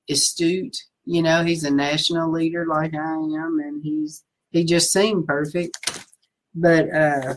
astute. 0.10 0.76
You 1.06 1.22
know, 1.24 1.44
he's 1.44 1.64
a 1.64 1.72
national 1.72 2.32
leader 2.32 2.66
like 2.66 2.94
I 2.94 3.14
am, 3.14 3.60
and 3.64 3.84
he's 3.84 4.24
he 4.52 4.64
just 4.64 4.92
seemed 4.92 5.28
perfect. 5.28 5.78
But 6.54 6.94
uh, 6.94 7.36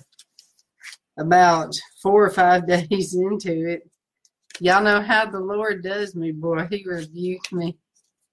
about 1.18 1.74
four 2.02 2.24
or 2.24 2.30
five 2.30 2.66
days 2.66 3.14
into 3.14 3.68
it, 3.68 3.88
y'all 4.60 4.82
know 4.82 5.00
how 5.00 5.26
the 5.26 5.40
Lord 5.40 5.82
does 5.82 6.14
me, 6.14 6.32
boy. 6.32 6.66
He 6.70 6.84
rebuked 6.86 7.52
me. 7.52 7.78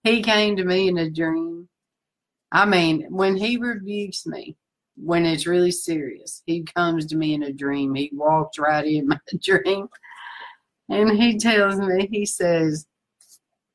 He 0.04 0.22
came 0.22 0.56
to 0.56 0.64
me 0.64 0.88
in 0.88 0.98
a 0.98 1.10
dream 1.10 1.70
I 2.52 2.66
mean, 2.66 3.06
when 3.10 3.38
he 3.38 3.58
rebukes 3.58 4.26
me, 4.26 4.56
when 4.96 5.26
it's 5.26 5.48
really 5.48 5.72
serious, 5.72 6.42
he 6.46 6.64
comes 6.64 7.06
to 7.08 7.16
me 7.16 7.34
in 7.34 7.44
a 7.44 7.54
dream. 7.54 7.94
He 7.96 8.10
walks 8.14 8.58
right 8.58 8.86
in 8.86 9.08
my 9.08 9.20
dream 9.42 9.88
and 10.90 11.12
he 11.12 11.38
tells 11.38 11.80
me, 11.80 12.08
he 12.12 12.26
says, 12.26 12.88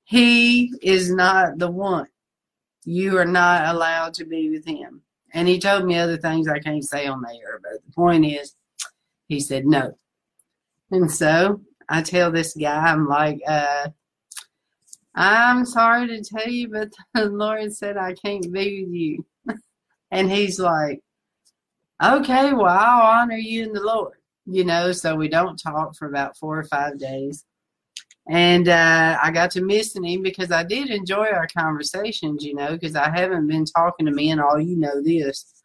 He 0.05 0.72
is 0.82 1.11
not 1.11 1.59
the 1.59 1.70
one. 1.70 2.09
You 2.84 3.18
are 3.18 3.24
not 3.24 3.74
allowed 3.74 4.14
to 4.14 4.24
be 4.24 4.50
with 4.50 4.66
him. 4.66 5.02
And 5.32 5.48
he 5.48 5.59
told 5.59 5.84
me 5.84 5.96
other 5.96 6.18
things 6.18 6.46
I 6.46 6.61
can't 6.61 6.84
say 6.84 7.07
on 7.07 7.22
the 7.22 7.34
air, 7.34 7.61
but 7.62 7.84
the 7.84 7.92
point 7.92 8.24
is, 8.26 8.55
he 9.26 9.40
said 9.40 9.66
no. 9.66 9.96
And 10.90 11.11
so 11.11 11.62
I 11.88 12.02
tell 12.02 12.30
this 12.30 12.55
guy, 12.55 12.76
I'm 12.76 13.09
like, 13.09 13.40
uh, 13.48 13.88
I'm 15.14 15.64
sorry 15.64 16.09
to 16.09 16.22
tell 16.22 16.48
you, 16.48 16.68
but 16.68 16.92
the 17.14 17.26
Lord 17.26 17.72
said 17.72 17.96
I 17.96 18.14
can't 18.14 18.52
be 18.52 18.84
with 18.84 18.92
you. 18.92 19.26
and 20.11 20.30
he's 20.30 20.61
like, 20.61 21.00
okay, 22.02 22.52
well, 22.52 22.66
I'll 22.66 23.20
honor 23.20 23.36
you 23.36 23.64
in 23.64 23.72
the 23.72 23.82
Lord. 23.82 24.14
You 24.46 24.64
know, 24.64 24.92
so 24.92 25.16
we 25.16 25.28
don't 25.28 25.57
talk 25.57 25.96
for 25.96 26.07
about 26.07 26.36
four 26.36 26.59
or 26.59 26.64
five 26.64 26.98
days. 26.98 27.44
And 28.29 28.68
uh, 28.68 29.18
I 29.22 29.31
got 29.31 29.51
to 29.53 29.62
missing 29.62 30.05
him 30.05 30.22
because 30.22 30.51
I 30.51 30.64
did 30.64 30.89
enjoy 30.89 31.27
our 31.27 31.47
conversations, 31.47 32.43
you 32.43 32.55
know, 32.55 32.72
because 32.72 32.97
I 32.97 33.11
haven't 33.11 33.47
been 33.47 33.66
talking 33.66 34.07
to 34.07 34.12
men 34.12 34.41
all 34.41 34.59
you 34.59 34.77
know 34.77 35.03
this. 35.03 35.62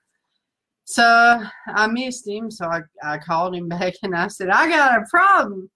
So 0.83 1.41
I 1.67 1.87
missed 1.87 2.27
him. 2.27 2.51
So 2.51 2.65
I, 2.65 2.81
I 3.03 3.17
called 3.19 3.55
him 3.55 3.69
back 3.69 3.93
and 4.03 4.15
I 4.15 4.27
said, 4.27 4.49
I 4.49 4.67
got 4.67 5.01
a 5.01 5.05
problem. 5.09 5.69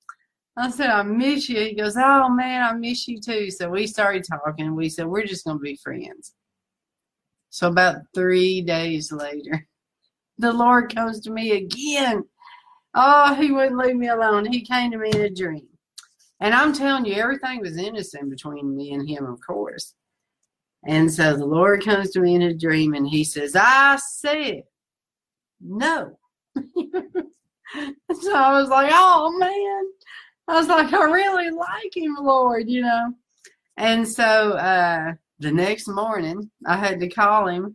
I 0.57 0.69
said, 0.69 0.89
I 0.89 1.03
miss 1.03 1.49
you. 1.49 1.59
He 1.59 1.75
goes, 1.75 1.95
Oh 1.97 2.29
man, 2.29 2.61
I 2.61 2.73
miss 2.73 3.07
you 3.07 3.19
too. 3.19 3.49
So 3.49 3.69
we 3.69 3.87
started 3.87 4.25
talking. 4.29 4.75
We 4.75 4.89
said, 4.89 5.07
We're 5.07 5.25
just 5.25 5.45
going 5.45 5.57
to 5.57 5.61
be 5.61 5.79
friends. 5.83 6.33
So 7.49 7.67
about 7.69 7.97
three 8.13 8.61
days 8.61 9.11
later, 9.11 9.67
the 10.37 10.51
Lord 10.51 10.93
comes 10.93 11.21
to 11.21 11.31
me 11.31 11.51
again. 11.51 12.23
Oh, 12.95 13.33
he 13.33 13.51
wouldn't 13.51 13.77
leave 13.77 13.95
me 13.95 14.09
alone. 14.09 14.45
He 14.45 14.61
came 14.61 14.91
to 14.91 14.97
me 14.97 15.09
in 15.11 15.21
a 15.21 15.29
dream. 15.29 15.67
And 16.43 16.53
I'm 16.53 16.73
telling 16.73 17.05
you, 17.05 17.13
everything 17.13 17.61
was 17.61 17.77
innocent 17.77 18.29
between 18.29 18.75
me 18.75 18.91
and 18.91 19.07
him, 19.07 19.25
of 19.25 19.39
course. 19.39 19.93
And 20.85 21.09
so 21.09 21.37
the 21.37 21.45
Lord 21.45 21.85
comes 21.85 22.11
to 22.11 22.19
me 22.19 22.35
in 22.35 22.41
a 22.41 22.53
dream 22.53 22.93
and 22.93 23.07
he 23.07 23.23
says, 23.23 23.55
I 23.55 23.95
said 23.95 24.63
no. 25.61 26.19
so 26.57 28.35
I 28.35 28.59
was 28.59 28.67
like, 28.67 28.91
oh 28.93 29.37
man. 29.39 29.83
I 30.49 30.59
was 30.59 30.67
like, 30.67 30.91
I 30.91 31.05
really 31.05 31.49
like 31.49 31.95
him, 31.95 32.17
Lord, 32.19 32.69
you 32.69 32.81
know. 32.81 33.13
And 33.77 34.05
so 34.05 34.23
uh, 34.23 35.13
the 35.39 35.51
next 35.51 35.87
morning, 35.87 36.51
I 36.67 36.75
had 36.75 36.99
to 36.99 37.07
call 37.07 37.47
him, 37.47 37.73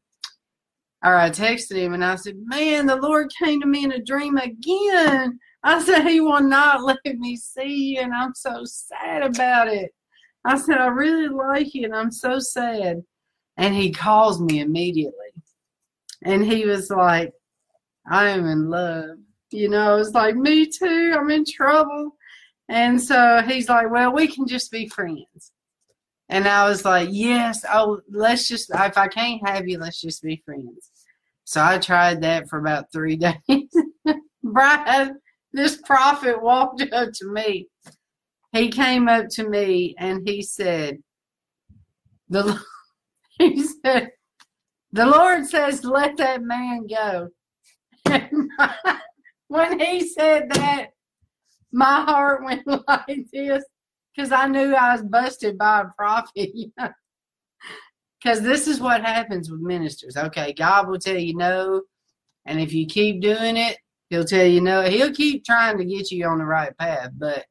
or 1.03 1.17
I 1.17 1.31
texted 1.31 1.77
him, 1.77 1.95
and 1.95 2.05
I 2.05 2.17
said, 2.17 2.35
Man, 2.37 2.85
the 2.85 2.97
Lord 2.97 3.33
came 3.43 3.63
to 3.63 3.67
me 3.67 3.85
in 3.85 3.93
a 3.93 4.05
dream 4.05 4.37
again. 4.37 5.39
I 5.63 5.83
said, 5.83 6.07
He 6.07 6.21
will 6.21 6.41
not 6.41 6.83
let 6.85 6.99
me 7.05 7.37
see 7.37 7.95
you, 7.95 8.01
and 8.01 8.15
I'm 8.15 8.35
so 8.35 8.65
sad 8.65 9.23
about 9.23 9.69
it. 9.69 9.93
I 10.45 10.57
said, 10.57 10.79
I 10.79 10.87
really 10.87 11.29
like 11.29 11.75
you, 11.75 11.85
and 11.85 11.95
I'm 11.95 12.13
so 12.13 12.39
sad. 12.39 13.03
And 13.57 13.75
he 13.75 13.91
calls 13.91 14.41
me 14.41 14.61
immediately. 14.61 15.33
And 16.23 16.45
he 16.45 16.65
was 16.65 16.91
like, 16.91 17.33
I 18.11 18.29
am 18.29 18.47
in 18.47 18.71
love. 18.71 19.19
You 19.51 19.69
know, 19.69 19.97
it's 19.97 20.15
like, 20.15 20.37
Me 20.37 20.67
too. 20.67 21.17
I'm 21.19 21.31
in 21.31 21.45
trouble. 21.45 22.13
And 22.69 23.01
so 23.01 23.43
he's 23.47 23.69
like, 23.69 23.91
well, 23.91 24.13
we 24.13 24.29
can 24.29 24.47
just 24.47 24.71
be 24.71 24.89
friends. 24.89 25.53
And 26.29 26.47
I 26.47 26.69
was 26.69 26.85
like, 26.85 27.09
yes, 27.11 27.65
oh, 27.73 28.01
let's 28.11 28.47
just, 28.47 28.71
if 28.71 28.99
I 28.99 29.09
can't 29.09 29.47
have 29.49 29.67
you, 29.67 29.79
let's 29.79 30.01
just 30.01 30.23
be 30.23 30.43
friends. 30.45 30.91
So 31.45 31.63
I 31.65 31.79
tried 31.79 32.21
that 32.23 32.49
for 32.49 32.59
about 32.59 32.93
three 32.93 33.17
days. 33.49 33.75
Bride, 34.43 35.13
this 35.53 35.77
prophet 35.77 36.43
walked 36.43 36.83
up 36.93 37.13
to 37.15 37.33
me. 37.33 37.69
He 38.53 38.69
came 38.69 39.09
up 39.09 39.27
to 39.33 39.49
me 39.49 39.95
and 39.99 40.27
he 40.27 40.43
said, 40.43 40.99
the, 42.29 42.61
he 43.39 43.63
said, 43.63 44.11
the 44.93 45.07
Lord 45.07 45.47
says, 45.47 45.85
let 45.85 46.17
that 46.17 46.43
man 46.43 46.87
go. 46.87 47.29
when 49.49 49.79
he 49.81 50.09
said 50.09 50.51
that, 50.51 50.89
my 51.73 52.03
heart 52.03 52.45
went 52.45 52.67
like 52.67 53.27
this 53.33 53.65
because 54.15 54.33
I 54.33 54.47
knew 54.49 54.75
I 54.75 54.93
was 54.93 55.03
busted 55.03 55.59
by 55.59 55.83
a 55.83 55.87
prophet. 55.97 56.51
Because 58.21 58.43
this 58.43 58.67
is 58.67 58.81
what 58.81 59.05
happens 59.05 59.51
with 59.51 59.61
ministers. 59.61 60.17
Okay, 60.17 60.53
God 60.55 60.89
will 60.89 60.99
tell 60.99 61.17
you 61.17 61.37
no, 61.37 61.83
and 62.47 62.61
if 62.61 62.73
you 62.73 62.87
keep 62.87 63.21
doing 63.21 63.57
it, 63.57 63.77
He'll 64.11 64.25
tell 64.25 64.47
you 64.47 64.61
no. 64.61 64.83
He'll 64.83 65.13
keep 65.13 65.45
trying 65.45 65.79
to 65.79 65.85
get 65.85 66.11
you 66.11 66.27
on 66.27 66.39
the 66.39 66.45
right 66.45 66.77
path, 66.79 67.11
but 67.17 67.45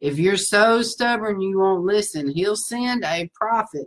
If 0.00 0.18
you're 0.18 0.36
so 0.36 0.82
stubborn 0.82 1.40
you 1.40 1.58
won't 1.58 1.84
listen, 1.84 2.28
he'll 2.28 2.56
send 2.56 3.04
a 3.04 3.30
prophet. 3.34 3.86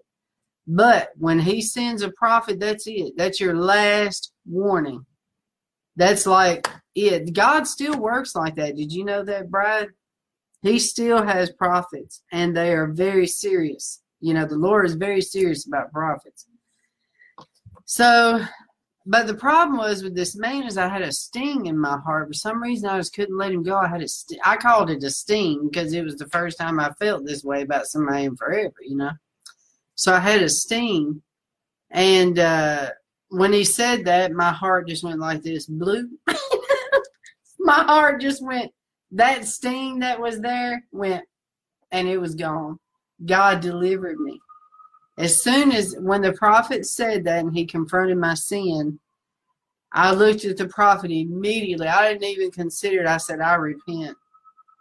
But 0.67 1.11
when 1.17 1.39
he 1.39 1.61
sends 1.61 2.01
a 2.01 2.11
prophet, 2.11 2.59
that's 2.59 2.85
it. 2.85 3.13
That's 3.17 3.39
your 3.39 3.55
last 3.55 4.33
warning. 4.45 5.05
That's 5.95 6.25
like 6.25 6.67
it. 6.95 7.33
God 7.33 7.65
still 7.65 7.97
works 7.97 8.35
like 8.35 8.55
that. 8.55 8.75
Did 8.75 8.91
you 8.91 9.05
know 9.05 9.23
that, 9.23 9.49
Bride? 9.49 9.89
He 10.61 10.79
still 10.79 11.23
has 11.23 11.51
prophets, 11.51 12.21
and 12.31 12.55
they 12.55 12.73
are 12.73 12.87
very 12.87 13.25
serious. 13.27 14.01
You 14.19 14.33
know, 14.35 14.45
the 14.45 14.55
Lord 14.55 14.85
is 14.85 14.93
very 14.93 15.21
serious 15.21 15.65
about 15.65 15.91
prophets. 15.91 16.45
So, 17.85 18.45
but 19.05 19.25
the 19.25 19.33
problem 19.33 19.77
was 19.77 20.03
with 20.03 20.15
this 20.15 20.35
man 20.35 20.63
is 20.63 20.77
I 20.77 20.87
had 20.87 21.01
a 21.01 21.11
sting 21.11 21.65
in 21.65 21.77
my 21.77 21.97
heart. 21.97 22.27
For 22.27 22.33
some 22.33 22.61
reason, 22.61 22.87
I 22.87 22.97
just 22.97 23.15
couldn't 23.15 23.37
let 23.37 23.51
him 23.51 23.63
go. 23.63 23.75
I 23.75 23.87
had 23.87 24.01
a 24.01 24.07
st- 24.07 24.39
I 24.45 24.57
called 24.57 24.91
it 24.91 25.03
a 25.03 25.09
sting 25.09 25.69
because 25.69 25.93
it 25.93 26.03
was 26.03 26.17
the 26.17 26.27
first 26.27 26.59
time 26.59 26.79
I 26.79 26.91
felt 26.99 27.25
this 27.25 27.43
way 27.43 27.63
about 27.63 27.87
somebody 27.87 28.25
in 28.25 28.35
forever. 28.35 28.75
You 28.81 28.97
know, 28.97 29.11
so 29.95 30.13
I 30.13 30.19
had 30.19 30.43
a 30.43 30.49
sting, 30.49 31.21
and 31.89 32.37
uh, 32.37 32.91
when 33.29 33.53
he 33.53 33.63
said 33.63 34.05
that, 34.05 34.33
my 34.33 34.51
heart 34.51 34.87
just 34.87 35.03
went 35.03 35.19
like 35.19 35.41
this, 35.41 35.65
blue. 35.65 36.07
my 37.59 37.83
heart 37.83 38.21
just 38.21 38.43
went. 38.43 38.71
That 39.13 39.45
sting 39.45 39.99
that 39.99 40.21
was 40.21 40.39
there 40.39 40.85
went, 40.91 41.25
and 41.91 42.07
it 42.07 42.19
was 42.19 42.35
gone. 42.35 42.79
God 43.25 43.61
delivered 43.61 44.19
me. 44.19 44.39
As 45.17 45.43
soon 45.43 45.71
as 45.71 45.95
when 45.99 46.21
the 46.21 46.33
prophet 46.33 46.85
said 46.85 47.23
that 47.25 47.39
and 47.39 47.55
he 47.55 47.65
confronted 47.65 48.17
my 48.17 48.33
sin, 48.33 48.99
I 49.93 50.13
looked 50.13 50.45
at 50.45 50.57
the 50.57 50.67
prophet 50.67 51.11
immediately. 51.11 51.87
I 51.87 52.13
didn't 52.13 52.23
even 52.23 52.51
consider 52.51 53.01
it. 53.01 53.07
I 53.07 53.17
said, 53.17 53.41
I 53.41 53.55
repent. 53.55 54.15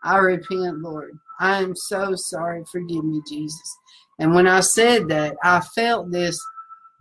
I 0.04 0.18
repent, 0.18 0.78
Lord. 0.78 1.18
I 1.40 1.60
am 1.60 1.74
so 1.74 2.14
sorry. 2.14 2.64
Forgive 2.70 3.04
me, 3.04 3.20
Jesus. 3.28 3.76
And 4.18 4.34
when 4.34 4.46
I 4.46 4.60
said 4.60 5.08
that, 5.08 5.36
I 5.42 5.60
felt 5.60 6.10
this 6.10 6.40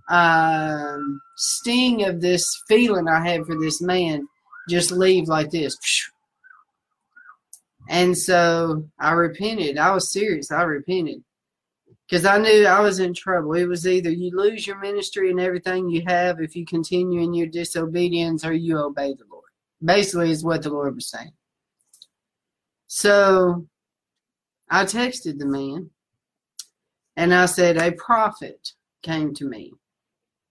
um, 0.09 1.21
sting 1.37 2.03
of 2.05 2.19
this 2.19 2.49
feeling 2.67 3.07
I 3.07 3.25
had 3.25 3.45
for 3.45 3.57
this 3.59 3.81
man 3.81 4.27
just 4.69 4.91
leave 4.91 5.27
like 5.27 5.51
this. 5.51 5.77
And 7.89 8.17
so 8.17 8.85
I 8.99 9.11
repented. 9.11 9.77
I 9.77 9.91
was 9.91 10.11
serious. 10.11 10.51
I 10.51 10.63
repented 10.63 11.23
because 12.09 12.25
I 12.25 12.39
knew 12.39 12.65
I 12.65 12.79
was 12.79 12.99
in 12.99 13.13
trouble. 13.13 13.53
It 13.53 13.65
was 13.65 13.87
either 13.87 14.09
you 14.09 14.31
lose 14.35 14.65
your 14.65 14.79
ministry 14.79 15.29
and 15.29 15.39
everything 15.39 15.89
you 15.89 16.03
have 16.07 16.41
if 16.41 16.55
you 16.55 16.65
continue 16.65 17.21
in 17.21 17.35
your 17.35 17.45
disobedience 17.45 18.43
or 18.43 18.53
you 18.53 18.79
obey 18.79 19.13
the 19.13 19.25
Lord. 19.29 19.43
Basically, 19.83 20.31
is 20.31 20.43
what 20.43 20.63
the 20.63 20.71
Lord 20.71 20.95
was 20.95 21.07
saying. 21.07 21.33
So 22.87 23.67
I 24.71 24.85
texted 24.85 25.37
the 25.37 25.45
man 25.45 25.91
and 27.15 27.33
I 27.33 27.45
said, 27.45 27.77
A 27.77 27.91
prophet 27.91 28.73
came 29.03 29.35
to 29.35 29.45
me 29.45 29.73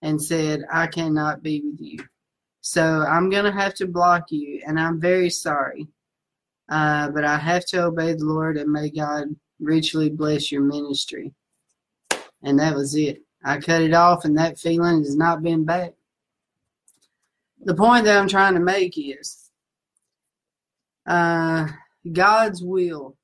and 0.00 0.22
said, 0.22 0.62
I 0.72 0.86
cannot 0.86 1.42
be 1.42 1.60
with 1.64 1.80
you. 1.80 1.98
So 2.60 3.02
I'm 3.02 3.30
going 3.30 3.44
to 3.44 3.52
have 3.52 3.74
to 3.74 3.86
block 3.86 4.30
you, 4.30 4.62
and 4.66 4.78
I'm 4.78 5.00
very 5.00 5.30
sorry. 5.30 5.88
Uh, 6.68 7.10
but 7.10 7.24
I 7.24 7.36
have 7.36 7.64
to 7.66 7.84
obey 7.84 8.12
the 8.12 8.24
Lord, 8.24 8.58
and 8.58 8.70
may 8.70 8.90
God 8.90 9.34
richly 9.58 10.08
bless 10.08 10.52
your 10.52 10.62
ministry. 10.62 11.32
And 12.42 12.58
that 12.58 12.74
was 12.74 12.94
it. 12.94 13.22
I 13.44 13.58
cut 13.58 13.82
it 13.82 13.94
off, 13.94 14.24
and 14.24 14.36
that 14.38 14.58
feeling 14.58 14.98
has 14.98 15.16
not 15.16 15.42
been 15.42 15.64
back. 15.64 15.92
The 17.60 17.74
point 17.74 18.04
that 18.04 18.16
I'm 18.16 18.28
trying 18.28 18.54
to 18.54 18.60
make 18.60 18.94
is 18.96 19.50
uh, 21.06 21.68
God's 22.12 22.62
will 22.62 23.16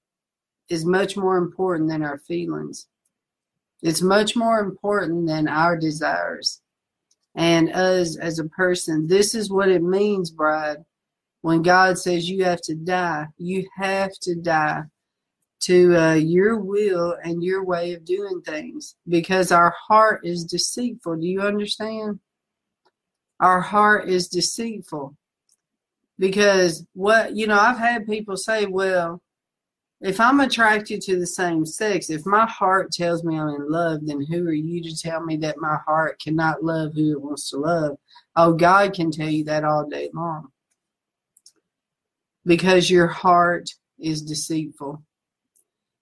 is 0.68 0.84
much 0.84 1.16
more 1.16 1.36
important 1.36 1.88
than 1.88 2.02
our 2.02 2.18
feelings. 2.18 2.86
It's 3.82 4.02
much 4.02 4.34
more 4.34 4.60
important 4.60 5.26
than 5.26 5.46
our 5.46 5.76
desires 5.76 6.62
and 7.34 7.70
us 7.72 8.16
as 8.16 8.38
a 8.38 8.48
person. 8.48 9.06
This 9.06 9.34
is 9.34 9.50
what 9.50 9.68
it 9.68 9.82
means, 9.82 10.30
bride. 10.30 10.78
When 11.42 11.60
God 11.60 11.98
says 11.98 12.28
you 12.28 12.44
have 12.44 12.62
to 12.62 12.74
die, 12.74 13.26
you 13.36 13.68
have 13.76 14.12
to 14.22 14.34
die 14.34 14.84
to 15.64 15.96
uh, 15.96 16.14
your 16.14 16.58
will 16.58 17.16
and 17.24 17.42
your 17.42 17.64
way 17.64 17.94
of 17.94 18.04
doing 18.04 18.42
things 18.42 18.96
because 19.08 19.52
our 19.52 19.74
heart 19.88 20.20
is 20.24 20.44
deceitful. 20.44 21.16
Do 21.16 21.26
you 21.26 21.40
understand? 21.40 22.20
Our 23.40 23.60
heart 23.60 24.08
is 24.08 24.28
deceitful 24.28 25.16
because 26.18 26.86
what, 26.92 27.34
you 27.34 27.46
know, 27.46 27.58
I've 27.58 27.78
had 27.78 28.06
people 28.06 28.36
say, 28.36 28.66
well, 28.66 29.22
if 30.00 30.20
I'm 30.20 30.40
attracted 30.40 31.00
to 31.02 31.18
the 31.18 31.26
same 31.26 31.64
sex, 31.64 32.10
if 32.10 32.26
my 32.26 32.46
heart 32.46 32.92
tells 32.92 33.24
me 33.24 33.38
I'm 33.38 33.48
in 33.48 33.70
love, 33.70 34.00
then 34.02 34.20
who 34.20 34.46
are 34.46 34.52
you 34.52 34.82
to 34.82 34.94
tell 34.94 35.24
me 35.24 35.36
that 35.38 35.56
my 35.58 35.78
heart 35.86 36.20
cannot 36.20 36.62
love 36.62 36.92
who 36.94 37.12
it 37.12 37.22
wants 37.22 37.48
to 37.50 37.56
love? 37.56 37.96
Oh, 38.36 38.52
God 38.52 38.92
can 38.92 39.10
tell 39.10 39.30
you 39.30 39.44
that 39.44 39.64
all 39.64 39.88
day 39.88 40.10
long. 40.12 40.48
Because 42.44 42.90
your 42.90 43.06
heart 43.06 43.70
is 43.98 44.20
deceitful. 44.20 45.02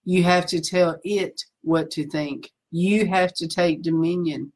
You 0.04 0.24
have 0.24 0.46
to 0.46 0.60
tell 0.60 0.98
it 1.04 1.44
what 1.62 1.90
to 1.92 2.06
think. 2.08 2.50
You 2.70 3.06
have 3.06 3.32
to 3.34 3.46
take 3.46 3.82
dominion. 3.82 4.52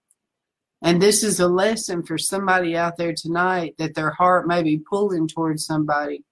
And 0.82 1.00
this 1.00 1.22
is 1.22 1.40
a 1.40 1.48
lesson 1.48 2.02
for 2.02 2.18
somebody 2.18 2.76
out 2.76 2.96
there 2.96 3.14
tonight 3.14 3.74
that 3.78 3.94
their 3.94 4.10
heart 4.10 4.46
may 4.46 4.62
be 4.62 4.78
pulling 4.78 5.28
towards 5.28 5.64
somebody. 5.64 6.22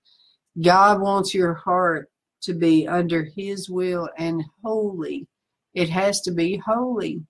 God 0.61 1.01
wants 1.01 1.35
your 1.35 1.55
heart 1.55 2.11
to 2.43 2.55
be 2.55 2.87
under 2.87 3.25
His 3.25 3.71
will 3.71 4.09
and 4.19 4.43
holy. 4.63 5.27
It 5.73 5.89
has 5.89 6.21
to 6.23 6.31
be 6.31 6.57
holy. 6.57 7.23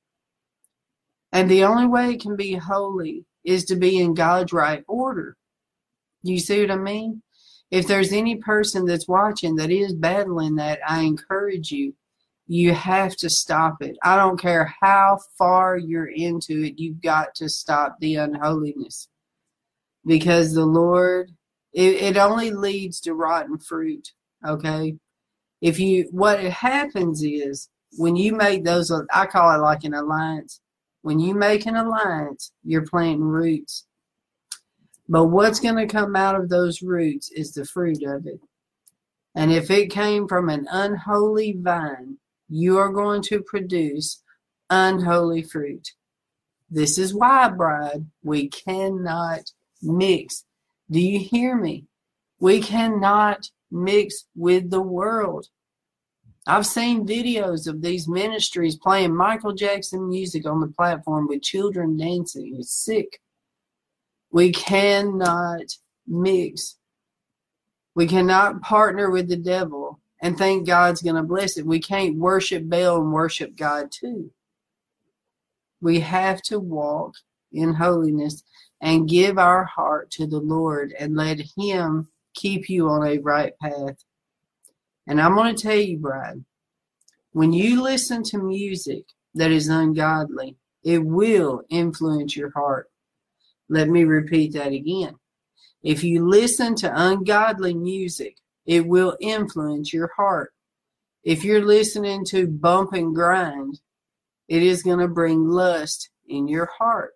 And 1.33 1.51
the 1.51 1.65
only 1.65 1.87
way 1.87 2.13
it 2.13 2.21
can 2.21 2.37
be 2.37 2.55
holy 2.55 3.25
is 3.45 3.65
to 3.67 3.77
be 3.77 3.99
in 3.99 4.15
God's 4.15 4.53
right 4.53 4.85
order. 4.87 5.37
You 6.23 6.39
see 6.39 6.61
what 6.61 6.71
I 6.71 6.77
mean? 6.77 7.23
If 7.75 7.87
there's 7.87 8.13
any 8.13 8.37
person 8.37 8.87
that's 8.87 9.09
watching 9.09 9.57
that 9.57 9.71
is 9.71 9.95
battling 9.95 10.57
that, 10.57 10.81
I 10.87 11.03
encourage 11.03 11.71
you. 11.71 11.95
You 12.47 12.75
have 12.75 13.17
to 13.17 13.31
stop 13.31 13.83
it. 13.83 13.97
I 14.03 14.17
don't 14.17 14.39
care 14.39 14.75
how 14.81 15.19
far 15.39 15.77
you're 15.79 16.11
into 16.11 16.63
it, 16.63 16.79
you've 16.79 17.01
got 17.01 17.35
to 17.37 17.49
stop 17.49 17.97
the 18.01 18.17
unholiness. 18.17 19.09
Because 20.07 20.53
the 20.53 20.67
Lord, 20.67 21.33
it, 21.73 21.95
it 21.95 22.17
only 22.19 22.51
leads 22.51 23.01
to 23.01 23.15
rotten 23.15 23.59
fruit. 23.59 24.13
Okay? 24.47 24.97
if 25.65 25.81
you 25.81 26.07
what 26.11 26.41
happens 26.41 27.23
is 27.23 27.71
when 27.97 28.17
you 28.17 28.35
make 28.35 28.65
those 28.65 28.93
i 29.15 29.25
call 29.25 29.51
it 29.55 29.63
like 29.63 29.83
an 29.85 29.95
alliance 29.95 30.61
when 31.01 31.19
you 31.19 31.35
make 31.35 31.65
an 31.65 31.75
alliance 31.75 32.53
you're 32.63 32.87
planting 32.87 33.23
roots 33.23 33.87
but 35.09 35.27
what's 35.27 35.61
going 35.61 35.77
to 35.77 35.93
come 35.93 36.17
out 36.17 36.35
of 36.35 36.49
those 36.49 36.83
roots 36.83 37.31
is 37.31 37.53
the 37.53 37.65
fruit 37.65 38.03
of 38.05 38.27
it. 38.27 38.41
And 39.35 39.53
if 39.53 39.71
it 39.71 39.91
came 39.91 40.29
from 40.29 40.49
an 40.49 40.67
unholy 40.71 41.57
vine 41.59 42.19
you 42.49 42.79
are 42.79 42.91
going 42.91 43.23
to 43.23 43.43
produce 43.43 44.23
unholy 44.71 45.43
fruit. 45.43 45.93
This 46.71 46.99
is 46.99 47.15
why 47.15 47.49
bride 47.49 48.07
we 48.23 48.49
cannot 48.49 49.51
mix. 49.83 50.45
Do 50.91 51.01
you 51.01 51.19
hear 51.19 51.57
me? 51.57 51.87
We 52.41 52.61
cannot 52.61 53.51
mix 53.71 54.25
with 54.35 54.71
the 54.71 54.81
world. 54.81 55.49
I've 56.47 56.67
seen 56.67 57.07
videos 57.07 57.67
of 57.67 57.81
these 57.81 58.07
ministries 58.07 58.77
playing 58.77 59.17
Michael 59.17 59.55
Jackson 59.55 60.09
music 60.09 60.47
on 60.47 60.61
the 60.61 60.67
platform 60.69 61.27
with 61.27 61.43
children 61.43 61.97
dancing. 61.97 62.57
It's 62.59 62.73
sick. 62.73 63.21
We 64.35 64.51
cannot 64.51 65.77
mix. 66.09 66.75
We 67.95 68.09
cannot 68.09 68.63
partner 68.63 69.09
with 69.09 69.29
the 69.29 69.37
devil 69.37 70.01
and 70.21 70.37
think 70.37 70.67
God's 70.67 71.03
going 71.03 71.15
to 71.15 71.23
bless 71.23 71.57
it. 71.57 71.65
We 71.65 71.79
can't 71.79 72.19
worship 72.19 72.69
Baal 72.69 73.01
and 73.01 73.13
worship 73.13 73.55
God 73.55 73.93
too. 73.93 74.33
We 75.81 76.01
have 76.01 76.43
to 76.43 76.59
walk 76.59 77.15
in 77.53 77.75
holiness 77.75 78.43
and 78.81 79.09
give 79.09 79.39
our 79.39 79.63
heart 79.63 80.11
to 80.13 80.27
the 80.27 80.41
Lord 80.41 80.93
and 80.99 81.15
let 81.15 81.39
Him 81.57 82.09
keep 82.35 82.69
you 82.69 82.89
on 82.89 83.07
a 83.07 83.19
right 83.19 83.57
path. 83.61 84.03
And 85.07 85.21
I'm 85.21 85.37
going 85.37 85.55
to 85.55 85.63
tell 85.63 85.77
you, 85.77 85.99
Bride, 85.99 86.45
when 87.31 87.53
you 87.53 87.81
listen 87.81 88.25
to 88.25 88.39
music 88.39 89.05
that 89.37 89.53
is 89.53 89.69
ungodly, 89.69 90.57
it 90.83 91.05
will 91.05 91.63
influence 91.71 92.37
your 92.37 92.51
heart. 92.51 92.91
Let 93.69 93.89
me 93.89 94.05
repeat 94.05 94.53
that 94.55 94.73
again. 94.73 95.17
If 95.83 96.03
you 96.03 96.27
listen 96.27 96.75
to 96.77 96.93
ungodly 96.95 97.75
music, 97.75 98.37
it 98.67 98.87
will 98.87 99.17
influence 99.21 99.93
your 99.93 100.11
heart. 100.17 100.53
If 101.23 101.45
you're 101.45 101.65
listening 101.65 102.25
to 102.27 102.47
bump 102.47 102.93
and 102.93 103.15
grind, 103.15 103.81
it 104.49 104.63
is 104.63 104.83
going 104.83 104.99
to 104.99 105.09
bring 105.09 105.49
lust 105.49 106.11
in 106.27 106.49
your 106.49 106.71
heart. 106.79 107.13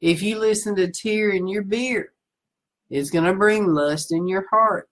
If 0.00 0.22
you 0.22 0.38
listen 0.38 0.76
to 0.76 0.90
tear 0.90 1.30
in 1.30 1.48
your 1.48 1.62
beer, 1.62 2.12
it's 2.90 3.10
going 3.10 3.24
to 3.24 3.34
bring 3.34 3.66
lust 3.66 4.12
in 4.12 4.28
your 4.28 4.46
heart. 4.50 4.88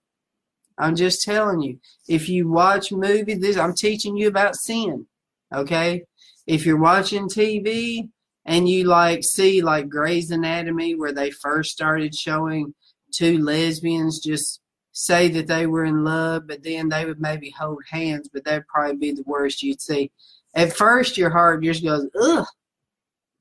I'm 0.77 0.95
just 0.95 1.23
telling 1.23 1.61
you. 1.61 1.79
If 2.07 2.27
you 2.27 2.49
watch 2.49 2.91
movies, 2.91 3.39
this 3.39 3.57
I'm 3.57 3.73
teaching 3.73 4.17
you 4.17 4.27
about 4.27 4.55
sin. 4.55 5.07
Okay? 5.53 6.03
If 6.47 6.65
you're 6.65 6.79
watching 6.79 7.29
TV 7.29 8.09
and 8.45 8.69
you 8.69 8.85
like 8.85 9.23
see 9.23 9.61
like 9.61 9.89
Grey's 9.89 10.31
Anatomy 10.31 10.95
where 10.95 11.11
they 11.11 11.31
first 11.31 11.71
started 11.71 12.13
showing 12.13 12.73
two 13.11 13.39
lesbians 13.39 14.19
just 14.19 14.61
say 14.91 15.27
that 15.27 15.47
they 15.47 15.67
were 15.67 15.83
in 15.83 16.03
love, 16.05 16.47
but 16.47 16.63
then 16.63 16.87
they 16.89 17.05
would 17.05 17.19
maybe 17.19 17.49
hold 17.49 17.83
hands, 17.89 18.29
but 18.31 18.45
that'd 18.45 18.67
probably 18.67 18.95
be 18.95 19.11
the 19.11 19.23
worst 19.25 19.61
you'd 19.61 19.81
see. 19.81 20.09
At 20.53 20.75
first, 20.75 21.17
your 21.17 21.29
heart 21.29 21.63
just 21.63 21.83
goes, 21.83 22.07
ugh, 22.19 22.45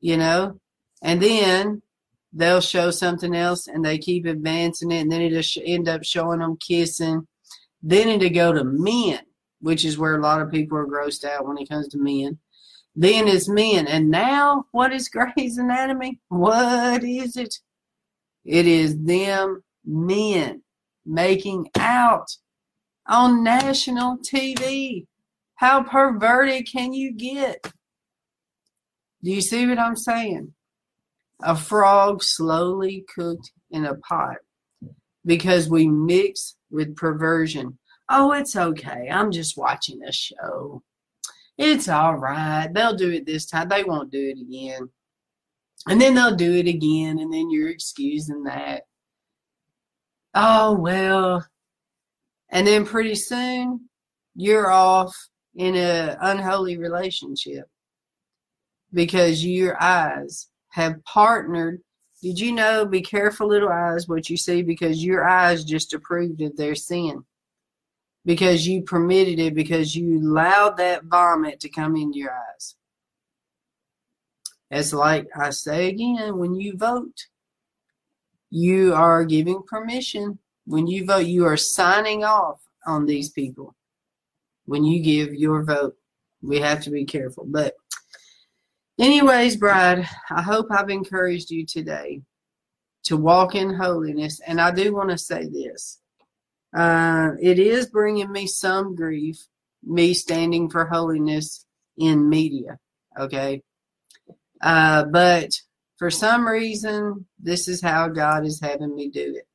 you 0.00 0.16
know, 0.16 0.58
and 1.00 1.22
then 1.22 1.82
they'll 2.32 2.60
show 2.60 2.90
something 2.90 3.34
else 3.36 3.68
and 3.68 3.84
they 3.84 3.98
keep 3.98 4.26
advancing 4.26 4.90
it, 4.90 5.00
and 5.02 5.12
then 5.12 5.22
it'll 5.22 5.42
sh- 5.42 5.58
end 5.64 5.88
up 5.88 6.02
showing 6.02 6.40
them 6.40 6.56
kissing. 6.56 7.26
Then 7.82 8.08
it'll 8.08 8.30
go 8.30 8.52
to 8.52 8.64
men, 8.64 9.20
which 9.60 9.84
is 9.84 9.96
where 9.96 10.16
a 10.16 10.22
lot 10.22 10.42
of 10.42 10.50
people 10.50 10.76
are 10.76 10.86
grossed 10.86 11.24
out 11.24 11.46
when 11.46 11.58
it 11.58 11.68
comes 11.68 11.86
to 11.88 11.98
men. 11.98 12.38
Then 12.96 13.26
it's 13.26 13.48
men. 13.48 13.86
And 13.86 14.10
now, 14.10 14.66
what 14.70 14.92
is 14.92 15.08
Grey's 15.08 15.58
Anatomy? 15.58 16.20
What 16.28 17.02
is 17.02 17.36
it? 17.36 17.56
It 18.44 18.66
is 18.66 18.96
them 18.98 19.64
men 19.84 20.62
making 21.04 21.70
out 21.78 22.28
on 23.06 23.42
national 23.42 24.18
TV. 24.18 25.06
How 25.56 25.82
perverted 25.82 26.68
can 26.70 26.92
you 26.92 27.12
get? 27.12 27.72
Do 29.22 29.30
you 29.30 29.40
see 29.40 29.66
what 29.66 29.78
I'm 29.78 29.96
saying? 29.96 30.52
A 31.42 31.56
frog 31.56 32.22
slowly 32.22 33.04
cooked 33.14 33.50
in 33.70 33.84
a 33.84 33.94
pot 33.94 34.36
because 35.24 35.68
we 35.68 35.88
mix 35.88 36.56
with 36.70 36.96
perversion. 36.96 37.78
Oh, 38.10 38.32
it's 38.32 38.54
okay. 38.54 39.08
I'm 39.10 39.32
just 39.32 39.56
watching 39.56 40.02
a 40.06 40.12
show. 40.12 40.82
It's 41.56 41.88
all 41.88 42.16
right. 42.16 42.68
They'll 42.72 42.96
do 42.96 43.10
it 43.10 43.26
this 43.26 43.46
time. 43.46 43.68
They 43.68 43.84
won't 43.84 44.10
do 44.10 44.32
it 44.34 44.40
again. 44.40 44.88
And 45.86 46.00
then 46.00 46.14
they'll 46.14 46.34
do 46.34 46.54
it 46.54 46.66
again, 46.66 47.18
and 47.18 47.32
then 47.32 47.50
you're 47.50 47.68
excusing 47.68 48.44
that. 48.44 48.84
Oh, 50.34 50.72
well. 50.72 51.46
And 52.50 52.66
then 52.66 52.86
pretty 52.86 53.14
soon, 53.14 53.88
you're 54.34 54.70
off 54.70 55.14
in 55.54 55.74
an 55.76 56.16
unholy 56.20 56.78
relationship 56.78 57.66
because 58.92 59.44
your 59.44 59.80
eyes 59.80 60.48
have 60.70 61.04
partnered. 61.04 61.80
Did 62.22 62.40
you 62.40 62.52
know? 62.52 62.86
Be 62.86 63.02
careful, 63.02 63.48
little 63.48 63.68
eyes, 63.68 64.08
what 64.08 64.30
you 64.30 64.36
see 64.36 64.62
because 64.62 65.04
your 65.04 65.28
eyes 65.28 65.64
just 65.64 65.92
approved 65.92 66.40
of 66.40 66.56
their 66.56 66.74
sin. 66.74 67.24
Because 68.24 68.66
you 68.66 68.82
permitted 68.82 69.38
it, 69.38 69.54
because 69.54 69.94
you 69.94 70.18
allowed 70.18 70.78
that 70.78 71.04
vomit 71.04 71.60
to 71.60 71.68
come 71.68 71.96
into 71.96 72.18
your 72.18 72.32
eyes. 72.32 72.74
It's 74.70 74.92
like 74.92 75.28
I 75.36 75.50
say 75.50 75.88
again 75.88 76.38
when 76.38 76.54
you 76.54 76.76
vote, 76.76 77.26
you 78.50 78.94
are 78.94 79.24
giving 79.24 79.62
permission. 79.62 80.38
When 80.66 80.86
you 80.86 81.04
vote, 81.04 81.26
you 81.26 81.44
are 81.44 81.56
signing 81.56 82.24
off 82.24 82.60
on 82.86 83.04
these 83.04 83.28
people. 83.30 83.74
When 84.64 84.84
you 84.84 85.02
give 85.02 85.34
your 85.34 85.62
vote, 85.62 85.96
we 86.40 86.60
have 86.60 86.82
to 86.84 86.90
be 86.90 87.04
careful. 87.04 87.44
But, 87.46 87.74
anyways, 88.98 89.56
Bride, 89.56 90.08
I 90.30 90.42
hope 90.42 90.68
I've 90.70 90.88
encouraged 90.88 91.50
you 91.50 91.66
today 91.66 92.22
to 93.04 93.16
walk 93.16 93.54
in 93.54 93.74
holiness. 93.74 94.40
And 94.46 94.60
I 94.60 94.70
do 94.70 94.94
want 94.94 95.10
to 95.10 95.18
say 95.18 95.46
this 95.46 96.00
uh, 96.74 97.30
it 97.40 97.58
is 97.58 97.86
bringing 97.86 98.30
me 98.32 98.46
some 98.46 98.94
grief, 98.94 99.46
me 99.82 100.12
standing 100.14 100.68
for 100.68 100.86
holiness 100.86 101.66
in 101.96 102.28
media. 102.28 102.78
Okay. 103.18 103.62
Uh, 104.60 105.04
but 105.04 105.50
for 105.98 106.10
some 106.10 106.46
reason, 106.46 107.26
this 107.38 107.68
is 107.68 107.80
how 107.80 108.08
God 108.08 108.44
is 108.44 108.60
having 108.60 108.94
me 108.94 109.08
do 109.08 109.36
it. 109.36 109.46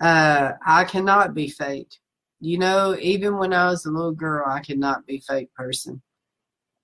Uh, 0.00 0.52
I 0.64 0.84
cannot 0.84 1.34
be 1.34 1.48
fake. 1.48 1.94
You 2.40 2.58
know, 2.58 2.96
even 3.00 3.36
when 3.36 3.52
I 3.52 3.66
was 3.66 3.84
a 3.84 3.90
little 3.90 4.12
girl, 4.12 4.44
I 4.46 4.60
could 4.60 4.78
not 4.78 5.06
be 5.06 5.20
fake 5.20 5.52
person. 5.54 6.02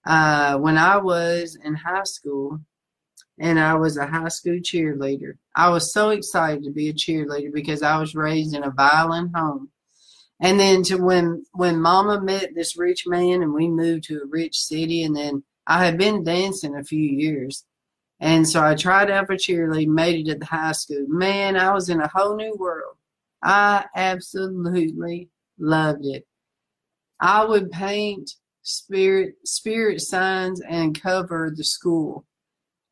Uh, 0.07 0.57
when 0.59 0.79
I 0.79 0.99
was 0.99 1.59
in 1.63 1.75
high 1.75 2.05
school 2.05 2.61
and 3.39 3.59
I 3.59 3.75
was 3.75 3.97
a 3.97 4.07
high 4.07 4.29
school 4.29 4.59
cheerleader, 4.59 5.35
I 5.55 5.71
was 5.71 5.93
so 5.93 6.11
excited 6.11 6.65
to 6.65 6.71
be 6.71 6.89
a 6.89 6.95
cheerleader 6.95 7.53
because 7.53 7.83
I 7.83 7.99
was 7.99 8.15
raised 8.15 8.55
in 8.55 8.65
a 8.65 8.71
violent 8.71 9.37
home. 9.37 9.71
And 10.41 10.61
then 10.61 10.83
to 10.85 10.97
when 10.97 11.45
when 11.53 11.81
Mama 11.81 12.21
met 12.21 12.55
this 12.55 12.77
rich 12.77 13.07
man 13.07 13.43
and 13.43 13.55
we 13.55 13.69
moved 13.69 14.05
to 14.05 14.21
a 14.23 14.27
rich 14.27 14.59
city, 14.59 15.03
and 15.03 15.17
then 15.17 15.43
I 15.67 15.85
had 15.85 15.97
been 15.97 16.25
dancing 16.25 16.77
a 16.77 16.85
few 16.85 17.01
years, 17.01 17.65
and 18.21 18.47
so 18.47 18.63
I 18.63 18.75
tried 18.75 19.11
out 19.11 19.27
for 19.27 19.37
cheerleading, 19.37 19.89
made 19.89 20.27
it 20.27 20.31
at 20.31 20.41
the 20.41 20.47
high 20.47 20.73
school. 20.73 21.07
Man, 21.09 21.57
I 21.57 21.73
was 21.73 21.89
in 21.89 22.01
a 22.01 22.09
whole 22.09 22.37
new 22.37 22.55
world. 22.55 22.97
I 23.43 23.87
absolutely 23.95 25.31
loved 25.59 26.05
it. 26.05 26.27
I 27.21 27.45
would 27.45 27.71
paint 27.71 28.33
spirit 28.63 29.37
spirit 29.45 30.03
signs 30.03 30.61
and 30.61 31.01
cover 31.01 31.53
the 31.57 31.65
school. 31.65 32.26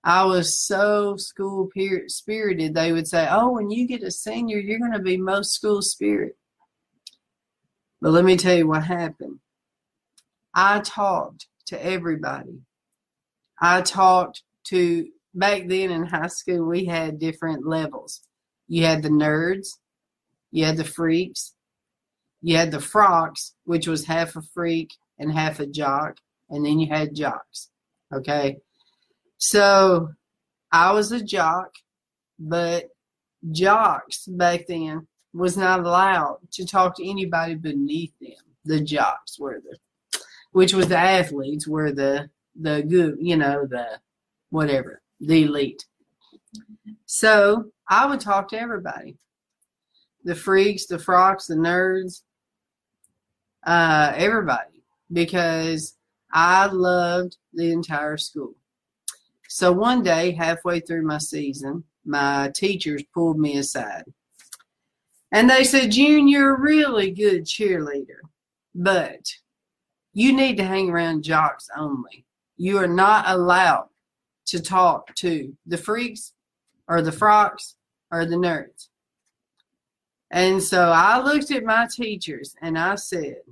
I 0.07 0.25
was 0.25 0.59
so 0.59 1.17
school 1.17 1.71
spirited. 2.09 2.75
They 2.75 2.93
would 2.93 3.09
say, 3.09 3.27
"Oh, 3.31 3.53
when 3.53 3.71
you 3.71 3.89
get 3.89 4.03
a 4.03 4.11
senior, 4.11 4.59
you're 4.59 4.79
going 4.79 4.93
to 4.93 4.99
be 4.99 5.17
most 5.17 5.55
school 5.55 5.81
spirit." 5.81 6.37
But 8.03 8.11
let 8.13 8.25
me 8.27 8.37
tell 8.37 8.55
you 8.55 8.69
what 8.69 8.85
happened. 8.85 9.41
I 10.55 10.81
talked 10.81 11.47
to 11.67 11.83
everybody. 11.83 12.61
I 13.61 13.81
talked 13.81 14.43
to 14.65 15.09
back 15.33 15.69
then 15.69 15.91
in 15.91 16.05
high 16.05 16.27
school. 16.27 16.67
We 16.67 16.85
had 16.85 17.19
different 17.19 17.67
levels. 17.67 18.21
You 18.69 18.85
had 18.85 19.03
the 19.03 19.09
nerds, 19.09 19.69
you 20.51 20.67
had 20.67 20.77
the 20.77 20.85
freaks, 20.85 21.55
you 22.43 22.57
had 22.59 22.71
the 22.73 22.81
frocks, 22.81 23.55
which 23.65 23.89
was 23.89 24.05
half 24.05 24.37
a 24.37 24.43
freak 24.43 24.93
and 25.19 25.33
half 25.33 25.61
a 25.61 25.67
jock, 25.67 26.19
and 26.51 26.65
then 26.65 26.79
you 26.79 26.89
had 26.89 27.15
jocks. 27.15 27.71
Okay. 28.13 28.59
So 29.47 30.09
I 30.73 30.93
was 30.93 31.13
a 31.13 31.23
jock, 31.23 31.71
but 32.39 32.89
jocks 33.53 34.25
back 34.27 34.67
then 34.69 35.07
was 35.35 35.55
not 35.55 35.81
allowed 35.81 36.39
to 36.53 36.67
talk 36.67 36.97
to 36.97 37.07
anybody 37.07 37.55
beneath 37.55 38.19
them. 38.23 38.43
The 38.65 38.81
jocks 38.81 39.39
were 39.39 39.61
the, 39.61 39.77
which 40.53 40.73
was 40.73 40.89
the 40.89 40.97
athletes 40.97 41.69
were 41.69 41.93
the 41.93 42.31
the 42.59 42.85
good, 42.85 43.19
you 43.21 43.37
know, 43.37 43.67
the 43.67 44.01
whatever, 44.49 45.03
the 45.21 45.43
elite. 45.43 45.85
So 47.05 47.71
I 47.87 48.07
would 48.07 48.21
talk 48.21 48.49
to 48.49 48.59
everybody, 48.59 49.19
the 50.25 50.35
freaks, 50.35 50.87
the 50.87 50.99
frocks, 50.99 51.49
the 51.49 51.57
nerds, 51.57 52.23
uh, 53.67 54.15
everybody, 54.17 54.83
because 55.13 55.99
I 56.33 56.65
loved 56.65 57.37
the 57.53 57.71
entire 57.73 58.17
school. 58.17 58.55
So 59.55 59.71
one 59.71 60.03
day, 60.03 60.33
halfway 60.33 60.81
through 60.81 61.07
my 61.07 61.19
season, 61.19 61.85
my 62.05 62.51
teachers 62.57 63.05
pulled 63.15 63.39
me 63.39 63.57
aside. 63.59 64.03
And 65.31 65.49
they 65.49 65.63
said, 65.63 65.93
June, 65.93 66.27
you're 66.27 66.57
a 66.57 66.61
really 66.61 67.13
good 67.13 67.45
cheerleader, 67.45 68.19
but 68.75 69.33
you 70.13 70.33
need 70.33 70.57
to 70.57 70.65
hang 70.65 70.91
around 70.91 71.23
jocks 71.23 71.69
only. 71.77 72.25
You 72.57 72.79
are 72.79 72.89
not 72.89 73.29
allowed 73.29 73.91
to 74.47 74.61
talk 74.61 75.15
to 75.19 75.57
the 75.65 75.79
freaks 75.79 76.33
or 76.89 77.01
the 77.01 77.13
frocks 77.13 77.77
or 78.11 78.27
the 78.27 78.35
nerds. 78.35 78.89
And 80.33 80.61
so 80.61 80.91
I 80.91 81.23
looked 81.23 81.53
at 81.53 81.63
my 81.63 81.87
teachers 81.95 82.57
and 82.61 82.77
I 82.77 82.97
said, 82.97 83.43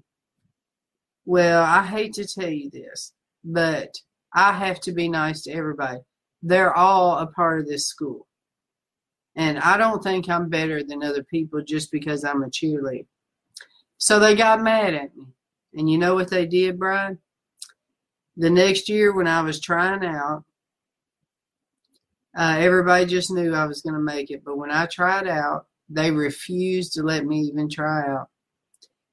well, 1.24 1.62
I 1.62 1.86
hate 1.86 2.14
to 2.14 2.26
tell 2.26 2.50
you 2.50 2.70
this, 2.70 3.12
but 3.44 4.00
I 4.34 4.52
have 4.52 4.80
to 4.80 4.92
be 4.92 5.08
nice 5.08 5.42
to 5.42 5.52
everybody. 5.52 6.00
They're 6.42 6.74
all 6.74 7.18
a 7.18 7.26
part 7.26 7.60
of 7.60 7.66
this 7.66 7.86
school. 7.86 8.26
And 9.34 9.58
I 9.58 9.76
don't 9.76 10.02
think 10.02 10.28
I'm 10.28 10.48
better 10.48 10.82
than 10.82 11.02
other 11.02 11.22
people 11.22 11.62
just 11.62 11.90
because 11.90 12.24
I'm 12.24 12.42
a 12.42 12.50
cheerleader. 12.50 13.06
So 13.98 14.18
they 14.18 14.34
got 14.34 14.60
mad 14.60 14.94
at 14.94 15.16
me. 15.16 15.26
And 15.74 15.88
you 15.88 15.96
know 15.96 16.14
what 16.14 16.28
they 16.28 16.44
did, 16.44 16.78
Bride? 16.78 17.18
The 18.36 18.50
next 18.50 18.88
year 18.88 19.14
when 19.14 19.26
I 19.26 19.42
was 19.42 19.60
trying 19.60 20.04
out, 20.04 20.44
uh, 22.36 22.56
everybody 22.58 23.06
just 23.06 23.30
knew 23.30 23.54
I 23.54 23.66
was 23.66 23.82
going 23.82 23.94
to 23.94 24.00
make 24.00 24.30
it. 24.30 24.42
But 24.44 24.58
when 24.58 24.70
I 24.70 24.86
tried 24.86 25.28
out, 25.28 25.66
they 25.88 26.10
refused 26.10 26.94
to 26.94 27.02
let 27.02 27.24
me 27.24 27.40
even 27.40 27.68
try 27.68 28.06
out. 28.06 28.28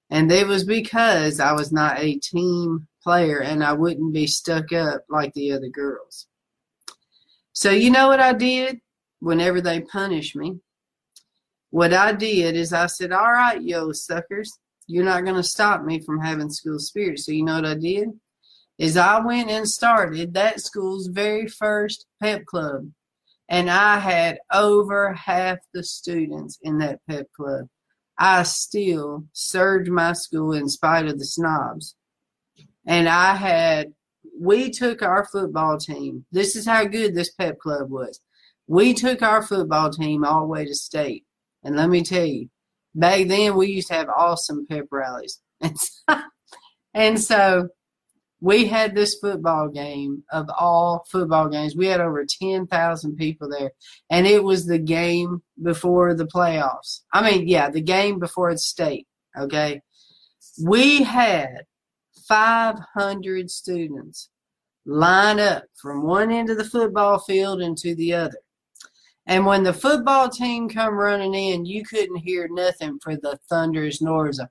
And 0.09 0.31
it 0.31 0.47
was 0.47 0.63
because 0.63 1.39
I 1.39 1.51
was 1.53 1.71
not 1.71 1.99
a 1.99 2.17
team 2.17 2.87
player 3.03 3.39
and 3.41 3.63
I 3.63 3.73
wouldn't 3.73 4.13
be 4.13 4.27
stuck 4.27 4.71
up 4.73 5.03
like 5.09 5.33
the 5.33 5.51
other 5.51 5.69
girls. 5.69 6.27
So, 7.53 7.71
you 7.71 7.89
know 7.89 8.07
what 8.07 8.19
I 8.19 8.33
did 8.33 8.79
whenever 9.19 9.61
they 9.61 9.81
punished 9.81 10.35
me? 10.35 10.59
what 11.71 11.93
I 11.93 12.13
did 12.13 12.55
is 12.55 12.73
I 12.73 12.87
said, 12.87 13.11
All 13.11 13.31
right, 13.31 13.61
yo 13.61 13.91
suckers, 13.91 14.57
you're 14.87 15.05
not 15.05 15.25
gonna 15.25 15.43
stop 15.43 15.83
me 15.83 15.99
from 15.99 16.19
having 16.19 16.49
school 16.49 16.79
spirit. 16.79 17.19
So 17.19 17.31
you 17.31 17.43
know 17.43 17.55
what 17.55 17.65
I 17.65 17.75
did? 17.75 18.09
Is 18.77 18.97
I 18.97 19.19
went 19.19 19.49
and 19.49 19.67
started 19.67 20.33
that 20.33 20.61
school's 20.61 21.07
very 21.07 21.47
first 21.47 22.05
pep 22.21 22.45
club. 22.45 22.89
And 23.49 23.69
I 23.69 23.97
had 23.97 24.39
over 24.53 25.13
half 25.13 25.57
the 25.73 25.83
students 25.83 26.59
in 26.61 26.77
that 26.79 26.99
pep 27.07 27.27
club. 27.35 27.67
I 28.17 28.43
still 28.43 29.25
served 29.33 29.89
my 29.89 30.13
school 30.13 30.53
in 30.53 30.69
spite 30.69 31.07
of 31.07 31.17
the 31.17 31.25
snobs. 31.25 31.95
And 32.89 33.07
I 33.07 33.35
had 33.35 33.93
we 34.37 34.71
took 34.71 35.01
our 35.01 35.25
football 35.25 35.77
team. 35.77 36.25
This 36.31 36.55
is 36.55 36.65
how 36.65 36.85
good 36.85 37.13
this 37.13 37.31
pep 37.31 37.59
club 37.59 37.89
was. 37.91 38.19
We 38.67 38.93
took 38.93 39.21
our 39.21 39.43
football 39.43 39.91
team 39.91 40.25
all 40.25 40.41
the 40.41 40.47
way 40.47 40.65
to 40.65 40.73
state. 40.73 41.25
And 41.63 41.75
let 41.75 41.89
me 41.89 42.03
tell 42.03 42.25
you, 42.25 42.49
back 42.95 43.27
then 43.27 43.55
we 43.55 43.67
used 43.67 43.89
to 43.89 43.93
have 43.93 44.09
awesome 44.09 44.65
pep 44.67 44.85
rallies. 44.91 45.39
And 46.95 47.21
so, 47.21 47.69
we 48.41 48.65
had 48.65 48.95
this 48.95 49.15
football 49.19 49.67
game 49.67 50.23
of 50.31 50.49
all 50.59 51.05
football 51.11 51.49
games. 51.49 51.75
We 51.75 51.87
had 51.87 52.01
over 52.01 52.25
10,000 52.25 53.15
people 53.15 53.49
there. 53.49 53.71
And 54.09 54.25
it 54.25 54.43
was 54.43 54.65
the 54.65 54.79
game 54.79 55.43
before 55.61 56.13
the 56.15 56.25
playoffs. 56.25 57.01
I 57.13 57.29
mean, 57.29 57.47
yeah, 57.47 57.69
the 57.69 57.81
game 57.81 58.17
before 58.17 58.51
the 58.51 58.57
state. 58.57 59.07
Okay. 59.37 59.81
We 60.63 61.03
had 61.03 61.65
500 62.29 63.49
students 63.49 64.29
line 64.85 65.39
up 65.39 65.63
from 65.75 66.03
one 66.03 66.31
end 66.31 66.49
of 66.49 66.57
the 66.57 66.63
football 66.63 67.19
field 67.19 67.59
into 67.59 67.95
the 67.95 68.13
other. 68.13 68.37
And 69.25 69.45
when 69.45 69.63
the 69.63 69.73
football 69.73 70.29
team 70.29 70.69
come 70.69 70.93
running 70.93 71.33
in, 71.33 71.65
you 71.65 71.83
couldn't 71.83 72.17
hear 72.17 72.47
nothing 72.49 72.99
for 73.01 73.15
the 73.15 73.39
thunderous 73.49 74.01
noise 74.01 74.39
of, 74.39 74.47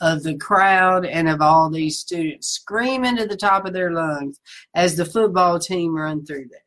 of 0.00 0.22
the 0.22 0.36
crowd 0.36 1.04
and 1.04 1.28
of 1.28 1.40
all 1.40 1.70
these 1.70 1.98
students 1.98 2.48
screaming 2.48 3.16
to 3.16 3.26
the 3.26 3.36
top 3.36 3.66
of 3.66 3.74
their 3.74 3.92
lungs 3.92 4.40
as 4.74 4.96
the 4.96 5.04
football 5.04 5.58
team 5.58 5.94
run 5.94 6.24
through 6.24 6.46
there. 6.50 6.64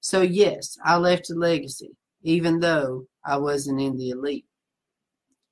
So 0.00 0.22
yes, 0.22 0.78
I 0.84 0.96
left 0.96 1.30
a 1.30 1.34
legacy, 1.34 1.90
even 2.22 2.60
though 2.60 3.06
I 3.24 3.36
wasn't 3.36 3.80
in 3.80 3.96
the 3.96 4.10
elite. 4.10 4.46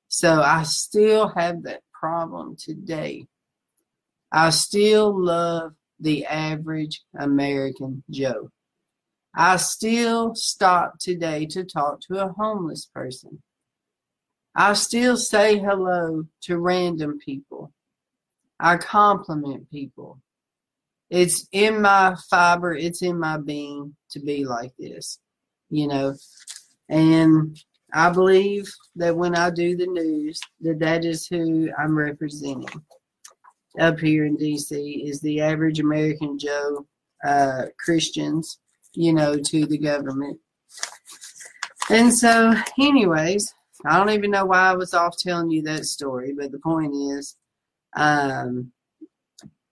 So 0.09 0.41
I 0.41 0.63
still 0.63 1.29
have 1.29 1.63
that 1.65 1.83
problem 2.07 2.55
today. 2.55 3.27
I 4.31 4.51
still 4.51 5.13
love 5.21 5.73
the 5.99 6.25
average 6.27 7.03
American 7.19 8.05
Joe. 8.09 8.51
I 9.35 9.57
still 9.57 10.37
stop 10.37 11.01
today 11.01 11.47
to 11.47 11.65
talk 11.65 12.01
to 12.03 12.25
a 12.25 12.33
homeless 12.33 12.87
person. 12.87 13.43
I 14.55 14.75
still 14.75 15.17
say 15.17 15.59
hello 15.59 16.27
to 16.43 16.59
random 16.59 17.19
people. 17.19 17.73
I 18.61 18.77
compliment 18.77 19.69
people. 19.69 20.21
It's 21.11 21.49
in 21.51 21.83
my 21.83 22.15
fiber, 22.31 22.73
it's 22.73 23.03
in 23.03 23.19
my 23.19 23.37
being 23.37 23.97
to 24.11 24.21
be 24.21 24.45
like 24.45 24.73
this, 24.79 25.19
you 25.71 25.89
know. 25.89 26.15
And 26.89 27.59
I 27.93 28.11
believe 28.11 28.73
that 28.97 29.17
when 29.17 29.35
I 29.35 29.51
do 29.51 29.77
the 29.77 29.87
news, 29.87 30.41
that 30.61 30.79
that 30.81 31.05
is 31.05 31.27
who 31.27 31.71
I'm 31.79 31.97
representing 31.97 32.69
up 33.79 33.99
here 33.99 34.25
in 34.25 34.37
DC 34.37 35.09
is 35.09 35.21
the 35.21 35.41
average 35.41 35.81
American 35.81 36.39
Joe 36.39 36.87
uh, 37.25 37.67
Christians, 37.79 38.59
you 38.93 39.13
know, 39.13 39.37
to 39.37 39.67
the 39.67 39.79
government. 39.79 40.39
And 41.91 42.13
so, 42.13 42.55
anyways, 42.79 43.55
I 43.85 43.99
don't 43.99 44.11
even 44.11 44.31
know 44.31 44.47
why 44.47 44.71
I 44.71 44.75
was 44.75 44.95
off 44.95 45.17
telling 45.19 45.51
you 45.51 45.63
that 45.63 45.85
story, 45.85 46.35
but 46.37 46.51
the 46.51 46.59
point 46.59 46.95
is, 46.95 47.37
um, 47.97 48.73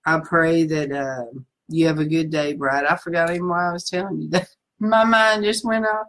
I 0.06 0.20
pray 0.20 0.64
that 0.64 0.92
uh, 0.92 1.38
you 1.68 1.86
have 1.86 1.98
a 1.98 2.04
good 2.04 2.30
day, 2.30 2.52
Bride. 2.52 2.84
I 2.84 2.96
forgot 2.96 3.30
even 3.30 3.48
why 3.48 3.68
I 3.68 3.72
was 3.72 3.88
telling 3.88 4.22
you 4.22 4.30
that. 4.30 4.48
My 4.80 5.04
mind 5.04 5.44
just 5.44 5.64
went 5.64 5.86
off. 5.86 6.08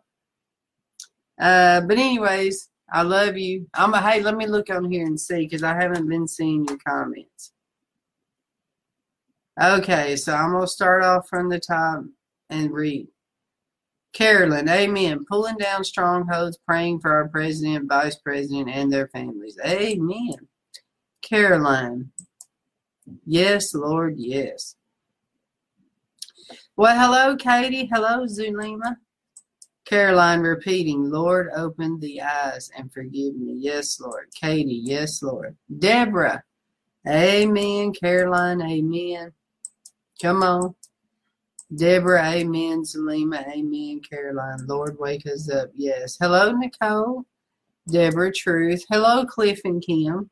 Uh, 1.40 1.82
but 1.82 1.98
anyways, 1.98 2.70
I 2.92 3.02
love 3.02 3.38
you. 3.38 3.68
I'm 3.74 3.94
a 3.94 4.02
hey. 4.02 4.22
Let 4.22 4.38
me 4.38 4.48
look 4.48 4.70
on 4.70 4.90
here 4.90 5.06
and 5.06 5.20
see 5.20 5.46
because 5.46 5.64
I 5.64 5.74
haven't 5.74 6.08
been 6.08 6.28
seeing 6.28 6.66
your 6.66 6.78
comments. 6.78 7.52
Okay, 9.62 10.16
so 10.16 10.34
I'm 10.34 10.52
gonna 10.52 10.68
start 10.68 11.04
off 11.04 11.28
from 11.28 11.50
the 11.50 11.60
top 11.60 12.04
and 12.50 12.72
read. 12.72 13.08
Carolyn, 14.14 14.70
amen. 14.70 15.26
Pulling 15.28 15.58
down 15.58 15.84
strongholds, 15.84 16.58
praying 16.66 17.00
for 17.00 17.12
our 17.12 17.28
president, 17.28 17.90
vice 17.90 18.16
president, 18.16 18.70
and 18.70 18.92
their 18.92 19.08
families. 19.10 19.58
Amen. 19.66 20.36
Caroline, 21.22 22.12
yes, 23.26 23.74
Lord, 23.74 24.16
yes. 24.18 24.76
Well, 26.78 26.98
hello, 26.98 27.36
Katie. 27.36 27.90
Hello, 27.92 28.26
Zulima. 28.26 28.98
Caroline 29.86 30.40
repeating, 30.42 31.12
Lord, 31.12 31.50
open 31.56 32.00
the 32.00 32.22
eyes 32.22 32.72
and 32.76 32.92
forgive 32.92 33.36
me. 33.36 33.54
Yes, 33.58 34.00
Lord. 34.00 34.30
Katie, 34.34 34.82
yes, 34.84 35.22
Lord. 35.22 35.56
Deborah, 35.78 36.44
amen. 37.08 37.94
Caroline, 37.94 38.62
amen. 38.64 39.32
Come 40.20 40.42
on. 40.42 40.76
Deborah, 41.76 42.32
amen. 42.32 42.84
Salima, 42.84 43.48
amen. 43.48 44.02
Caroline, 44.08 44.66
Lord, 44.66 44.98
wake 45.00 45.28
us 45.28 45.50
up. 45.52 45.70
Yes. 45.76 46.18
Hello, 46.20 46.52
Nicole. 46.52 47.26
Deborah, 47.88 48.34
truth. 48.34 48.86
Hello, 48.90 49.26
Cliff 49.26 49.62
and 49.66 49.84
Kim. 49.84 50.32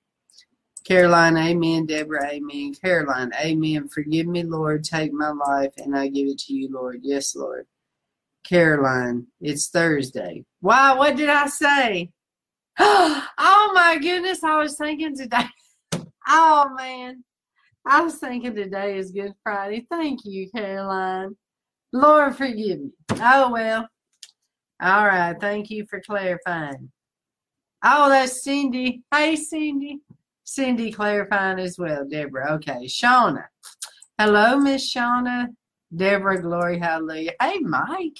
Caroline, 0.83 1.37
amen. 1.37 1.85
Deborah, 1.85 2.27
amen. 2.27 2.73
Caroline, 2.73 3.31
amen. 3.39 3.87
Forgive 3.87 4.27
me, 4.27 4.43
Lord. 4.43 4.83
Take 4.83 5.13
my 5.13 5.29
life 5.29 5.73
and 5.77 5.95
I 5.95 6.07
give 6.07 6.27
it 6.27 6.39
to 6.39 6.53
you, 6.53 6.69
Lord. 6.71 7.01
Yes, 7.03 7.35
Lord. 7.35 7.67
Caroline, 8.43 9.27
it's 9.41 9.69
Thursday. 9.69 10.45
Why? 10.59 10.93
what 10.95 11.15
did 11.15 11.29
I 11.29 11.47
say? 11.47 12.11
Oh 12.79 13.71
my 13.75 13.97
goodness, 13.97 14.43
I 14.43 14.57
was 14.57 14.77
thinking 14.77 15.15
today. 15.15 15.45
Oh 16.25 16.69
man, 16.77 17.23
I 17.85 18.01
was 18.01 18.15
thinking 18.15 18.55
today 18.55 18.97
is 18.97 19.11
Good 19.11 19.33
Friday. 19.43 19.85
Thank 19.89 20.21
you, 20.23 20.49
Caroline. 20.55 21.35
Lord, 21.91 22.37
forgive 22.37 22.79
me. 22.79 22.91
Oh 23.11 23.51
well. 23.51 23.89
All 24.81 25.05
right, 25.05 25.35
thank 25.39 25.69
you 25.69 25.85
for 25.89 26.01
clarifying. 26.01 26.91
Oh, 27.83 28.07
that's 28.07 28.43
Cindy. 28.43 29.03
Hey, 29.13 29.35
Cindy. 29.35 29.99
Cindy 30.45 30.91
clarifying 30.91 31.59
as 31.59 31.77
well, 31.77 32.05
Deborah. 32.07 32.53
Okay, 32.53 32.85
Shauna. 32.85 33.45
Hello, 34.17 34.57
Miss 34.57 34.93
Shauna. 34.93 35.47
Deborah, 35.95 36.41
glory, 36.41 36.79
hallelujah. 36.79 37.33
Hey, 37.41 37.59
Mike. 37.59 38.19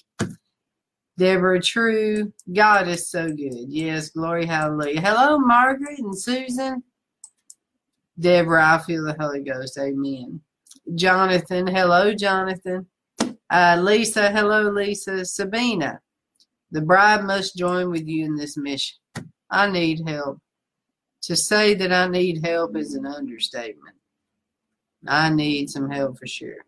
Deborah, 1.17 1.61
true. 1.61 2.33
God 2.51 2.87
is 2.87 3.09
so 3.09 3.27
good. 3.27 3.65
Yes, 3.67 4.09
glory, 4.09 4.45
hallelujah. 4.45 5.01
Hello, 5.01 5.37
Margaret 5.37 5.99
and 5.99 6.17
Susan. 6.17 6.83
Deborah, 8.19 8.75
I 8.75 8.77
feel 8.79 9.05
the 9.05 9.15
Holy 9.19 9.41
Ghost. 9.41 9.77
Amen. 9.77 10.41
Jonathan, 10.95 11.67
hello, 11.67 12.13
Jonathan. 12.13 12.87
Uh, 13.49 13.77
Lisa, 13.79 14.31
hello, 14.31 14.69
Lisa. 14.69 15.25
Sabina, 15.25 15.99
the 16.71 16.81
bride 16.81 17.23
must 17.23 17.55
join 17.55 17.89
with 17.89 18.07
you 18.07 18.25
in 18.25 18.35
this 18.35 18.57
mission. 18.57 18.97
I 19.49 19.69
need 19.69 20.07
help. 20.07 20.39
To 21.23 21.35
say 21.35 21.73
that 21.75 21.93
I 21.93 22.07
need 22.07 22.43
help 22.43 22.75
is 22.75 22.95
an 22.95 23.05
understatement. 23.05 23.95
I 25.07 25.29
need 25.29 25.69
some 25.69 25.89
help 25.89 26.19
for 26.19 26.27
sure. 26.27 26.65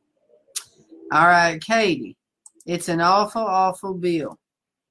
All 1.12 1.28
right, 1.28 1.62
Katie. 1.62 2.18
It's 2.66 2.90
an 2.90 3.02
awful, 3.02 3.44
awful 3.44 3.94
bill. 3.94 4.40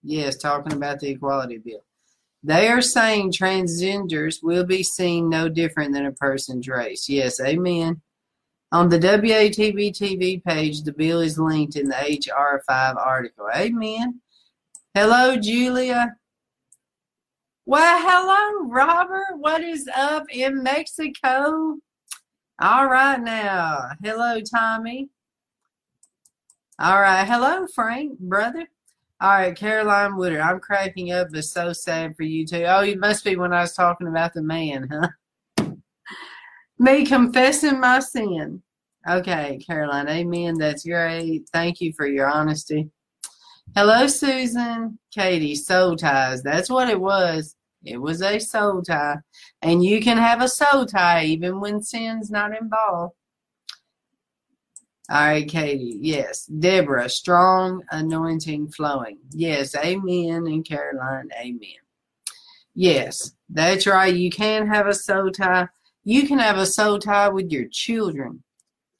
Yes, 0.02 0.36
talking 0.36 0.74
about 0.74 1.00
the 1.00 1.10
equality 1.10 1.58
bill. 1.58 1.84
They 2.42 2.68
are 2.68 2.82
saying 2.82 3.32
transgenders 3.32 4.42
will 4.42 4.64
be 4.64 4.82
seen 4.82 5.28
no 5.28 5.48
different 5.48 5.94
than 5.94 6.06
a 6.06 6.12
person's 6.12 6.68
race. 6.68 7.08
Yes, 7.08 7.40
amen. 7.40 8.02
On 8.70 8.88
the 8.88 8.98
WATB 8.98 9.92
TV 9.92 10.44
page, 10.44 10.82
the 10.82 10.92
bill 10.92 11.20
is 11.20 11.38
linked 11.38 11.76
in 11.76 11.88
the 11.88 11.94
HR5 11.94 12.96
article. 12.96 13.46
Amen. 13.56 14.20
Hello, 14.92 15.36
Julia. 15.36 16.16
Well, 17.66 17.98
hello, 17.98 18.68
Robert. 18.68 19.38
What 19.38 19.62
is 19.62 19.88
up 19.96 20.24
in 20.30 20.62
Mexico? 20.62 21.78
All 22.60 22.86
right, 22.86 23.20
now. 23.20 23.90
Hello, 24.02 24.40
Tommy. 24.40 25.08
All 26.80 27.00
right. 27.00 27.24
Hello, 27.24 27.68
Frank, 27.72 28.18
brother. 28.18 28.66
All 29.20 29.30
right, 29.30 29.54
Caroline 29.54 30.16
Woodard. 30.16 30.40
I'm 30.40 30.58
cracking 30.58 31.12
up. 31.12 31.28
It's 31.32 31.52
so 31.52 31.72
sad 31.72 32.16
for 32.16 32.24
you 32.24 32.44
too. 32.44 32.64
Oh, 32.64 32.80
it 32.80 32.98
must 32.98 33.24
be 33.24 33.36
when 33.36 33.52
I 33.52 33.60
was 33.60 33.74
talking 33.74 34.08
about 34.08 34.34
the 34.34 34.42
man, 34.42 34.88
huh? 34.90 35.72
Me 36.78 37.06
confessing 37.06 37.78
my 37.78 38.00
sin. 38.00 38.60
Okay, 39.08 39.60
Caroline. 39.64 40.08
Amen. 40.08 40.54
That's 40.58 40.84
great. 40.84 41.48
Thank 41.52 41.80
you 41.80 41.92
for 41.92 42.08
your 42.08 42.28
honesty. 42.28 42.90
Hello, 43.76 44.08
Susan. 44.08 44.98
Katie, 45.12 45.54
soul 45.54 45.94
ties. 45.94 46.42
That's 46.42 46.68
what 46.68 46.90
it 46.90 47.00
was. 47.00 47.54
It 47.84 47.98
was 47.98 48.20
a 48.20 48.40
soul 48.40 48.82
tie. 48.82 49.18
And 49.62 49.84
you 49.84 50.00
can 50.00 50.18
have 50.18 50.42
a 50.42 50.48
soul 50.48 50.86
tie 50.86 51.24
even 51.26 51.60
when 51.60 51.82
sin's 51.82 52.32
not 52.32 52.50
involved. 52.60 53.14
All 55.10 55.26
right, 55.26 55.48
Katie. 55.48 55.98
Yes. 56.00 56.46
Deborah, 56.46 57.08
strong 57.08 57.82
anointing 57.90 58.70
flowing. 58.70 59.18
Yes. 59.30 59.74
Amen. 59.76 60.46
And 60.46 60.64
Caroline, 60.64 61.28
amen. 61.38 61.84
Yes, 62.74 63.32
that's 63.48 63.86
right. 63.86 64.14
You 64.14 64.30
can 64.30 64.66
have 64.66 64.88
a 64.88 64.94
soul 64.94 65.30
tie. 65.30 65.68
You 66.02 66.26
can 66.26 66.38
have 66.38 66.58
a 66.58 66.66
soul 66.66 66.98
tie 66.98 67.28
with 67.28 67.50
your 67.52 67.68
children. 67.68 68.42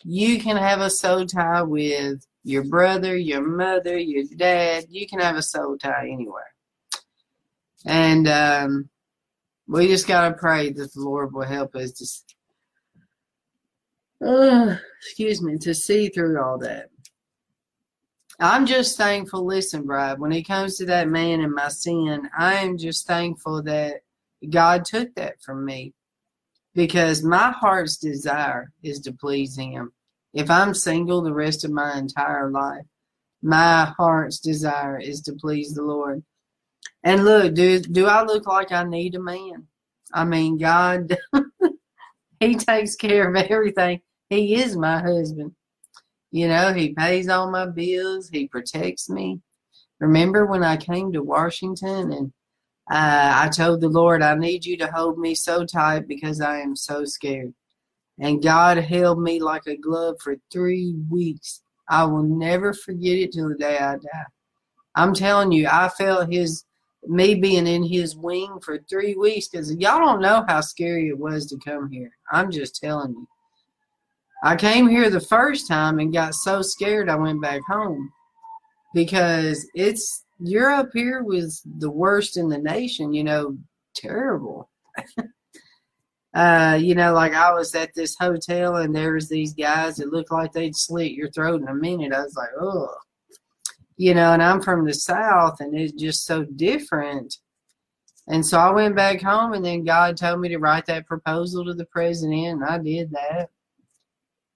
You 0.05 0.41
can 0.41 0.57
have 0.57 0.81
a 0.81 0.91
soul 0.91 1.27
tie 1.27 1.63
with 1.63 2.25
your 2.45 2.65
brother, 2.65 3.17
your 3.17 3.43
mother, 3.43 3.99
your 3.99 4.25
dad. 4.37 4.85
You 4.89 5.09
can 5.09 5.19
have 5.19 5.37
a 5.37 5.43
soul 5.43 5.77
tie 5.77 6.09
anywhere. 6.13 6.55
And 7.85 8.29
um, 8.29 8.89
we 9.67 9.89
just 9.89 10.07
got 10.07 10.29
to 10.29 10.35
pray 10.35 10.71
that 10.71 10.95
the 10.95 11.01
Lord 11.01 11.33
will 11.33 11.43
help 11.43 11.75
us 11.75 11.93
to, 11.93 12.34
uh, 14.25 14.77
excuse 15.01 15.43
me, 15.43 15.59
to 15.59 15.75
see 15.75 16.09
through 16.09 16.41
all 16.41 16.59
that. 16.59 16.89
I'm 18.41 18.67
just 18.67 18.97
thankful. 18.97 19.45
Listen, 19.45 19.85
Bride, 19.85 20.19
when 20.19 20.33
it 20.33 20.43
comes 20.43 20.77
to 20.77 20.87
that 20.87 21.09
man 21.09 21.41
and 21.41 21.55
my 21.55 21.69
sin, 21.69 22.29
I 22.37 22.55
am 22.55 22.77
just 22.77 23.07
thankful 23.07 23.63
that 23.63 24.01
God 24.51 24.85
took 24.85 25.15
that 25.15 25.41
from 25.41 25.65
me 25.65 25.95
because 26.75 27.23
my 27.23 27.53
heart's 27.53 27.97
desire 27.97 28.73
is 28.83 29.01
to 29.01 29.13
please 29.13 29.57
Him. 29.57 29.93
If 30.33 30.51
I'm 30.51 30.75
single 30.75 31.23
the 31.23 31.33
rest 31.33 31.65
of 31.65 31.71
my 31.71 31.97
entire 31.97 32.51
life, 32.51 32.85
my 33.43 33.93
heart's 33.97 34.41
desire 34.41 34.99
is 34.99 35.21
to 35.23 35.35
please 35.35 35.75
the 35.75 35.83
Lord. 35.83 36.25
And 37.05 37.25
look, 37.25 37.55
do 37.55 37.79
do 37.81 38.07
I 38.07 38.25
look 38.25 38.47
like 38.47 38.73
I 38.73 38.83
need 38.83 39.15
a 39.15 39.21
man? 39.21 39.69
I 40.13 40.25
mean, 40.25 40.59
God, 40.59 41.17
He 42.41 42.57
takes 42.57 42.97
care 42.97 43.29
of 43.29 43.37
everything. 43.37 44.01
He 44.35 44.57
is 44.57 44.77
my 44.77 44.99
husband. 45.01 45.55
You 46.31 46.49
know, 46.49 46.73
He 46.73 46.93
pays 46.93 47.29
all 47.29 47.51
my 47.51 47.67
bills. 47.67 48.29
He 48.29 48.49
protects 48.49 49.09
me. 49.09 49.41
Remember 50.01 50.47
when 50.47 50.65
I 50.65 50.77
came 50.77 51.13
to 51.13 51.23
Washington 51.23 52.13
and 52.13 52.33
uh, 52.91 53.33
I 53.45 53.49
told 53.49 53.81
the 53.81 53.89
Lord, 53.89 54.23
I 54.23 54.35
need 54.35 54.67
you 54.67 54.77
to 54.79 54.91
hold 54.91 55.19
me 55.19 55.35
so 55.35 55.65
tight 55.65 56.07
because 56.07 56.41
I 56.41 56.59
am 56.61 56.77
so 56.77 57.05
scared. 57.05 57.55
And 58.19 58.43
God 58.43 58.77
held 58.77 59.21
me 59.21 59.41
like 59.41 59.67
a 59.67 59.77
glove 59.77 60.17
for 60.21 60.37
three 60.53 60.95
weeks. 61.09 61.63
I 61.89 62.05
will 62.05 62.23
never 62.23 62.73
forget 62.73 63.19
it 63.19 63.33
till 63.33 63.49
the 63.49 63.55
day 63.55 63.79
I 63.79 63.97
die. 63.97 64.27
I'm 64.95 65.15
telling 65.15 65.53
you, 65.53 65.69
I 65.71 65.89
felt 65.89 66.33
his 66.33 66.65
me 67.07 67.35
being 67.35 67.67
in 67.67 67.83
his 67.83 68.17
wing 68.17 68.59
for 68.63 68.79
three 68.79 69.15
weeks 69.15 69.49
because 69.49 69.75
y'all 69.75 69.99
don't 69.99 70.23
know 70.23 70.45
how 70.49 70.61
scary 70.61 71.09
it 71.09 71.19
was 71.19 71.47
to 71.47 71.59
come 71.59 71.91
here. 71.91 72.11
I'm 72.33 72.51
just 72.51 72.81
telling 72.81 73.13
you. 73.13 73.29
I 74.45 74.57
came 74.57 74.87
here 74.87 75.09
the 75.09 75.21
first 75.21 75.67
time 75.67 75.99
and 75.99 76.13
got 76.13 76.35
so 76.35 76.61
scared 76.61 77.09
I 77.09 77.17
went 77.17 77.41
back 77.41 77.63
home 77.67 78.13
because 78.93 79.67
it's 79.75 80.27
Europe 80.39 80.91
here 80.93 81.23
was 81.23 81.63
the 81.79 81.91
worst 81.91 82.37
in 82.37 82.51
the 82.51 82.59
nation, 82.59 83.15
you 83.15 83.25
know, 83.25 83.57
terrible. 83.97 84.69
uh, 86.35 86.79
you 86.79 86.95
know, 86.95 87.15
like 87.15 87.33
I 87.33 87.55
was 87.55 87.75
at 87.75 87.95
this 87.95 88.17
hotel 88.21 88.77
and 88.77 88.95
there 88.95 89.15
was 89.15 89.31
these 89.31 89.55
guys 89.55 89.97
that 89.97 90.13
looked 90.13 90.31
like 90.31 90.53
they'd 90.53 90.77
slit 90.77 91.13
your 91.13 91.31
throat 91.31 91.63
in 91.63 91.69
a 91.69 91.75
minute. 91.75 92.13
I 92.13 92.23
was 92.23 92.37
like, 92.37 92.51
oh, 92.61 92.95
you 93.97 94.13
know, 94.13 94.35
and 94.35 94.43
I'm 94.43 94.61
from 94.61 94.85
the 94.85 94.93
South 94.93 95.61
and 95.61 95.75
it's 95.75 95.95
just 95.95 96.27
so 96.27 96.45
different. 96.45 97.39
And 98.29 98.45
so 98.45 98.59
I 98.59 98.71
went 98.73 98.95
back 98.95 99.23
home 99.23 99.55
and 99.55 99.65
then 99.65 99.85
God 99.85 100.19
told 100.19 100.41
me 100.41 100.51
to 100.51 100.59
write 100.59 100.85
that 100.85 101.07
proposal 101.07 101.65
to 101.65 101.73
the 101.73 101.87
president 101.87 102.63
and 102.63 102.65
I 102.67 102.77
did 102.77 103.11
that. 103.13 103.49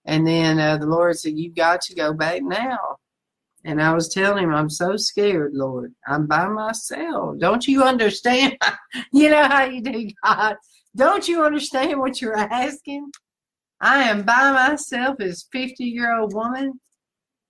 And 0.09 0.27
then 0.27 0.59
uh, 0.59 0.79
the 0.79 0.87
Lord 0.87 1.19
said, 1.19 1.37
you've 1.37 1.55
got 1.55 1.83
to 1.83 1.95
go 1.95 2.15
back 2.15 2.43
now. 2.43 2.79
And 3.65 3.81
I 3.81 3.93
was 3.93 4.09
telling 4.09 4.45
him, 4.45 4.55
I'm 4.55 4.71
so 4.71 4.97
scared, 4.97 5.53
Lord. 5.53 5.93
I'm 6.07 6.27
by 6.27 6.49
myself. 6.49 7.39
Don't 7.39 7.69
you 7.69 7.83
understand? 7.83 8.57
you 9.13 9.29
know 9.29 9.45
how 9.45 9.65
you 9.65 9.83
do, 9.83 10.09
God. 10.25 10.57
Don't 10.97 11.29
you 11.29 11.45
understand 11.45 12.01
what 12.01 12.23
you're 12.23 12.39
asking? 12.39 13.11
I 13.83 14.05
am 14.05 14.23
by 14.23 14.51
myself 14.53 15.21
as 15.21 15.47
50 15.53 15.85
year 15.85 16.19
old 16.19 16.33
woman. 16.33 16.81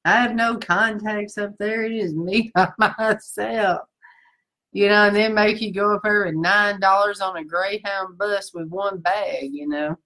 I 0.04 0.20
have 0.20 0.34
no 0.34 0.56
contacts 0.56 1.38
up 1.38 1.52
there. 1.60 1.84
It 1.84 1.92
is 1.92 2.12
me 2.12 2.50
by 2.56 2.72
myself. 2.76 3.82
You 4.72 4.88
know, 4.88 5.06
and 5.06 5.16
then 5.16 5.32
make 5.32 5.60
you 5.60 5.72
go 5.72 5.94
up 5.94 6.02
there 6.02 6.26
with 6.26 6.34
nine 6.34 6.80
dollars 6.80 7.20
on 7.20 7.36
a 7.36 7.44
Greyhound 7.44 8.18
bus 8.18 8.52
with 8.52 8.68
one 8.68 8.98
bag, 8.98 9.50
you 9.52 9.68
know. 9.68 9.96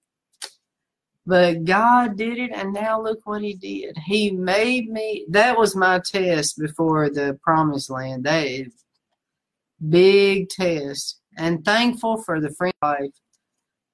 But 1.24 1.64
God 1.64 2.16
did 2.16 2.38
it, 2.38 2.50
and 2.52 2.72
now 2.72 3.00
look 3.00 3.20
what 3.24 3.42
He 3.42 3.54
did. 3.54 3.96
He 4.06 4.32
made 4.32 4.90
me. 4.90 5.24
That 5.28 5.56
was 5.58 5.76
my 5.76 6.00
test 6.04 6.58
before 6.58 7.10
the 7.10 7.38
promised 7.42 7.90
land. 7.90 8.24
That 8.24 8.46
is 8.46 8.72
big 9.88 10.48
test, 10.48 11.20
and 11.36 11.64
thankful 11.64 12.22
for 12.22 12.40
the 12.40 12.50
friend 12.50 12.74
life 12.82 13.12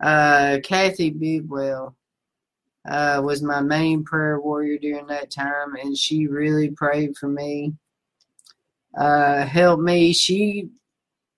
uh, 0.00 0.59
Kathy 0.62 1.10
Bidwell 1.10 1.96
uh, 2.88 3.20
was 3.24 3.42
my 3.42 3.60
main 3.60 4.05
prayer 4.05 4.40
warrior 4.40 4.78
during 4.78 5.06
that 5.09 5.30
time, 5.30 5.74
and 5.76 5.96
she 5.96 6.26
really 6.26 6.70
prayed 6.70 7.16
for 7.16 7.28
me, 7.28 7.74
uh, 8.98 9.44
helped 9.44 9.82
me. 9.82 10.12
She 10.12 10.68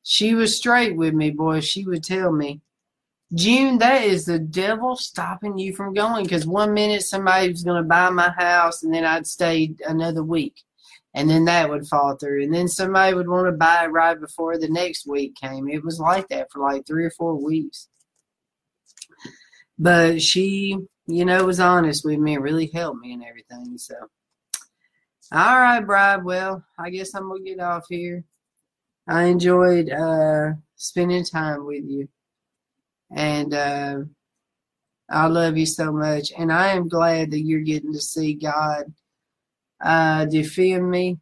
she 0.03 0.35
was 0.35 0.57
straight 0.57 0.97
with 0.97 1.15
me, 1.15 1.31
boy. 1.31 1.61
She 1.61 1.85
would 1.85 2.05
tell 2.05 2.33
me, 2.33 2.61
June, 3.35 3.79
that 3.79 4.03
is 4.03 4.25
the 4.25 4.39
devil 4.39 4.97
stopping 4.97 5.57
you 5.59 5.75
from 5.75 5.95
going. 5.95 6.25
Because 6.25 6.47
one 6.47 6.75
minute 6.75 7.03
somebody 7.03 7.49
was 7.49 7.63
going 7.63 7.83
to 7.83 7.89
buy 7.89 8.11
my 8.11 8.31
house, 8.31 8.83
and 8.83 8.93
then 8.93 9.05
I'd 9.05 9.27
stay 9.27 9.75
another 9.87 10.23
week, 10.23 10.63
and 11.15 11.31
then 11.31 11.45
that 11.45 11.71
would 11.71 11.87
fall 11.87 12.17
through, 12.17 12.43
and 12.43 12.53
then 12.53 12.69
somebody 12.69 13.15
would 13.15 13.29
want 13.29 13.47
to 13.47 13.53
buy 13.53 13.85
it 13.85 13.89
right 13.89 14.19
before 14.21 14.59
the 14.59 14.69
next 14.69 15.07
week 15.07 15.37
came. 15.37 15.69
It 15.69 15.85
was 15.85 16.01
like 16.01 16.29
that 16.29 16.51
for 16.51 16.61
like 16.61 16.87
three 16.87 17.05
or 17.05 17.11
four 17.11 17.37
weeks 17.37 17.89
but 19.81 20.21
she, 20.21 20.77
you 21.07 21.25
know, 21.25 21.47
was 21.47 21.59
honest 21.59 22.05
with 22.05 22.19
me 22.19 22.35
and 22.35 22.45
really 22.45 22.71
helped 22.73 23.01
me 23.01 23.15
and 23.15 23.25
everything. 23.25 23.79
So, 23.79 23.95
all 25.33 25.59
right, 25.59 25.81
Bride. 25.81 26.23
Well, 26.23 26.63
I 26.79 26.91
guess 26.91 27.15
I'm 27.15 27.29
gonna 27.29 27.41
get 27.41 27.61
off 27.61 27.87
here. 27.89 28.23
I 29.09 29.25
enjoyed 29.25 29.89
uh, 29.89 30.53
spending 30.77 31.25
time 31.25 31.65
with 31.65 31.85
you, 31.85 32.09
and 33.15 33.55
uh, 33.55 33.99
I 35.11 35.27
love 35.27 35.57
you 35.57 35.67
so 35.67 35.93
much. 35.93 36.33
And 36.37 36.53
I 36.53 36.69
am 36.69 36.89
glad 36.89 37.31
that 37.31 37.41
you're 37.41 37.61
getting 37.61 37.93
to 37.93 38.01
see 38.01 38.35
God 38.35 38.93
uh, 39.81 40.25
defend 40.27 40.91
me 40.91 41.19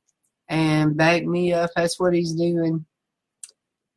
and 0.48 0.96
back 0.96 1.24
me 1.24 1.52
up. 1.52 1.70
That's 1.74 1.98
what 1.98 2.14
He's 2.14 2.32
doing. 2.32 2.84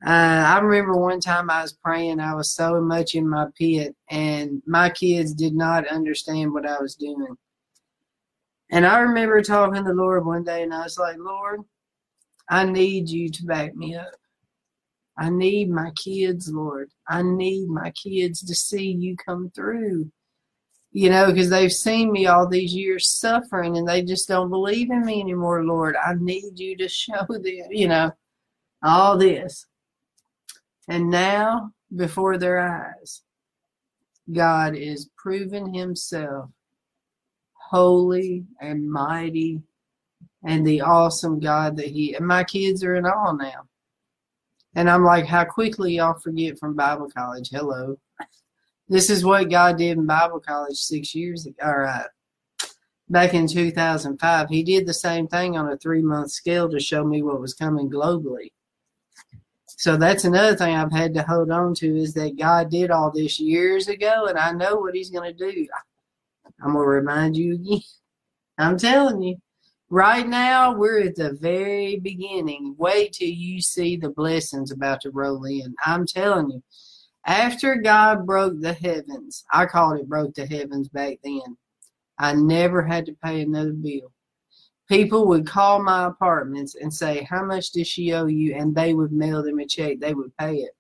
Uh, 0.04 0.10
I 0.10 0.60
remember 0.60 0.98
one 0.98 1.20
time 1.20 1.52
I 1.52 1.62
was 1.62 1.74
praying, 1.74 2.20
I 2.20 2.34
was 2.34 2.52
so 2.52 2.82
much 2.82 3.14
in 3.14 3.30
my 3.30 3.48
pit, 3.56 3.96
and 4.10 4.64
my 4.66 4.90
kids 4.90 5.34
did 5.34 5.54
not 5.54 5.88
understand 5.88 6.54
what 6.54 6.66
I 6.66 6.80
was 6.82 6.96
doing. 6.96 7.38
And 8.72 8.88
I 8.88 9.00
remember 9.00 9.42
talking 9.42 9.76
to 9.76 9.84
the 9.84 9.94
Lord 9.94 10.26
one 10.26 10.44
day, 10.44 10.64
and 10.64 10.74
I 10.74 10.84
was 10.84 10.98
like, 10.98 11.18
Lord, 11.20 11.62
I 12.50 12.66
need 12.66 13.10
you 13.10 13.30
to 13.30 13.46
back 13.46 13.76
me 13.76 13.96
up. 13.96 14.12
I 15.22 15.30
need 15.30 15.70
my 15.70 15.92
kids, 15.92 16.52
Lord. 16.52 16.90
I 17.08 17.22
need 17.22 17.68
my 17.68 17.92
kids 17.92 18.42
to 18.44 18.56
see 18.56 18.92
you 18.92 19.16
come 19.16 19.52
through. 19.54 20.12
You 20.94 21.12
know, 21.12 21.28
because 21.28 21.52
they've 21.52 21.72
seen 21.72 22.12
me 22.12 22.26
all 22.26 22.48
these 22.48 22.74
years 22.74 23.08
suffering 23.08 23.78
and 23.78 23.88
they 23.88 24.02
just 24.02 24.28
don't 24.28 24.50
believe 24.50 24.90
in 24.90 25.06
me 25.06 25.22
anymore, 25.22 25.64
Lord. 25.64 25.96
I 25.96 26.16
need 26.20 26.58
you 26.58 26.76
to 26.78 26.90
show 26.90 27.24
them, 27.30 27.44
you 27.70 27.88
know, 27.88 28.12
all 28.82 29.16
this. 29.16 29.68
And 30.88 31.12
now, 31.12 31.72
before 31.96 32.40
their 32.40 32.58
eyes, 32.58 33.22
God 34.34 34.76
is 34.76 35.12
proving 35.16 35.72
himself 35.72 36.50
holy 37.54 38.44
and 38.60 38.92
mighty 38.92 39.62
and 40.44 40.66
the 40.66 40.82
awesome 40.82 41.40
God 41.40 41.78
that 41.78 41.86
he 41.86 42.16
and 42.16 42.26
my 42.26 42.44
kids 42.44 42.84
are 42.84 42.96
in 42.96 43.06
awe 43.06 43.34
now. 43.34 43.68
And 44.76 44.90
I'm 44.90 45.04
like, 45.04 45.26
how 45.26 45.44
quickly 45.44 45.96
y'all 45.96 46.20
forget 46.20 46.58
from 46.58 46.76
Bible 46.76 47.10
college. 47.10 47.50
Hello. 47.52 47.98
This 48.88 49.10
is 49.10 49.24
what 49.24 49.50
God 49.50 49.78
did 49.78 49.98
in 49.98 50.06
Bible 50.06 50.40
college 50.40 50.78
six 50.78 51.14
years 51.14 51.46
ago. 51.46 51.58
All 51.64 51.78
right. 51.78 52.08
Back 53.10 53.34
in 53.34 53.48
2005, 53.48 54.50
he 54.50 54.64
did 54.64 54.86
the 54.86 54.94
same 54.94 55.28
thing 55.28 55.58
on 55.58 55.70
a 55.70 55.78
three 55.78 56.02
month 56.02 56.32
scale 56.32 56.70
to 56.70 56.80
show 56.80 57.04
me 57.04 57.22
what 57.22 57.42
was 57.42 57.54
coming 57.54 57.90
globally. 57.90 58.52
So 59.68 59.98
that's 59.98 60.26
another 60.26 60.56
thing 60.56 60.76
I've 60.76 60.92
had 60.92 61.14
to 61.16 61.24
hold 61.24 61.52
on 61.52 61.74
to 61.76 61.98
is 61.98 62.14
that 62.14 62.38
God 62.38 62.70
did 62.70 62.92
all 62.92 63.12
this 63.12 63.40
years 63.40 63.88
ago, 63.88 64.28
and 64.28 64.38
I 64.38 64.52
know 64.52 64.76
what 64.76 64.96
He's 64.96 65.10
going 65.10 65.36
to 65.36 65.52
do. 65.52 65.68
I'm 66.64 66.74
going 66.74 66.86
to 66.86 66.90
remind 66.90 67.36
you 67.36 67.56
again. 67.56 67.82
I'm 68.58 68.78
telling 68.78 69.22
you, 69.24 69.38
Right 69.94 70.26
now, 70.26 70.74
we're 70.74 71.02
at 71.02 71.16
the 71.16 71.34
very 71.34 72.00
beginning. 72.00 72.76
Wait 72.78 73.12
till 73.12 73.28
you 73.28 73.62
see 73.62 73.98
the 73.98 74.10
blessings 74.10 74.72
about 74.72 75.02
to 75.02 75.12
roll 75.12 75.44
in. 75.44 75.76
I'm 75.86 76.06
telling 76.06 76.50
you, 76.50 76.64
after 77.26 77.76
God 77.76 78.26
broke 78.26 78.62
the 78.62 78.72
heavens, 78.72 79.44
I 79.52 79.66
called 79.66 80.00
it 80.00 80.08
broke 80.08 80.34
the 80.34 80.46
heavens 80.46 80.88
back 80.88 81.18
then. 81.26 81.58
I 82.18 82.32
never 82.36 82.82
had 82.84 83.06
to 83.08 83.18
pay 83.22 83.42
another 83.42 83.74
bill. 83.74 84.14
People 84.88 85.28
would 85.28 85.46
call 85.46 85.84
my 85.84 86.06
apartments 86.06 86.74
and 86.74 86.94
say, 86.94 87.28
How 87.30 87.44
much 87.44 87.72
does 87.72 87.90
she 87.90 88.14
owe 88.14 88.28
you? 88.28 88.56
And 88.56 88.74
they 88.74 88.94
would 88.94 89.12
mail 89.12 89.44
them 89.44 89.60
a 89.60 89.66
check. 89.66 90.00
They 90.00 90.14
would 90.14 90.32
pay 90.38 90.56
it. 90.56 90.72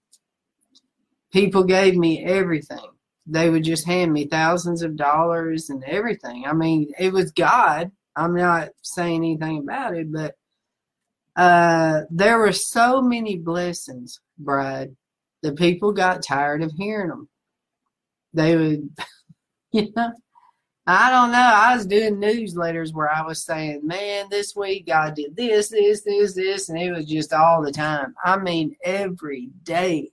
People 1.33 1.65
gave 1.65 1.97
me 1.97 2.23
everything. 2.23 2.91
They 3.27 3.49
would 3.49 3.65
just 3.65 3.85
hand 3.85 4.13
me 4.13 4.27
thousands 4.27 4.81
of 4.81 4.95
dollars 4.95 5.69
and 5.69 5.83
everything. 5.83 6.45
I 6.47 6.53
mean, 6.53 6.93
it 6.97 7.11
was 7.11 7.33
God. 7.33 7.91
I'm 8.15 8.35
not 8.35 8.69
saying 8.81 9.17
anything 9.17 9.59
about 9.59 9.95
it, 9.95 10.11
but 10.11 10.35
uh, 11.35 12.01
there 12.09 12.37
were 12.37 12.51
so 12.51 13.01
many 13.01 13.37
blessings, 13.37 14.19
Bride. 14.37 14.95
The 15.43 15.53
people 15.53 15.91
got 15.91 16.23
tired 16.23 16.61
of 16.61 16.71
hearing 16.77 17.09
them. 17.09 17.29
They 18.33 18.55
would, 18.55 18.89
you 19.71 19.91
know, 19.95 20.11
I 20.85 21.11
don't 21.11 21.31
know. 21.31 21.37
I 21.37 21.75
was 21.75 21.85
doing 21.85 22.15
newsletters 22.15 22.93
where 22.93 23.09
I 23.09 23.25
was 23.25 23.45
saying, 23.45 23.85
man, 23.85 24.27
this 24.29 24.55
week 24.55 24.87
God 24.87 25.15
did 25.15 25.35
this, 25.35 25.69
this, 25.69 26.01
this, 26.03 26.33
this, 26.33 26.69
and 26.69 26.79
it 26.79 26.91
was 26.91 27.05
just 27.05 27.33
all 27.33 27.61
the 27.61 27.71
time. 27.71 28.15
I 28.23 28.37
mean, 28.37 28.75
every 28.83 29.49
day, 29.63 30.11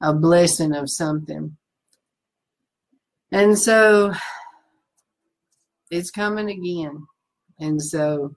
a 0.00 0.12
blessing 0.12 0.74
of 0.74 0.90
something. 0.90 1.56
And 3.32 3.58
so 3.58 4.12
it's 5.90 6.10
coming 6.10 6.50
again. 6.50 7.06
And 7.58 7.82
so 7.82 8.34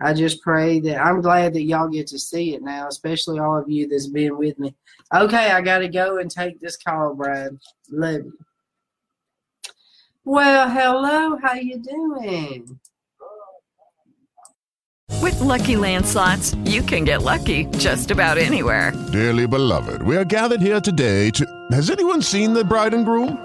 I 0.00 0.14
just 0.14 0.42
pray 0.42 0.80
that 0.80 1.04
I'm 1.04 1.20
glad 1.20 1.52
that 1.54 1.62
y'all 1.62 1.88
get 1.88 2.06
to 2.08 2.18
see 2.18 2.54
it 2.54 2.62
now, 2.62 2.88
especially 2.88 3.38
all 3.38 3.58
of 3.58 3.68
you 3.68 3.86
that's 3.86 4.06
been 4.06 4.38
with 4.38 4.58
me. 4.58 4.74
Okay, 5.14 5.50
I 5.50 5.60
got 5.60 5.78
to 5.78 5.88
go 5.88 6.18
and 6.18 6.30
take 6.30 6.58
this 6.60 6.76
call, 6.76 7.14
Bride. 7.14 7.58
Love 7.90 8.24
you. 8.24 8.38
Well, 10.24 10.68
hello. 10.68 11.38
How 11.42 11.54
you 11.54 11.78
doing? 11.78 12.78
With 15.20 15.38
Lucky 15.40 15.76
Land 15.76 16.06
slots, 16.06 16.54
you 16.64 16.82
can 16.82 17.04
get 17.04 17.22
lucky 17.22 17.66
just 17.76 18.10
about 18.10 18.38
anywhere. 18.38 18.92
Dearly 19.12 19.46
beloved, 19.46 20.02
we 20.02 20.16
are 20.16 20.24
gathered 20.24 20.62
here 20.62 20.80
today 20.80 21.30
to. 21.30 21.44
Has 21.72 21.90
anyone 21.90 22.22
seen 22.22 22.54
the 22.54 22.64
bride 22.64 22.94
and 22.94 23.04
groom? 23.04 23.44